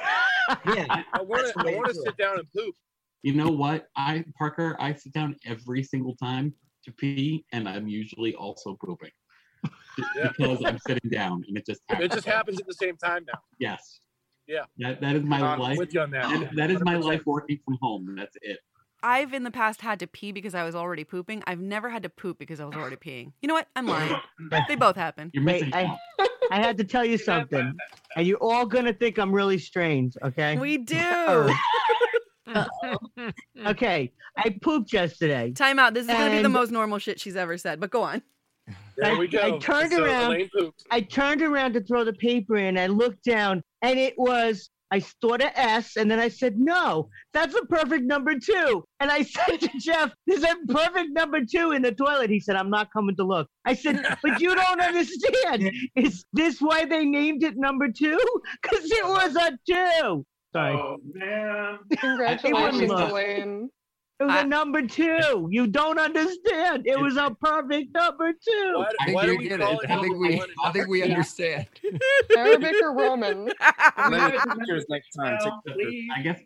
Yeah. 0.66 1.02
I 1.14 1.22
want 1.22 1.46
to. 1.46 1.52
I 1.60 1.76
want 1.76 1.86
to 1.86 1.94
to 1.94 2.00
sit 2.04 2.16
down 2.16 2.38
and 2.38 2.46
poop. 2.54 2.74
You 3.22 3.32
know 3.34 3.48
what? 3.48 3.86
I 3.96 4.24
Parker, 4.36 4.76
I 4.80 4.92
sit 4.92 5.12
down 5.12 5.36
every 5.46 5.84
single 5.84 6.16
time 6.16 6.52
to 6.84 6.92
pee, 6.92 7.44
and 7.52 7.68
I'm 7.68 7.86
usually 7.86 8.34
also 8.34 8.76
pooping 8.84 9.12
Yeah. 10.16 10.32
because 10.36 10.62
I'm 10.64 10.78
sitting 10.86 11.08
down, 11.10 11.44
and 11.46 11.56
it 11.56 11.64
just 11.64 11.82
happens. 11.88 12.12
It 12.12 12.14
just 12.16 12.26
happens 12.26 12.58
at 12.60 12.66
the 12.66 12.74
same 12.74 12.96
time 12.96 13.24
now. 13.32 13.38
Yes. 13.60 14.00
Yeah. 14.46 14.64
That 14.78 15.00
that 15.00 15.16
is 15.16 15.22
my 15.24 15.40
I'm 15.40 15.58
life. 15.58 15.78
with 15.78 15.94
you 15.94 16.00
on 16.00 16.10
that. 16.10 16.28
That- 16.28 16.56
that 16.56 16.70
is 16.70 16.82
my 16.82 16.96
life 16.96 17.22
working 17.26 17.58
from 17.64 17.78
home. 17.80 18.14
That's 18.16 18.36
it. 18.42 18.58
I've 19.04 19.32
in 19.34 19.42
the 19.42 19.50
past 19.50 19.80
had 19.80 19.98
to 20.00 20.06
pee 20.06 20.30
because 20.30 20.54
I 20.54 20.62
was 20.62 20.76
already 20.76 21.02
pooping. 21.02 21.42
I've 21.46 21.60
never 21.60 21.88
had 21.90 22.04
to 22.04 22.08
poop 22.08 22.38
because 22.38 22.60
I 22.60 22.64
was 22.66 22.76
already 22.76 22.94
peeing. 22.94 23.32
You 23.42 23.48
know 23.48 23.54
what? 23.54 23.66
I'm 23.74 23.86
lying. 23.86 24.14
they 24.68 24.76
both 24.76 24.94
happen. 24.94 25.30
You're 25.34 25.44
Wait. 25.44 25.74
I. 25.74 25.96
I 26.50 26.60
had 26.60 26.76
to 26.78 26.84
tell 26.84 27.04
you 27.04 27.16
something, 27.16 27.72
and 28.14 28.26
you're 28.26 28.42
all 28.42 28.66
gonna 28.66 28.92
think 28.92 29.18
I'm 29.18 29.32
really 29.32 29.58
strange. 29.58 30.14
Okay. 30.22 30.56
We 30.58 30.78
do. 30.78 31.50
Okay. 33.64 34.12
I 34.36 34.56
pooped 34.60 34.92
yesterday. 34.92 35.52
Time 35.52 35.78
out. 35.78 35.94
This 35.94 36.06
is 36.06 36.12
going 36.12 36.30
to 36.30 36.36
be 36.36 36.42
the 36.42 36.48
most 36.48 36.70
normal 36.70 36.98
shit 36.98 37.20
she's 37.20 37.36
ever 37.36 37.56
said, 37.56 37.80
but 37.80 37.90
go 37.90 38.02
on. 38.02 38.22
There 38.96 39.12
I- 39.14 39.18
we 39.18 39.28
go. 39.28 39.38
I 39.38 39.50
uh, 39.50 39.58
turned 39.58 39.92
So 39.92 40.04
around. 40.04 40.50
I 40.90 41.00
turned 41.00 41.42
around 41.42 41.72
to 41.74 41.80
throw 41.82 42.04
the 42.04 42.12
paper 42.14 42.56
in. 42.56 42.78
I 42.78 42.86
looked 42.88 43.24
down, 43.24 43.62
and 43.82 43.98
it 43.98 44.14
was. 44.16 44.70
I 44.90 45.00
thought 45.22 45.40
a 45.40 45.58
S, 45.58 45.96
and 45.96 46.10
then 46.10 46.18
I 46.20 46.28
said, 46.28 46.58
"No, 46.58 47.08
that's 47.32 47.54
a 47.54 47.64
perfect 47.64 48.04
number 48.04 48.38
two. 48.38 48.84
And 49.00 49.10
I 49.10 49.22
said 49.36 49.58
to 49.62 49.70
Jeff, 49.78 50.12
"There's 50.26 50.42
a 50.44 50.54
perfect 50.68 51.12
number 51.12 51.40
two 51.44 51.72
in 51.72 51.80
the 51.80 51.92
toilet." 51.92 52.28
He 52.28 52.38
said, 52.40 52.56
"I'm 52.56 52.68
not 52.68 52.92
coming 52.92 53.16
to 53.16 53.24
look." 53.24 53.48
I 53.64 53.72
said, 53.74 54.04
"But 54.22 54.40
you 54.40 54.54
don't 54.54 54.80
understand. 54.90 55.70
Is 55.96 56.26
this 56.34 56.60
why 56.60 56.84
they 56.84 57.06
named 57.06 57.42
it 57.42 57.56
number 57.56 57.88
two? 57.90 58.18
Because 58.62 58.84
it 58.84 59.06
was 59.06 59.34
a 59.36 59.50
two. 59.66 60.26
Sorry, 60.52 60.74
Oh 60.74 60.98
man. 61.14 61.78
Congratulations, 61.96 62.90
look. 62.90 63.10
Elaine. 63.10 63.70
It 64.22 64.26
was 64.26 64.34
I- 64.34 64.40
a 64.42 64.46
number 64.46 64.86
two. 64.86 65.48
You 65.50 65.66
don't 65.66 65.98
understand. 65.98 66.86
It 66.86 66.98
was 66.98 67.16
a 67.16 67.34
perfect 67.40 67.92
number 67.94 68.32
two. 68.32 68.72
Why, 68.76 68.90
I 69.00 69.04
think 69.04 69.16
why 69.16 69.26
do 69.26 69.36
we 69.36 69.48
get 69.48 69.60
it. 69.60 69.68
it 69.82 69.90
I 69.90 70.00
think 70.00 70.16
we, 70.18 70.36
one 70.36 70.48
I 70.64 70.70
think 70.72 70.88
we 70.88 71.02
understand. 71.02 71.66
Arabic 72.36 72.74
or 72.82 72.94
Roman? 72.96 73.44
Maybe 74.10 74.38
take 74.38 74.58
pictures 74.58 74.86
next 74.88 75.10
time. 75.10 75.38
Take 75.38 75.46
Well, 75.46 75.62
pictures. 75.66 75.84
please. 75.88 76.08
I 76.16 76.22
guess 76.22 76.40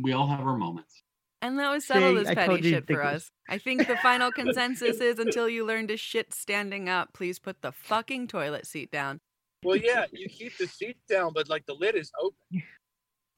we 0.00 0.12
all 0.12 0.26
have 0.28 0.40
our 0.40 0.56
moments. 0.56 1.02
And 1.42 1.58
that 1.58 1.70
was 1.70 1.86
settle 1.86 2.16
See, 2.16 2.24
this 2.24 2.34
petty 2.34 2.62
shit 2.62 2.86
for 2.86 3.02
us. 3.02 3.30
I 3.48 3.58
think 3.58 3.86
the 3.86 3.96
final 3.98 4.32
consensus 4.32 5.00
is 5.00 5.18
until 5.18 5.48
you 5.48 5.64
learn 5.64 5.86
to 5.88 5.96
shit 5.96 6.34
standing 6.34 6.88
up, 6.88 7.12
please 7.12 7.38
put 7.38 7.62
the 7.62 7.70
fucking 7.72 8.26
toilet 8.28 8.66
seat 8.66 8.90
down. 8.90 9.20
Well, 9.64 9.76
yeah, 9.76 10.06
you 10.12 10.28
keep 10.28 10.56
the 10.56 10.66
seat 10.66 10.96
down, 11.08 11.32
but 11.34 11.48
like 11.48 11.66
the 11.66 11.74
lid 11.74 11.94
is 11.96 12.10
open. 12.20 12.62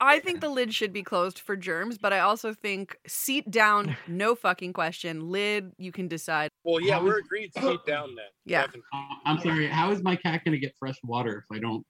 I 0.00 0.18
think 0.20 0.40
the 0.40 0.48
lid 0.48 0.72
should 0.72 0.92
be 0.92 1.02
closed 1.02 1.38
for 1.38 1.56
germs, 1.56 1.98
but 1.98 2.12
I 2.12 2.20
also 2.20 2.54
think 2.54 2.96
seat 3.06 3.50
down, 3.50 3.96
no 4.08 4.34
fucking 4.34 4.72
question. 4.72 5.28
Lid, 5.30 5.72
you 5.78 5.92
can 5.92 6.08
decide. 6.08 6.48
Well, 6.64 6.80
yeah, 6.80 6.94
How 6.98 7.04
we're 7.04 7.18
is- 7.20 7.26
agreed 7.26 7.52
seat 7.54 7.80
down 7.86 8.14
then. 8.16 8.24
Yeah. 8.46 8.62
Definitely. 8.62 8.82
Uh, 8.92 9.14
I'm 9.26 9.38
sorry. 9.40 9.66
How 9.68 9.90
is 9.92 10.02
my 10.02 10.16
cat 10.16 10.42
going 10.44 10.52
to 10.52 10.58
get 10.58 10.74
fresh 10.78 10.96
water 11.04 11.44
if 11.50 11.56
I 11.56 11.60
don't? 11.60 11.84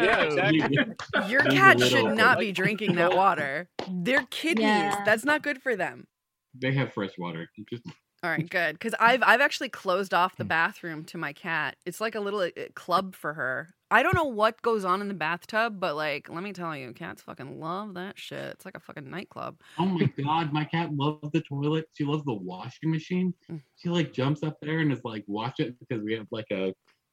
Yeah, 0.00 0.22
exactly. 0.22 1.30
Your 1.30 1.42
cat 1.44 1.78
should 1.80 2.14
not 2.16 2.38
be 2.38 2.52
drinking 2.52 2.94
that 2.94 3.14
water. 3.14 3.68
They're 3.90 4.24
kidneys. 4.30 4.64
Yeah. 4.66 5.02
That's 5.04 5.24
not 5.26 5.42
good 5.42 5.60
for 5.60 5.76
them. 5.76 6.06
They 6.54 6.72
have 6.72 6.92
fresh 6.94 7.10
water. 7.18 7.48
Just 7.70 7.82
All 8.22 8.30
right, 8.30 8.48
good. 8.48 8.74
Because 8.78 8.94
I've 8.98 9.22
I've 9.22 9.40
actually 9.42 9.68
closed 9.68 10.14
off 10.14 10.32
Hmm. 10.32 10.42
the 10.42 10.44
bathroom 10.46 11.04
to 11.06 11.18
my 11.18 11.32
cat. 11.34 11.76
It's 11.84 12.00
like 12.00 12.14
a 12.14 12.20
little 12.20 12.40
uh, 12.40 12.50
club 12.74 13.14
for 13.14 13.34
her. 13.34 13.74
I 13.92 14.02
don't 14.02 14.14
know 14.14 14.24
what 14.24 14.62
goes 14.62 14.86
on 14.86 15.02
in 15.02 15.08
the 15.08 15.14
bathtub, 15.14 15.78
but 15.78 15.96
like, 15.96 16.30
let 16.30 16.42
me 16.42 16.54
tell 16.54 16.74
you, 16.74 16.94
cats 16.94 17.20
fucking 17.20 17.60
love 17.60 17.92
that 17.92 18.18
shit. 18.18 18.54
It's 18.54 18.64
like 18.64 18.74
a 18.74 18.80
fucking 18.80 19.10
nightclub. 19.10 19.60
Oh 19.78 19.84
my 19.84 20.10
god, 20.18 20.50
my 20.50 20.64
cat 20.64 20.94
loves 20.94 21.30
the 21.30 21.42
toilet. 21.42 21.84
She 21.92 22.04
loves 22.04 22.24
the 22.24 22.32
washing 22.32 22.90
machine. 22.90 23.34
Mm. 23.50 23.60
She 23.76 23.90
like 23.90 24.14
jumps 24.14 24.42
up 24.42 24.56
there 24.62 24.78
and 24.78 24.90
is 24.90 25.04
like, 25.04 25.24
watch 25.26 25.60
it 25.60 25.78
because 25.78 26.02
we 26.02 26.14
have 26.14 26.26
like 26.30 26.46
a 26.50 26.72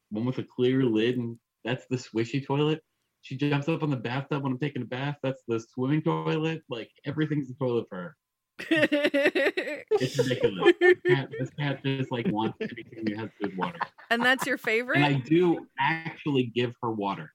one 0.10 0.26
with 0.26 0.38
a 0.38 0.44
clear 0.44 0.86
lid 0.86 1.18
and 1.18 1.38
that's 1.66 1.86
the 1.90 1.98
swishy 1.98 2.46
toilet. 2.46 2.82
She 3.24 3.36
jumps 3.36 3.68
up 3.68 3.84
on 3.84 3.90
the 3.90 3.98
bathtub 3.98 4.44
when 4.44 4.54
I'm 4.54 4.60
taking 4.60 4.82
a 4.82 4.86
bath. 4.86 5.18
That's 5.22 5.44
the 5.50 5.60
swimming 5.60 6.02
toilet. 6.02 6.62
Like 6.70 6.90
everything's 7.06 7.52
a 7.52 7.56
toilet 7.56 7.88
for 7.90 7.98
her. 7.98 8.16
It's 8.70 10.18
ridiculous. 10.18 10.74
This 10.80 10.98
cat, 11.08 11.30
this 11.40 11.50
cat 11.60 11.84
just 11.84 12.12
like 12.12 12.28
wants 12.28 12.58
anything 12.62 13.06
that 13.06 13.18
has 13.18 13.30
good 13.42 13.58
water. 13.58 13.80
and 14.10 14.22
that's 14.24 14.46
your 14.46 14.60
And 14.66 15.06
I 15.06 15.14
do 15.14 15.68
actually 15.80 16.44
give 16.44 16.74
her 16.82 16.92
water. 16.92 17.32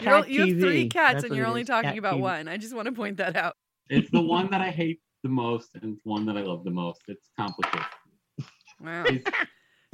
You're 0.00 0.14
al- 0.14 0.28
you 0.28 0.40
have 0.40 0.60
three 0.60 0.88
cats 0.88 1.14
That's 1.14 1.24
and 1.26 1.36
you're 1.36 1.46
only 1.46 1.62
is, 1.62 1.66
talking 1.68 1.90
cat 1.90 1.98
about 1.98 2.16
TV. 2.16 2.20
one. 2.20 2.48
I 2.48 2.56
just 2.56 2.74
want 2.74 2.86
to 2.86 2.92
point 2.92 3.16
that 3.18 3.36
out. 3.36 3.54
It's 3.88 4.10
the 4.10 4.20
one 4.20 4.50
that 4.50 4.60
I 4.60 4.70
hate 4.70 5.00
the 5.22 5.28
most, 5.30 5.70
and 5.74 5.94
it's 5.94 6.04
one 6.04 6.26
that 6.26 6.36
I 6.36 6.42
love 6.42 6.64
the 6.64 6.70
most. 6.70 7.00
It's 7.08 7.30
complicated. 7.38 7.86
Wow. 8.80 9.04
You 9.08 9.22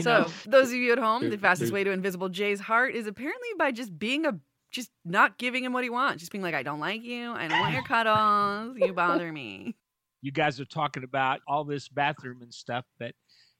So, 0.01 0.23
know, 0.23 0.27
those 0.47 0.69
of 0.71 0.75
you 0.77 0.91
at 0.93 0.99
home, 0.99 1.31
the 1.31 1.39
fastest 1.39 1.73
way 1.73 1.85
to 1.85 1.91
Invisible 1.91 2.29
Jay's 2.31 2.59
heart 2.61 2.95
is 2.95 3.07
apparently 3.07 3.49
by 3.59 3.71
just 3.71 3.97
being 3.99 4.27
a 4.27 4.39
just 4.73 4.91
not 5.05 5.37
giving 5.37 5.63
him 5.65 5.75
what 5.75 5.85
he 5.85 5.91
wants, 5.91 6.21
just 6.21 6.33
being 6.33 6.43
like, 6.43 6.55
I 6.55 6.63
don't 6.63 6.81
like 6.81 7.03
you, 7.05 7.31
I 7.31 7.47
don't 7.47 7.61
want 7.61 7.75
your 7.75 7.83
cuddles, 7.85 8.77
you 8.79 8.93
bother 8.95 9.31
me. 9.31 9.77
You 10.23 10.31
guys 10.31 10.61
are 10.61 10.64
talking 10.64 11.03
about 11.03 11.41
all 11.49 11.64
this 11.64 11.89
bathroom 11.89 12.43
and 12.43 12.55
stuff, 12.55 12.85
but 12.99 13.12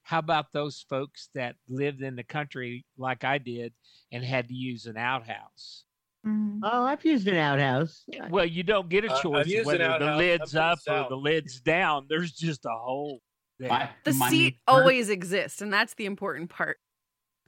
how 0.05 0.21
about 0.21 0.53
those 0.53 0.85
folks 0.89 1.29
that 1.35 1.57
lived 1.69 2.03
in 2.03 2.17
the 2.17 2.23
country 2.25 2.85
like 2.97 3.25
I 3.25 3.39
did 3.39 3.73
and 4.13 4.25
had 4.25 4.49
to 4.49 4.55
use 4.55 4.87
an 4.87 4.97
outhouse? 4.97 5.85
Oh, 6.25 6.61
I've 6.85 7.05
used 7.05 7.27
an 7.27 7.35
outhouse. 7.35 8.05
Well, 8.31 8.45
you 8.47 8.63
don't 8.63 8.89
get 8.89 9.05
a 9.05 9.13
Uh, 9.13 9.21
choice 9.21 9.47
used 9.49 9.69
an 9.71 9.81
whether 9.81 9.99
the 10.05 10.17
lid's 10.17 10.55
up 10.55 10.73
up 10.73 10.79
to 10.79 10.85
the 10.85 11.05
or 11.05 11.09
the 11.09 11.17
lid's 11.17 11.61
down. 11.61 12.07
There's 12.09 12.31
just 12.33 12.65
a 12.65 12.71
hole 12.71 13.21
there. 13.59 13.91
The 14.05 14.13
seat 14.13 14.59
always 14.69 15.09
exists, 15.11 15.63
and 15.63 15.73
that's 15.73 15.95
the 15.95 16.07
important 16.07 16.49
part. 16.49 16.79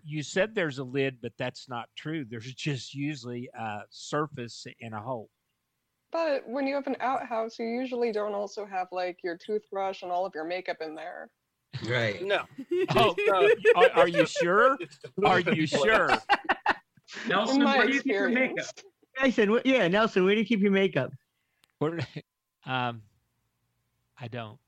You 0.03 0.25
said 0.25 0.57
there's 0.57 0.79
a 0.79 0.85
lid, 0.85 1.19
but 1.23 1.33
that's 1.39 1.69
not 1.69 1.89
true. 1.97 2.25
There's 2.29 2.53
just 2.53 2.95
usually 2.95 3.49
a 3.57 3.83
surface 3.91 4.67
in 4.81 4.93
a 4.93 5.01
hole. 5.01 5.31
But 6.15 6.49
when 6.49 6.65
you 6.65 6.77
have 6.77 6.87
an 6.87 6.97
outhouse, 7.01 7.59
you 7.59 7.67
usually 7.67 8.13
don't 8.13 8.35
also 8.35 8.65
have 8.65 8.87
like 8.93 9.19
your 9.25 9.37
toothbrush 9.37 10.03
and 10.03 10.13
all 10.13 10.25
of 10.25 10.33
your 10.33 10.45
makeup 10.45 10.77
in 10.81 10.95
there. 10.95 11.29
Right. 11.89 12.23
No. 12.23 12.45
Oh, 12.95 13.17
are, 13.77 13.91
are 13.97 14.09
you 14.09 14.25
sure? 14.25 14.79
Are 15.27 15.41
you 15.41 15.67
sure? 15.67 16.11
Nelson, 17.27 17.57
In 17.57 17.65
my 17.65 17.79
where 17.79 17.87
do 17.89 17.95
you 17.95 18.03
keep 18.03 18.13
your 18.13 18.29
makeup? 18.29 18.65
Nelson, 19.21 19.61
yeah, 19.65 19.89
Nelson, 19.89 20.25
where 20.25 20.37
do 20.37 20.41
you 20.41 20.47
keep 20.47 20.61
your 20.61 20.71
makeup? 20.71 21.11
Where- 21.81 21.99
um, 22.65 23.03
I 24.21 24.29
don't. 24.29 24.59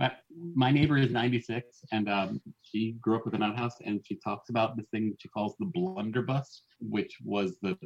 My, 0.00 0.10
my 0.56 0.72
neighbor 0.72 0.96
is 0.96 1.12
96, 1.12 1.84
and 1.92 2.08
um, 2.08 2.40
she 2.62 2.96
grew 3.00 3.14
up 3.14 3.24
with 3.24 3.34
an 3.34 3.44
outhouse, 3.44 3.76
and 3.84 4.00
she 4.04 4.16
talks 4.16 4.50
about 4.50 4.76
this 4.76 4.86
thing 4.90 5.14
she 5.20 5.28
calls 5.28 5.54
the 5.60 5.66
blunderbuss, 5.66 6.62
which 6.80 7.18
was 7.22 7.58
the 7.62 7.78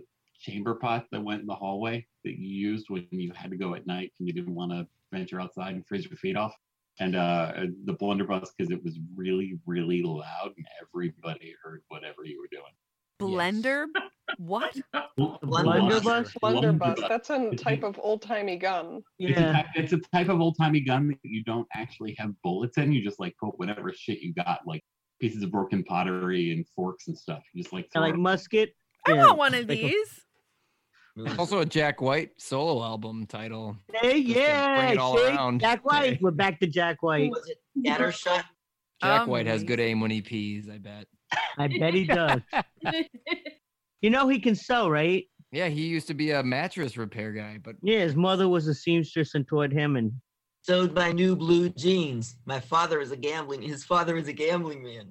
chamber 0.45 0.75
pot 0.75 1.07
that 1.11 1.23
went 1.23 1.41
in 1.41 1.47
the 1.47 1.55
hallway 1.55 2.07
that 2.25 2.39
you 2.39 2.49
used 2.49 2.87
when 2.91 3.07
you 3.11 3.33
had 3.35 3.51
to 3.51 3.57
go 3.57 3.75
at 3.75 3.87
night 3.87 4.13
and 4.19 4.29
you 4.29 4.35
didn't 4.35 4.55
want 4.55 4.71
to 4.73 4.87
venture 5.13 5.41
outside 5.41 5.75
and 5.75 5.87
freeze 5.87 6.05
your 6.05 6.17
feet 6.17 6.37
off. 6.37 6.55
And 7.01 7.17
uh, 7.17 7.53
the 7.87 7.95
blunderbuss, 7.95 8.53
because 8.57 8.71
it 8.71 8.83
was 8.85 9.01
really, 9.17 9.59
really 9.67 10.03
loud, 10.03 10.53
and 10.57 10.65
everybody 10.81 11.55
heard 11.63 11.83
whatever 11.89 12.25
you 12.25 12.41
were 12.41 12.47
doing. 12.53 12.73
Blender? 13.21 13.87
What? 14.39 14.77
Blunderbuss? 15.17 16.33
Blunderbuss. 16.41 17.01
That's 17.09 17.31
a 17.31 17.51
type 17.57 17.83
of 17.83 17.99
old 18.01 18.23
timey 18.23 18.57
gun. 18.57 19.03
It's, 19.19 19.41
a 19.41 19.65
it's 19.75 19.93
a 19.93 19.99
type 20.13 20.29
of 20.29 20.41
old 20.41 20.57
timey 20.57 20.81
gun 20.81 21.09
that 21.09 21.19
you 21.25 21.43
don't 21.43 21.67
actually 21.75 22.15
have 22.19 22.31
bullets 22.43 22.79
in. 22.79 22.93
You 22.93 23.03
just 23.03 23.19
like 23.19 23.35
put 23.41 23.59
whatever 23.59 23.93
shit 23.93 24.21
you 24.21 24.33
got, 24.33 24.61
like 24.65 24.85
pieces 25.21 25.43
of 25.43 25.51
broken 25.51 25.83
pottery 25.83 26.53
and 26.53 26.65
forks 26.77 27.09
and 27.09 27.19
stuff. 27.19 27.43
You 27.55 27.63
just 27.63 27.73
like 27.73 27.87
I 27.87 27.89
throw 27.99 28.03
like 28.03 28.17
musket. 28.17 28.75
I 29.07 29.15
Yeah, 29.15 29.27
want 29.27 29.39
one 29.39 29.55
of 29.55 29.69
like 29.69 29.79
a- 29.79 29.83
these. 29.83 30.21
Also 31.39 31.61
a 31.61 31.67
Jack 31.67 32.01
White 32.01 32.31
solo 32.39 32.83
album 32.83 33.27
title. 33.27 33.77
Hey, 33.93 34.19
yeah, 34.19 34.81
bring 34.81 34.93
it 34.93 34.99
all 34.99 35.17
see? 35.17 35.25
around. 35.25 35.61
Jack 35.61 35.85
White. 35.85 36.21
We're 36.21 36.33
back 36.33 36.59
to 36.61 36.67
Jack 36.67 37.03
White. 37.03 37.31
Was 37.31 37.49
it 37.49 37.59
Scattershot? 37.79 38.45
Jack 39.03 39.21
um, 39.23 39.29
White 39.29 39.47
has 39.47 39.63
good 39.63 39.81
aim 39.81 40.01
when 40.01 40.11
he 40.11 40.23
pees, 40.23 40.69
I 40.69 40.79
bet. 40.79 41.07
I 41.59 41.69
bet 41.69 41.95
he 41.95 42.05
does. 42.07 42.41
You 44.01 44.11
know 44.11 44.29
he 44.29 44.41
can 44.41 44.55
sew, 44.55 44.89
right? 44.89 45.25
Yeah, 45.53 45.69
he 45.69 45.87
used 45.87 46.09
to 46.09 46.15
be 46.15 46.33
a 46.33 46.43
mattress 46.43 46.97
repair 46.97 47.33
guy, 47.33 47.59
but 47.63 47.77
Yeah, 47.83 48.01
his 48.01 48.17
mother 48.17 48.49
was 48.49 48.67
a 48.67 48.75
seamstress 48.75 49.35
and 49.35 49.47
taught 49.47 49.73
him, 49.73 49.97
and 49.97 50.13
Sewed 50.63 50.95
my 50.95 51.13
new 51.13 51.37
blue 51.37 51.69
jeans. 51.69 52.37
My 52.47 52.59
father 52.59 53.01
is 53.01 53.13
a 53.13 53.17
gambling. 53.17 53.63
His 53.63 53.85
father 53.85 54.17
is 54.17 54.29
a 54.29 54.33
gambling 54.33 54.83
man. 54.83 55.11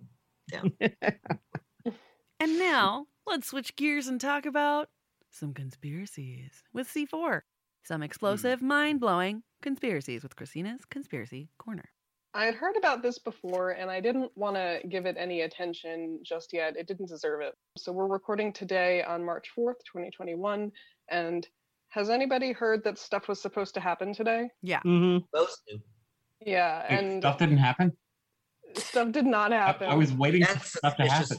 Damn. 0.49 0.73
And 2.39 2.59
now, 2.59 3.05
let's 3.25 3.47
switch 3.47 3.73
gears 3.77 4.07
and 4.07 4.19
talk 4.19 4.45
about 4.45 4.89
some 5.33 5.53
conspiracies 5.53 6.63
with 6.73 6.87
C4. 6.87 7.41
Some 7.83 8.03
explosive, 8.03 8.61
mind 8.61 9.01
blowing 9.01 9.43
conspiracies 9.61 10.23
with 10.23 10.35
Christina's 10.35 10.85
Conspiracy 10.89 11.49
Corner. 11.57 11.89
I 12.33 12.45
had 12.45 12.55
heard 12.55 12.75
about 12.77 13.03
this 13.03 13.19
before 13.19 13.71
and 13.71 13.91
I 13.91 13.99
didn't 13.99 14.31
want 14.35 14.55
to 14.55 14.79
give 14.89 15.05
it 15.05 15.15
any 15.19 15.41
attention 15.41 16.19
just 16.23 16.53
yet. 16.53 16.75
It 16.77 16.87
didn't 16.87 17.09
deserve 17.09 17.41
it. 17.41 17.53
So 17.77 17.91
we're 17.91 18.07
recording 18.07 18.53
today 18.53 19.03
on 19.03 19.23
March 19.23 19.49
4th, 19.57 19.83
2021. 19.85 20.71
And 21.11 21.47
has 21.89 22.09
anybody 22.09 22.51
heard 22.53 22.83
that 22.85 22.97
stuff 22.97 23.27
was 23.27 23.41
supposed 23.41 23.73
to 23.75 23.79
happen 23.79 24.13
today? 24.13 24.49
Yeah. 24.61 24.79
Mm-hmm. 24.79 25.25
Supposed 25.35 25.59
to. 25.67 25.77
Yeah. 26.45 26.87
Hey, 26.87 26.97
And 26.97 27.21
stuff 27.21 27.37
didn't 27.37 27.57
happen. 27.57 27.91
stuff 28.77 29.11
did 29.11 29.25
not 29.25 29.51
happen. 29.51 29.89
I 29.89 29.95
was 29.95 30.13
waiting 30.13 30.45
for 30.45 30.53
That's 30.53 30.77
stuff 30.77 30.95
to 30.97 31.03
happen. 31.05 31.37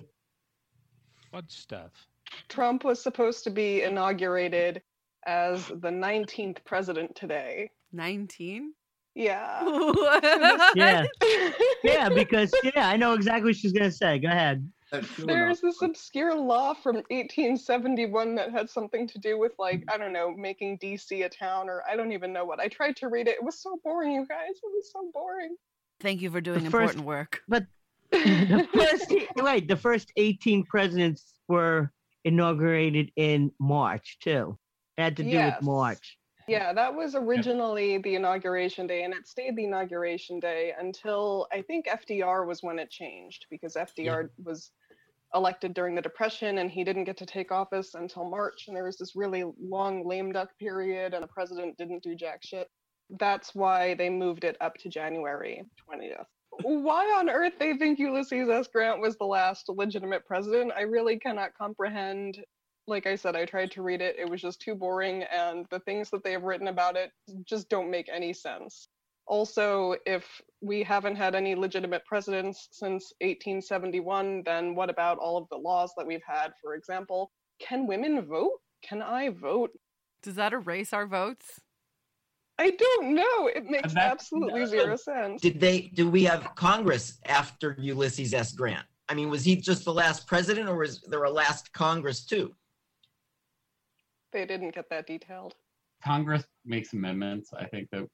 What 1.31 1.51
stuff? 1.51 1.91
Trump 2.49 2.85
was 2.85 3.03
supposed 3.03 3.45
to 3.45 3.51
be 3.51 3.83
inaugurated 3.83 4.83
as 5.27 5.67
the 5.69 5.91
19th 5.91 6.65
president 6.65 7.15
today. 7.15 7.71
19? 7.93 8.73
Yeah. 9.15 9.63
yeah, 10.75 11.05
yeah, 11.85 12.09
because 12.09 12.53
yeah, 12.65 12.89
I 12.89 12.97
know 12.97 13.13
exactly 13.13 13.51
what 13.51 13.57
she's 13.57 13.73
gonna 13.73 13.91
say. 13.91 14.19
Go 14.19 14.29
ahead. 14.29 14.69
There's 15.19 15.61
this 15.61 15.83
obscure 15.83 16.35
law 16.35 16.75
from 16.75 16.97
1871 16.97 18.35
that 18.37 18.53
had 18.53 18.71
something 18.71 19.09
to 19.09 19.19
do 19.19 19.39
with 19.39 19.53
like 19.59 19.85
I 19.89 19.99
don't 19.99 20.13
know 20.13 20.33
making 20.37 20.79
DC 20.79 21.25
a 21.25 21.29
town 21.29 21.69
or 21.69 21.83
I 21.89 21.97
don't 21.97 22.13
even 22.13 22.33
know 22.33 22.45
what. 22.45 22.61
I 22.61 22.69
tried 22.69 22.97
to 22.97 23.09
read 23.09 23.29
it. 23.29 23.37
It 23.37 23.45
was 23.45 23.59
so 23.59 23.79
boring, 23.83 24.13
you 24.13 24.27
guys. 24.27 24.51
It 24.51 24.71
was 24.73 24.91
so 24.93 25.09
boring. 25.13 25.57
Thank 26.01 26.21
you 26.21 26.31
for 26.31 26.41
doing 26.41 26.61
first- 26.61 26.67
important 26.67 27.05
work. 27.05 27.41
But 27.49 27.67
the 28.13 28.69
first, 28.73 29.15
wait, 29.37 29.67
the 29.69 29.77
first 29.77 30.13
18 30.17 30.65
presidents 30.65 31.35
were 31.49 31.91
inaugurated 32.25 33.13
in 33.17 33.53
March 33.59 34.19
too. 34.21 34.59
It 34.97 35.03
had 35.03 35.17
to 35.19 35.23
do 35.23 35.31
Yes. 35.31 35.59
with 35.59 35.67
March. 35.67 36.19
Yeah, 36.47 36.75
that 36.75 36.95
was 36.95 37.15
originally 37.15 37.99
the 37.99 38.17
inauguration 38.17 38.87
day, 38.87 39.05
and 39.05 39.15
it 39.15 39.27
stayed 39.27 39.57
the 39.57 39.65
inauguration 39.65 40.41
day 40.41 40.75
until 40.79 41.47
I 41.51 41.63
think 41.63 41.87
FDR 41.87 42.47
was 42.47 42.63
when 42.63 42.79
it 42.79 42.91
changed 42.91 43.47
because 43.49 43.77
FDR 43.77 44.29
was 44.45 44.73
elected 45.35 45.73
during 45.75 45.95
the 45.95 46.03
Depression 46.03 46.59
and 46.59 46.71
he 46.71 46.85
didn't 46.85 47.05
get 47.05 47.17
to 47.17 47.27
take 47.27 47.51
office 47.51 47.95
until 47.95 48.29
March, 48.29 48.69
and 48.69 48.77
there 48.77 48.85
was 48.85 48.99
this 48.99 49.17
really 49.17 49.45
long 49.59 50.07
lame 50.07 50.33
duck 50.33 50.51
period, 50.59 51.15
and 51.15 51.23
the 51.23 51.29
president 51.29 51.79
didn't 51.79 52.03
do 52.03 52.15
jack 52.15 52.43
shit. 52.45 52.71
That's 53.19 53.55
why 53.55 53.95
they 53.95 54.11
moved 54.11 54.45
it 54.45 54.57
up 54.61 54.77
to 54.79 54.89
January 54.89 55.65
20th. 55.89 56.27
Why 56.63 57.05
on 57.19 57.29
earth 57.29 57.55
they 57.59 57.77
think 57.77 57.99
Ulysses 57.99 58.49
S. 58.49 58.69
Grant 58.69 59.01
was 59.01 59.17
the 59.17 59.25
last 59.25 59.69
legitimate 59.69 60.25
president, 60.27 60.73
I 60.77 60.83
really 60.83 61.19
cannot 61.19 61.55
comprehend 61.57 62.39
like 62.87 63.07
I 63.07 63.17
said, 63.17 63.37
I 63.37 63.45
tried 63.45 63.71
to 63.73 63.83
read 63.83 64.01
it. 64.01 64.17
It 64.19 64.29
was 64.29 64.41
just 64.41 64.61
too 64.61 64.75
boring, 64.75 65.23
and 65.25 65.67
the 65.71 65.81
things 65.81 66.11
that 66.11 66.23
they 66.23 66.33
have 66.33 66.43
written 66.43 66.69
about 66.69 66.97
it 66.97 67.11
just 67.45 67.69
don't 67.69 67.91
make 67.91 68.09
any 68.13 68.33
sense. 68.33 68.89
Also, 69.27 69.97
if 70.05 70.41
we 70.61 70.83
haven't 70.83 71.17
had 71.17 71.35
any 71.35 71.55
legitimate 71.55 72.05
presidents 72.05 72.69
since 72.73 73.13
1871, 73.21 74.43
then 74.45 74.75
what 74.75 74.91
about 74.91 75.19
all 75.19 75.39
of 75.39 75.49
the 75.51 75.57
laws 75.57 75.93
that 75.97 76.07
we've 76.07 76.23
had? 76.27 76.53
For 76.61 76.75
example, 76.75 77.31
can 77.59 77.87
women 77.87 78.27
vote? 78.27 78.61
Can 78.83 79.01
I 79.01 79.31
vote? 79.31 79.71
Does 80.23 80.35
that 80.35 80.53
erase 80.53 80.93
our 80.93 81.07
votes? 81.07 81.61
I 82.59 82.71
don't 82.71 83.15
know. 83.15 83.49
It 83.49 83.65
makes 83.69 83.95
that- 83.95 84.13
absolutely 84.13 84.67
zero 84.67 84.97
sense. 84.97 85.43
Did 85.43 85.61
they? 85.61 85.91
Do 85.95 86.09
we 86.09 86.25
have 86.25 86.55
Congress 86.55 87.19
after 87.27 87.77
Ulysses 87.79 88.33
S. 88.33 88.53
Grant? 88.53 88.87
I 89.09 89.15
mean, 89.15 89.29
was 89.29 89.45
he 89.45 89.57
just 89.57 89.85
the 89.85 89.93
last 89.93 90.27
president, 90.27 90.69
or 90.69 90.77
was 90.77 91.03
there 91.03 91.25
a 91.25 91.31
last 91.31 91.73
Congress 91.73 92.25
too? 92.25 92.55
They 94.33 94.47
didn't 94.47 94.75
get 94.75 94.89
that 94.91 95.07
detailed. 95.07 95.55
Congress 96.03 96.45
makes 96.65 96.93
amendments. 96.93 97.53
I 97.53 97.67
think 97.67 97.89
that 97.91 98.09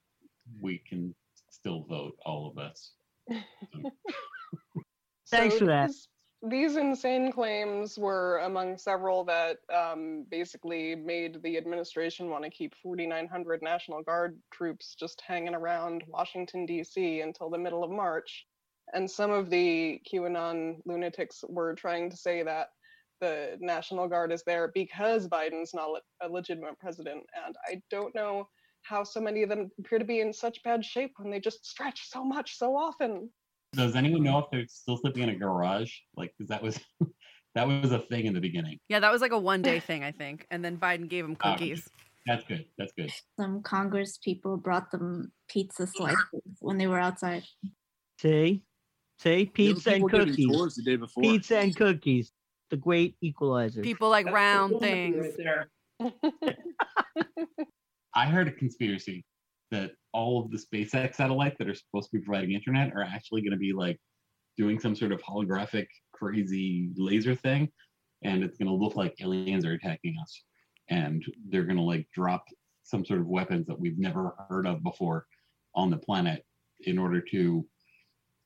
we 0.61 0.79
can 0.79 1.15
still 1.51 1.85
vote, 1.89 2.17
all 2.25 2.49
of 2.51 2.59
us. 2.59 2.93
Thanks 5.31 5.59
for 5.59 5.67
that. 5.67 5.89
These, 5.89 6.09
these 6.43 6.77
insane 6.77 7.31
claims 7.33 7.99
were 7.99 8.39
among 8.39 8.79
several 8.79 9.25
that 9.25 9.59
um, 9.75 10.25
basically 10.31 10.95
made 10.95 11.43
the 11.43 11.59
administration 11.59 12.31
want 12.31 12.45
to 12.45 12.51
keep 12.51 12.75
4,900 12.83 13.61
National 13.63 14.03
Guard 14.03 14.39
troops 14.51 14.97
just 14.99 15.23
hanging 15.27 15.55
around 15.55 16.03
Washington, 16.07 16.65
D.C. 16.65 17.21
until 17.21 17.51
the 17.51 17.59
middle 17.59 17.85
of 17.85 17.91
March. 17.91 18.47
And 18.95 19.11
some 19.11 19.31
of 19.31 19.51
the 19.51 20.01
QAnon 20.11 20.79
lunatics 20.87 21.45
were 21.49 21.75
trying 21.75 22.11
to 22.11 22.17
say 22.17 22.43
that 22.43 22.69
the 23.21 23.59
National 23.61 24.09
Guard 24.09 24.33
is 24.33 24.43
there 24.45 24.73
because 24.75 25.29
Biden's 25.29 25.75
not 25.75 26.01
a 26.23 26.29
legitimate 26.29 26.79
president. 26.79 27.23
And 27.45 27.55
I 27.69 27.83
don't 27.91 28.15
know 28.15 28.49
how 28.83 29.05
so 29.05 29.21
many 29.21 29.43
of 29.43 29.51
them 29.51 29.71
appear 29.79 29.99
to 29.99 30.07
be 30.07 30.21
in 30.21 30.33
such 30.33 30.63
bad 30.63 30.85
shape 30.85 31.13
when 31.19 31.31
they 31.31 31.39
just 31.39 31.67
stretch 31.67 32.09
so 32.09 32.25
much 32.25 32.57
so 32.57 32.75
often. 32.75 33.29
Does 33.73 33.95
anyone 33.95 34.25
know 34.25 34.39
if 34.39 34.47
they're 34.51 34.67
still 34.69 34.97
sleeping 34.97 35.23
in 35.23 35.29
a 35.29 35.37
garage? 35.37 35.93
Like, 36.17 36.33
because 36.37 36.49
that 36.49 36.63
was 36.63 36.79
that 37.55 37.67
was 37.69 37.93
a 37.93 38.01
thing 38.01 38.27
in 38.27 38.35
the 38.35 38.41
beginning. 38.41 38.79
Yeah, 38.89 39.01
that 39.01 39.13
was 39.13 39.21
like 39.21 39.33
a 39.33 39.39
one 39.39 39.63
day 39.63 39.81
thing, 39.87 40.03
I 40.05 40.13
think. 40.13 40.47
And 40.51 40.65
then 40.65 40.77
Biden 40.77 41.09
gave 41.09 41.25
them 41.25 41.37
Ah, 41.41 41.53
cookies. 41.53 41.89
That's 42.27 42.45
good. 42.45 42.65
That's 42.79 42.93
good. 42.97 43.11
Some 43.39 43.63
Congress 43.63 44.19
people 44.19 44.57
brought 44.57 44.91
them 44.91 45.33
pizza 45.49 45.87
slices 45.87 46.19
when 46.61 46.79
they 46.79 46.87
were 46.87 46.99
outside. 46.99 47.45
See, 48.21 48.63
see, 49.19 49.47
pizza 49.47 49.95
and 49.95 50.11
cookies. 50.11 50.47
tours 50.47 50.75
the 50.75 50.83
day 50.83 50.97
before. 50.97 51.23
Pizza 51.23 51.59
and 51.59 51.75
cookies, 51.75 52.33
the 52.69 52.77
great 52.77 53.17
equalizer. 53.23 53.81
People 53.83 54.11
like 54.11 54.27
round 54.27 54.79
things. 54.81 55.27
I 58.15 58.27
heard 58.27 58.49
a 58.49 58.53
conspiracy 58.53 59.25
that 59.71 59.93
all 60.13 60.43
of 60.45 60.51
the 60.51 60.59
SpaceX 60.59 61.15
satellites 61.15 61.57
that 61.59 61.69
are 61.69 61.75
supposed 61.75 62.11
to 62.11 62.19
be 62.19 62.25
providing 62.25 62.53
internet 62.53 62.93
are 62.95 63.03
actually 63.03 63.43
going 63.43 63.53
to 63.53 63.57
be 63.57 63.73
like 63.73 63.99
doing 64.57 64.79
some 64.81 64.97
sort 64.97 65.13
of 65.13 65.23
holographic 65.23 65.87
crazy 66.13 66.91
laser 66.97 67.35
thing 67.35 67.71
and 68.23 68.45
it's 68.45 68.59
going 68.59 68.69
to 68.69 68.75
look 68.75 68.97
like 68.97 69.15
aliens 69.21 69.65
are 69.65 69.73
attacking 69.73 70.17
us. 70.21 70.43
And 70.89 71.25
they're 71.49 71.65
going 71.65 71.77
to 71.77 71.83
like 71.83 72.07
drop 72.13 72.45
some 72.83 73.05
sort 73.05 73.21
of 73.21 73.27
weapons 73.27 73.67
that 73.67 73.79
we've 73.79 73.99
never 73.99 74.35
heard 74.49 74.67
of 74.67 74.83
before 74.83 75.27
on 75.75 75.91
the 75.91 75.97
planet 75.97 76.45
in 76.81 76.99
order 76.99 77.21
to 77.21 77.67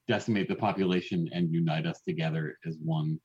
decimate 0.07 0.49
the 0.49 0.55
population 0.55 1.29
and 1.33 1.51
unite 1.51 1.87
us 1.87 2.01
together 2.07 2.59
as 2.67 2.77
one 2.83 3.19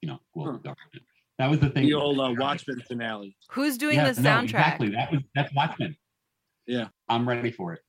you 0.00 0.08
know 0.08 0.18
global 0.34 0.58
government. 0.58 1.02
That 1.38 1.50
was 1.50 1.58
the 1.58 1.70
thing 1.70 1.86
The 1.86 1.94
old 1.94 2.20
uh, 2.20 2.34
Watchmen 2.38 2.80
finale. 2.86 3.36
Who's 3.50 3.76
doing 3.76 3.96
Yeah, 3.96 4.12
the 4.12 4.20
no, 4.22 4.30
soundtrack? 4.30 4.44
exactly 4.44 4.90
that 4.90 5.10
was 5.10 5.22
that's 5.34 5.52
watchmen 5.54 5.96
Yeah. 6.66 6.88
i'm 7.08 7.28
ready 7.28 7.50
for 7.50 7.72
it 7.74 7.80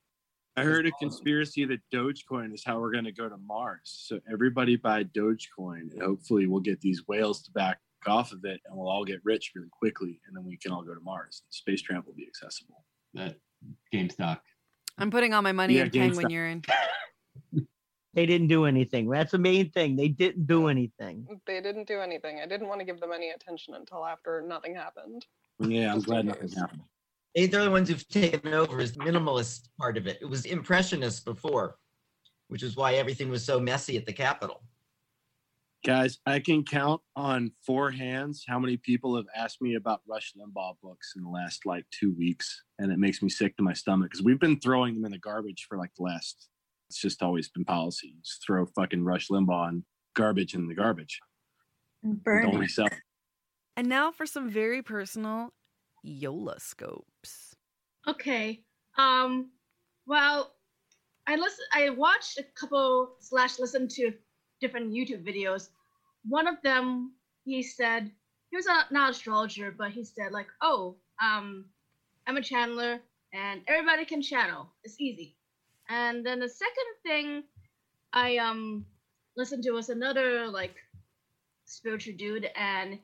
I 0.55 0.63
heard 0.63 0.85
a 0.85 0.91
conspiracy 0.99 1.65
that 1.65 1.79
Dogecoin 1.91 2.53
is 2.53 2.63
how 2.63 2.79
we're 2.79 2.91
going 2.91 3.05
to 3.05 3.11
go 3.11 3.27
to 3.27 3.37
Mars. 3.37 3.81
So 3.85 4.19
everybody 4.31 4.75
buy 4.75 5.03
Dogecoin, 5.03 5.91
and 5.91 5.99
hopefully 5.99 6.45
we'll 6.45 6.61
get 6.61 6.79
these 6.79 7.07
whales 7.07 7.41
to 7.43 7.51
back 7.53 7.79
off 8.05 8.31
of 8.33 8.45
it, 8.45 8.61
and 8.65 8.77
we'll 8.77 8.87
all 8.89 9.03
get 9.03 9.19
rich 9.23 9.51
really 9.55 9.69
quickly, 9.71 10.21
and 10.27 10.37
then 10.37 10.45
we 10.45 10.57
can 10.57 10.71
all 10.71 10.83
go 10.83 10.93
to 10.93 10.99
Mars. 11.01 11.41
Space 11.49 11.81
travel 11.81 12.03
will 12.05 12.13
be 12.15 12.27
accessible. 12.27 12.85
That 13.15 13.37
GameStop. 13.91 14.41
I'm 14.99 15.09
putting 15.09 15.33
all 15.33 15.41
my 15.41 15.53
money 15.53 15.75
Yeah, 15.77 15.85
in 15.85 15.89
Penguin 15.89 16.27
GameStop. 16.27 16.31
Urine. 16.31 16.61
They 18.15 18.27
didn't 18.27 18.45
do 18.45 18.65
anything. 18.65 19.09
That's 19.09 19.31
the 19.31 19.39
main 19.39 19.71
thing. 19.71 19.95
They 19.95 20.07
didn't 20.07 20.45
do 20.45 20.67
anything. 20.67 21.25
They 21.47 21.61
didn't 21.61 21.87
do 21.87 21.99
anything. 21.99 22.41
I 22.43 22.45
didn't 22.45 22.67
want 22.67 22.79
to 22.79 22.85
give 22.85 22.99
them 22.99 23.11
any 23.11 23.31
attention 23.31 23.73
until 23.73 24.05
after 24.05 24.43
nothing 24.47 24.75
happened. 24.75 25.25
Yeah, 25.59 25.91
I'm 25.91 25.99
glad 26.01 26.25
nothing 26.27 26.51
happened. 26.51 26.83
They, 27.35 27.47
they're 27.47 27.63
the 27.63 27.71
ones 27.71 27.89
who've 27.89 28.07
taken 28.07 28.53
over 28.53 28.79
as 28.79 28.93
minimalist 28.93 29.69
part 29.79 29.97
of 29.97 30.07
it. 30.07 30.19
It 30.21 30.25
was 30.25 30.45
impressionist 30.45 31.25
before, 31.25 31.77
which 32.47 32.63
is 32.63 32.75
why 32.75 32.95
everything 32.95 33.29
was 33.29 33.43
so 33.43 33.59
messy 33.59 33.97
at 33.97 34.05
the 34.05 34.13
Capitol. 34.13 34.61
Guys, 35.85 36.19
I 36.25 36.39
can 36.39 36.63
count 36.63 37.01
on 37.15 37.51
four 37.65 37.91
hands 37.91 38.45
how 38.47 38.57
many 38.57 38.77
people 38.77 39.17
have 39.17 39.25
asked 39.35 39.61
me 39.61 39.75
about 39.75 40.01
Rush 40.07 40.33
Limbaugh 40.37 40.75
books 40.81 41.13
in 41.17 41.23
the 41.23 41.29
last 41.29 41.65
like 41.65 41.85
two 41.91 42.13
weeks, 42.17 42.63
and 42.79 42.89
it 42.89 42.99
makes 42.99 43.21
me 43.21 43.27
sick 43.27 43.57
to 43.57 43.63
my 43.63 43.73
stomach 43.73 44.11
because 44.11 44.23
we've 44.23 44.39
been 44.39 44.59
throwing 44.59 44.95
them 44.95 45.05
in 45.05 45.11
the 45.11 45.17
garbage 45.17 45.65
for 45.67 45.77
like 45.77 45.91
the 45.97 46.03
last. 46.03 46.47
It's 46.89 47.01
just 47.01 47.21
always 47.21 47.49
been 47.49 47.65
policy. 47.65 48.15
Just 48.23 48.45
throw 48.45 48.65
fucking 48.65 49.03
Rush 49.03 49.27
Limbaugh 49.27 49.69
and 49.69 49.83
garbage 50.15 50.53
in 50.53 50.67
the 50.67 50.75
garbage. 50.75 51.19
Burn 52.03 52.45
Don't 52.45 52.55
it. 52.55 52.59
resell. 52.59 52.87
And 53.75 53.89
now 53.89 54.11
for 54.11 54.25
some 54.25 54.49
very 54.49 54.81
personal 54.81 55.49
Yola 56.03 56.59
scopes. 56.59 57.55
Okay. 58.07 58.63
Um. 58.97 59.51
Well, 60.05 60.53
I 61.25 61.37
listen. 61.37 61.65
I 61.73 61.89
watched 61.89 62.37
a 62.37 62.43
couple 62.59 63.15
slash 63.19 63.57
listened 63.57 63.89
to 63.91 64.11
different 64.59 64.91
YouTube 64.91 65.25
videos. 65.25 65.69
One 66.27 66.47
of 66.47 66.61
them, 66.61 67.13
he 67.45 67.63
said 67.63 68.11
he 68.51 68.57
was 68.57 68.67
a, 68.67 68.85
not 68.91 68.91
an 68.91 69.09
astrologer, 69.11 69.71
but 69.71 69.91
he 69.91 70.03
said 70.03 70.31
like, 70.31 70.47
"Oh, 70.61 70.97
um, 71.21 71.65
I'm 72.27 72.37
a 72.37 72.41
channeler, 72.41 72.99
and 73.33 73.61
everybody 73.67 74.05
can 74.05 74.21
channel. 74.21 74.67
It's 74.83 74.99
easy." 74.99 75.37
And 75.89 76.25
then 76.25 76.39
the 76.39 76.49
second 76.49 76.89
thing 77.03 77.43
I 78.11 78.37
um 78.37 78.85
listened 79.37 79.63
to 79.63 79.71
was 79.71 79.89
another 79.89 80.47
like 80.47 80.75
spiritual 81.65 82.15
dude, 82.17 82.49
and 82.55 82.99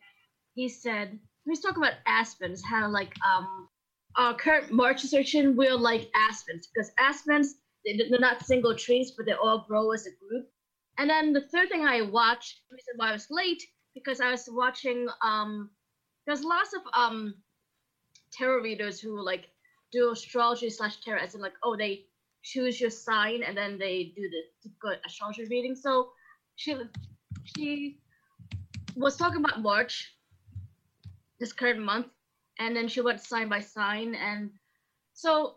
he 0.53 0.67
said 0.67 1.17
was 1.45 1.59
talk 1.61 1.77
about 1.77 1.93
aspens, 2.07 2.61
how 2.63 2.89
like 2.89 3.13
um 3.25 3.67
our 4.15 4.33
current 4.35 4.71
March 4.71 5.01
section 5.01 5.55
we're 5.55 5.75
like 5.75 6.09
aspens 6.15 6.67
because 6.73 6.91
aspens 6.99 7.55
they- 7.85 7.95
they're 8.09 8.19
not 8.19 8.45
single 8.45 8.75
trees, 8.75 9.11
but 9.15 9.25
they 9.25 9.31
all 9.33 9.65
grow 9.67 9.91
as 9.91 10.05
a 10.05 10.11
group. 10.11 10.49
And 10.97 11.09
then 11.09 11.31
the 11.31 11.47
third 11.47 11.69
thing 11.69 11.85
I 11.85 12.01
watched, 12.01 12.61
the 12.69 12.75
reason 12.75 12.93
why 12.97 13.09
I 13.09 13.13
was 13.13 13.27
late, 13.29 13.63
because 13.93 14.19
I 14.19 14.31
was 14.31 14.47
watching 14.51 15.07
um 15.23 15.69
there's 16.25 16.43
lots 16.43 16.73
of 16.73 16.81
um 16.93 17.35
tarot 18.31 18.61
readers 18.61 18.99
who 18.99 19.21
like 19.23 19.49
do 19.91 20.11
astrology 20.11 20.69
slash 20.69 21.01
tarot 21.01 21.19
as 21.23 21.35
in 21.35 21.41
like 21.41 21.55
oh 21.63 21.75
they 21.75 22.05
choose 22.43 22.79
your 22.79 22.89
sign 22.89 23.43
and 23.43 23.57
then 23.57 23.77
they 23.77 24.13
do 24.15 24.29
the 24.29 24.41
typical 24.61 24.95
astrology 25.05 25.45
reading. 25.49 25.75
So 25.75 26.11
she 26.55 26.75
she 27.43 27.99
was 28.95 29.15
talking 29.17 29.43
about 29.43 29.61
March, 29.61 30.13
this 31.39 31.53
current 31.53 31.79
month, 31.79 32.07
and 32.59 32.75
then 32.75 32.87
she 32.87 33.01
went 33.01 33.21
sign 33.21 33.49
by 33.49 33.59
sign, 33.59 34.15
and 34.15 34.51
so 35.13 35.55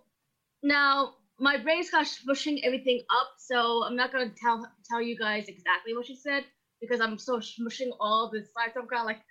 now 0.62 1.14
my 1.38 1.56
brain's 1.56 1.90
kind 1.90 2.06
of 2.06 2.12
smushing 2.12 2.60
everything 2.62 3.02
up. 3.10 3.28
So 3.38 3.84
I'm 3.84 3.96
not 3.96 4.12
gonna 4.12 4.32
tell 4.40 4.66
tell 4.88 5.02
you 5.02 5.16
guys 5.18 5.48
exactly 5.48 5.94
what 5.94 6.06
she 6.06 6.16
said 6.16 6.44
because 6.80 7.00
I'm 7.00 7.18
so 7.18 7.38
smushing 7.38 7.90
all 8.00 8.30
the 8.32 8.40
signs. 8.40 8.76
I'm 8.76 8.86
kind 8.88 9.00
of 9.02 9.06
like 9.06 9.22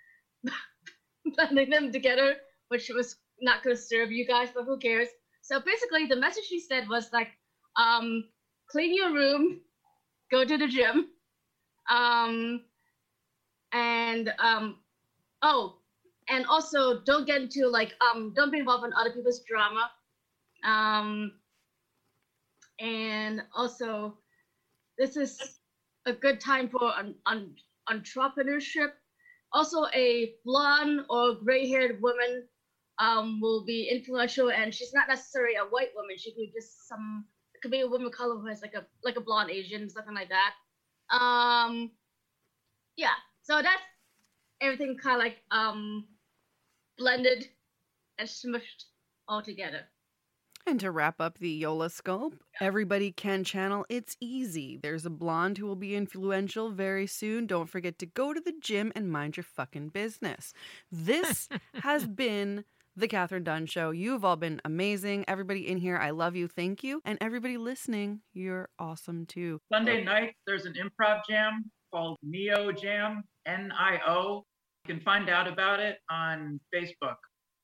blending 1.36 1.70
them 1.70 1.92
together, 1.92 2.36
which 2.68 2.90
was 2.94 3.16
not 3.40 3.62
gonna 3.62 3.76
serve 3.76 4.10
you 4.12 4.26
guys, 4.26 4.48
but 4.54 4.64
who 4.64 4.78
cares? 4.78 5.08
So 5.42 5.60
basically, 5.60 6.06
the 6.06 6.16
message 6.16 6.44
she 6.44 6.60
said 6.60 6.88
was 6.88 7.12
like, 7.12 7.28
um, 7.76 8.24
clean 8.70 8.94
your 8.94 9.12
room, 9.12 9.60
go 10.30 10.44
to 10.44 10.56
the 10.56 10.68
gym, 10.68 11.08
um, 11.90 12.62
and 13.72 14.32
um, 14.38 14.78
oh, 15.42 15.76
and 16.28 16.46
also 16.46 17.00
don't 17.04 17.26
get 17.26 17.42
into 17.42 17.66
like 17.68 17.92
um, 18.00 18.32
don't 18.34 18.52
be 18.52 18.58
involved 18.58 18.84
in 18.84 18.92
other 18.94 19.10
people's 19.10 19.42
drama, 19.48 19.90
um, 20.64 21.32
and 22.80 23.42
also 23.54 24.18
this 24.98 25.16
is 25.16 25.60
a 26.06 26.12
good 26.12 26.40
time 26.40 26.68
for 26.68 26.84
un- 26.84 27.16
un- 27.26 27.56
entrepreneurship. 27.88 28.92
Also, 29.52 29.86
a 29.94 30.34
blonde 30.44 31.02
or 31.10 31.34
gray-haired 31.34 32.00
woman 32.00 32.48
um, 32.98 33.40
will 33.40 33.64
be 33.64 33.88
influential, 33.90 34.50
and 34.50 34.74
she's 34.74 34.94
not 34.94 35.08
necessarily 35.08 35.56
a 35.56 35.64
white 35.64 35.90
woman. 35.94 36.16
She 36.18 36.32
could 36.32 36.40
be 36.40 36.52
just 36.54 36.88
some. 36.88 37.26
Could 37.62 37.70
be 37.70 37.82
a 37.82 37.86
woman 37.86 38.08
of 38.08 38.12
color 38.12 38.36
who 38.40 38.46
has 38.48 38.60
like 38.60 38.74
a 38.74 38.84
like 39.04 39.16
a 39.16 39.20
blonde 39.20 39.50
Asian, 39.50 39.88
something 39.88 40.14
like 40.14 40.30
that. 40.30 40.54
Um, 41.16 41.92
yeah. 42.96 43.14
So 43.42 43.62
that's 43.62 43.82
everything 44.60 44.96
kind 44.96 45.16
of 45.16 45.20
like 45.22 45.38
um 45.50 46.06
blended 47.02 47.48
and 48.18 48.28
smushed 48.28 48.84
all 49.26 49.42
together. 49.42 49.88
And 50.64 50.78
to 50.78 50.92
wrap 50.92 51.20
up 51.20 51.38
the 51.38 51.50
Yola 51.50 51.90
scope, 51.90 52.34
everybody 52.60 53.10
can 53.10 53.42
channel. 53.42 53.84
It's 53.88 54.16
easy. 54.20 54.78
There's 54.80 55.04
a 55.04 55.10
blonde 55.10 55.58
who 55.58 55.66
will 55.66 55.74
be 55.74 55.96
influential 55.96 56.70
very 56.70 57.08
soon. 57.08 57.48
Don't 57.48 57.68
forget 57.68 57.98
to 57.98 58.06
go 58.06 58.32
to 58.32 58.40
the 58.40 58.54
gym 58.60 58.92
and 58.94 59.10
mind 59.10 59.36
your 59.36 59.42
fucking 59.42 59.88
business. 59.88 60.52
This 60.92 61.48
has 61.82 62.06
been 62.06 62.64
the 62.94 63.08
Catherine 63.08 63.42
Dunn 63.42 63.66
Show. 63.66 63.90
You've 63.90 64.24
all 64.24 64.36
been 64.36 64.60
amazing. 64.64 65.24
Everybody 65.26 65.68
in 65.68 65.78
here, 65.78 65.96
I 65.96 66.10
love 66.10 66.36
you. 66.36 66.46
Thank 66.46 66.84
you. 66.84 67.00
And 67.04 67.18
everybody 67.20 67.56
listening, 67.56 68.20
you're 68.32 68.68
awesome 68.78 69.26
too. 69.26 69.60
Sunday 69.72 70.04
night, 70.04 70.36
there's 70.46 70.66
an 70.66 70.74
improv 70.74 71.22
jam 71.28 71.72
called 71.92 72.18
Neo 72.22 72.70
Jam, 72.70 73.24
N 73.46 73.72
I 73.76 73.98
O. 74.06 74.44
You 74.84 74.94
can 74.94 75.04
find 75.04 75.28
out 75.28 75.46
about 75.46 75.78
it 75.78 75.98
on 76.10 76.58
Facebook. 76.74 77.14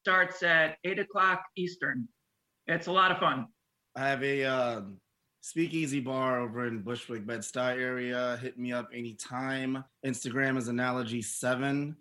Starts 0.03 0.43
at 0.45 0.77
8 0.85 1.01
o'clock 1.01 1.43
Eastern. 1.57 2.07
It's 2.69 2.87
a 2.87 2.93
lot 2.93 3.11
of 3.11 3.19
fun. 3.19 3.47
I 3.97 4.09
have 4.09 4.23
a 4.23 4.45
um, 4.45 4.99
speakeasy 5.41 5.99
bar 5.99 6.39
over 6.39 6.69
in 6.69 6.83
Bushwick, 6.83 7.27
Bed-Stuy 7.27 7.77
area. 7.77 8.39
Hit 8.41 8.57
me 8.57 8.73
up 8.73 8.91
anytime. 8.95 9.83
Instagram 10.07 10.57
is 10.57 10.69
analogy7. 10.69 11.97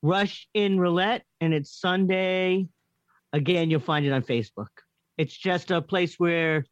Russian 0.00 0.80
Roulette, 0.80 1.24
and 1.42 1.52
it's 1.52 1.78
Sunday. 1.78 2.66
Again, 3.34 3.70
you'll 3.70 3.80
find 3.80 4.06
it 4.06 4.12
on 4.12 4.22
Facebook. 4.22 4.68
It's 5.18 5.36
just 5.36 5.70
a 5.70 5.82
place 5.82 6.14
where 6.16 6.64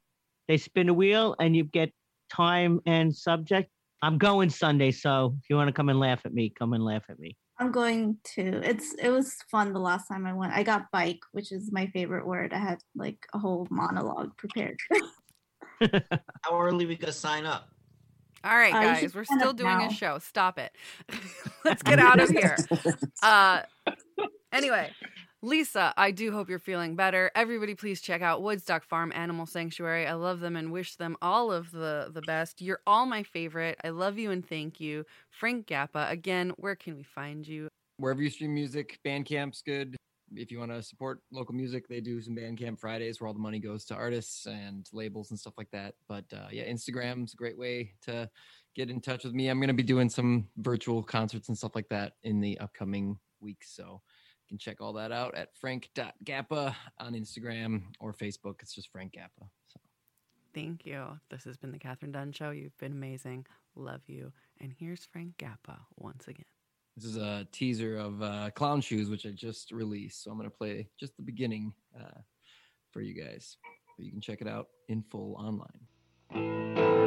they 0.49 0.57
spin 0.57 0.89
a 0.89 0.95
wheel 0.95 1.37
and 1.39 1.55
you 1.55 1.65
get 1.65 1.93
time 2.33 2.81
and 2.87 3.15
subject. 3.15 3.69
I'm 4.03 4.17
going 4.17 4.49
Sunday, 4.49 4.91
so 4.91 5.37
if 5.39 5.51
you 5.51 5.57
want 5.57 5.69
to 5.69 5.75
come 5.75 5.91
and 5.91 6.01
laugh 6.01 6.23
at 6.25 6.33
me, 6.33 6.51
come 6.59 6.73
and 6.73 6.83
laugh 6.83 7.05
at 7.11 7.19
me. 7.19 7.37
I'm 7.61 7.71
going 7.71 8.17
to. 8.35 8.43
It's 8.69 8.95
it 8.95 9.11
was 9.11 9.31
fun 9.51 9.73
the 9.75 9.79
last 9.79 10.09
time 10.09 10.27
I 10.27 10.33
went. 10.33 10.53
I 10.55 10.63
got 10.63 10.91
bike, 10.91 11.21
which 11.33 11.53
is 11.53 11.71
my 11.71 11.87
favorite 11.89 12.27
word. 12.27 12.53
I 12.55 12.59
had 12.59 12.79
like 12.97 13.19
a 13.35 13.39
whole 13.39 13.69
monologue 13.71 14.35
prepared. 14.39 14.79
How 15.81 16.59
early 16.61 16.87
we 16.87 16.97
gotta 16.97 17.13
sign 17.13 17.45
up? 17.47 17.69
All 18.43 18.57
right, 18.57 18.73
Uh, 18.75 18.81
you 18.81 18.87
guys, 18.87 18.99
should 19.01 19.15
we're 19.15 19.25
sign 19.25 19.39
still 19.39 19.51
up 19.51 19.57
doing 19.57 19.79
now. 19.79 19.89
a 19.89 19.93
show. 19.93 20.19
Stop 20.19 20.59
it. 20.59 20.73
Let's 21.65 21.83
get 21.85 21.99
out 21.99 22.19
of 22.21 22.31
here. 22.31 22.57
Uh, 23.23 23.63
anyway, 24.51 24.91
Lisa, 25.43 25.95
I 25.97 26.11
do 26.11 26.33
hope 26.33 26.51
you're 26.51 26.59
feeling 26.59 26.97
better. 26.97 27.31
Everybody, 27.35 27.75
please 27.75 28.03
check 28.03 28.21
out 28.21 28.43
Woodstock 28.43 28.85
Farm 28.85 29.11
Animal 29.15 29.47
Sanctuary. 29.47 30.07
I 30.07 30.13
love 30.13 30.41
them 30.41 30.55
and 30.55 30.71
wish 30.71 30.97
them 30.97 31.17
all 31.23 31.51
of 31.51 31.71
the 31.71 32.11
the 32.13 32.21
best. 32.21 32.61
You're 32.61 32.81
all 32.87 33.07
my 33.07 33.23
favorite. 33.23 33.79
I 33.83 33.89
love 33.89 34.19
you 34.19 34.33
and 34.33 34.47
thank 34.47 34.81
you, 34.81 35.07
Frank 35.31 35.67
Gappa. 35.67 36.11
Again, 36.11 36.53
where 36.59 36.77
can 36.77 36.95
we 36.95 37.05
find 37.05 37.49
you? 37.49 37.69
Wherever 37.97 38.21
you 38.21 38.29
stream 38.29 38.53
music, 38.53 38.99
Bandcamp's 39.03 39.63
good. 39.63 39.97
If 40.37 40.53
you 40.53 40.59
want 40.59 40.73
to 40.73 40.83
support 40.83 41.23
local 41.33 41.55
music, 41.55 41.89
they 41.89 42.03
do 42.03 42.21
some 42.21 42.37
Bandcamp 42.37 42.79
Fridays 42.79 43.19
where 43.19 43.29
all 43.29 43.35
the 43.35 43.41
money 43.41 43.59
goes 43.59 43.87
to 43.87 43.95
artists 43.95 44.45
and 44.45 44.87
labels 44.93 45.31
and 45.31 45.41
stuff 45.41 45.55
like 45.57 45.71
that. 45.71 45.95
But 46.07 46.27
uh, 46.35 46.49
yeah, 46.53 46.71
Instagram's 46.71 47.33
a 47.33 47.37
great 47.37 47.59
way 47.59 47.93
to 48.03 48.29
get 48.77 48.91
in 48.91 49.01
touch 49.01 49.25
with 49.25 49.33
me. 49.33 49.49
I'm 49.49 49.59
going 49.59 49.69
to 49.69 49.75
be 49.75 49.83
doing 49.83 50.11
some 50.11 50.49
virtual 50.59 51.03
concerts 51.03 51.49
and 51.49 51.57
stuff 51.57 51.75
like 51.75 51.89
that 51.89 52.13
in 52.25 52.41
the 52.41 52.59
upcoming 52.59 53.19
weeks. 53.41 53.75
So 53.75 54.03
can 54.51 54.59
check 54.59 54.81
all 54.81 54.93
that 54.95 55.13
out 55.13 55.35
at 55.37 55.57
frank.gappa 55.57 56.75
on 56.99 57.15
Instagram 57.15 57.83
or 58.01 58.13
Facebook. 58.13 58.57
It's 58.61 58.75
just 58.75 58.91
Frank 58.91 59.13
Gappa. 59.13 59.47
So 59.69 59.81
Thank 60.53 60.85
you. 60.85 61.05
This 61.31 61.45
has 61.45 61.57
been 61.57 61.71
the 61.71 61.79
Catherine 61.79 62.11
Dunn 62.13 62.33
Show. 62.33 62.51
You've 62.51 62.77
been 62.79 62.93
amazing. 62.93 63.47
Love 63.77 64.03
you. 64.09 64.33
And 64.61 64.75
here's 64.77 65.07
Frank 65.07 65.37
Gappa 65.39 65.79
once 65.97 66.27
again. 66.27 66.45
this 66.97 67.05
is 67.07 67.17
a 67.17 67.47
teaser 67.53 67.97
of 67.97 68.21
uh, 68.21 68.51
Clown 68.57 68.81
Shoes, 68.81 69.09
which 69.09 69.25
I 69.25 69.31
just 69.31 69.71
released. 69.71 70.25
So 70.25 70.33
I'm 70.33 70.37
going 70.37 70.51
to 70.51 70.57
play 70.57 70.89
just 70.99 71.17
the 71.17 71.23
beginning 71.23 71.73
uh, 71.99 72.21
for 72.91 73.01
you 73.01 73.15
guys. 73.15 73.57
But 73.97 74.05
you 74.05 74.11
can 74.11 74.21
check 74.21 74.41
it 74.41 74.49
out 74.49 74.67
in 74.89 75.05
full 75.11 75.37
online. 75.37 77.00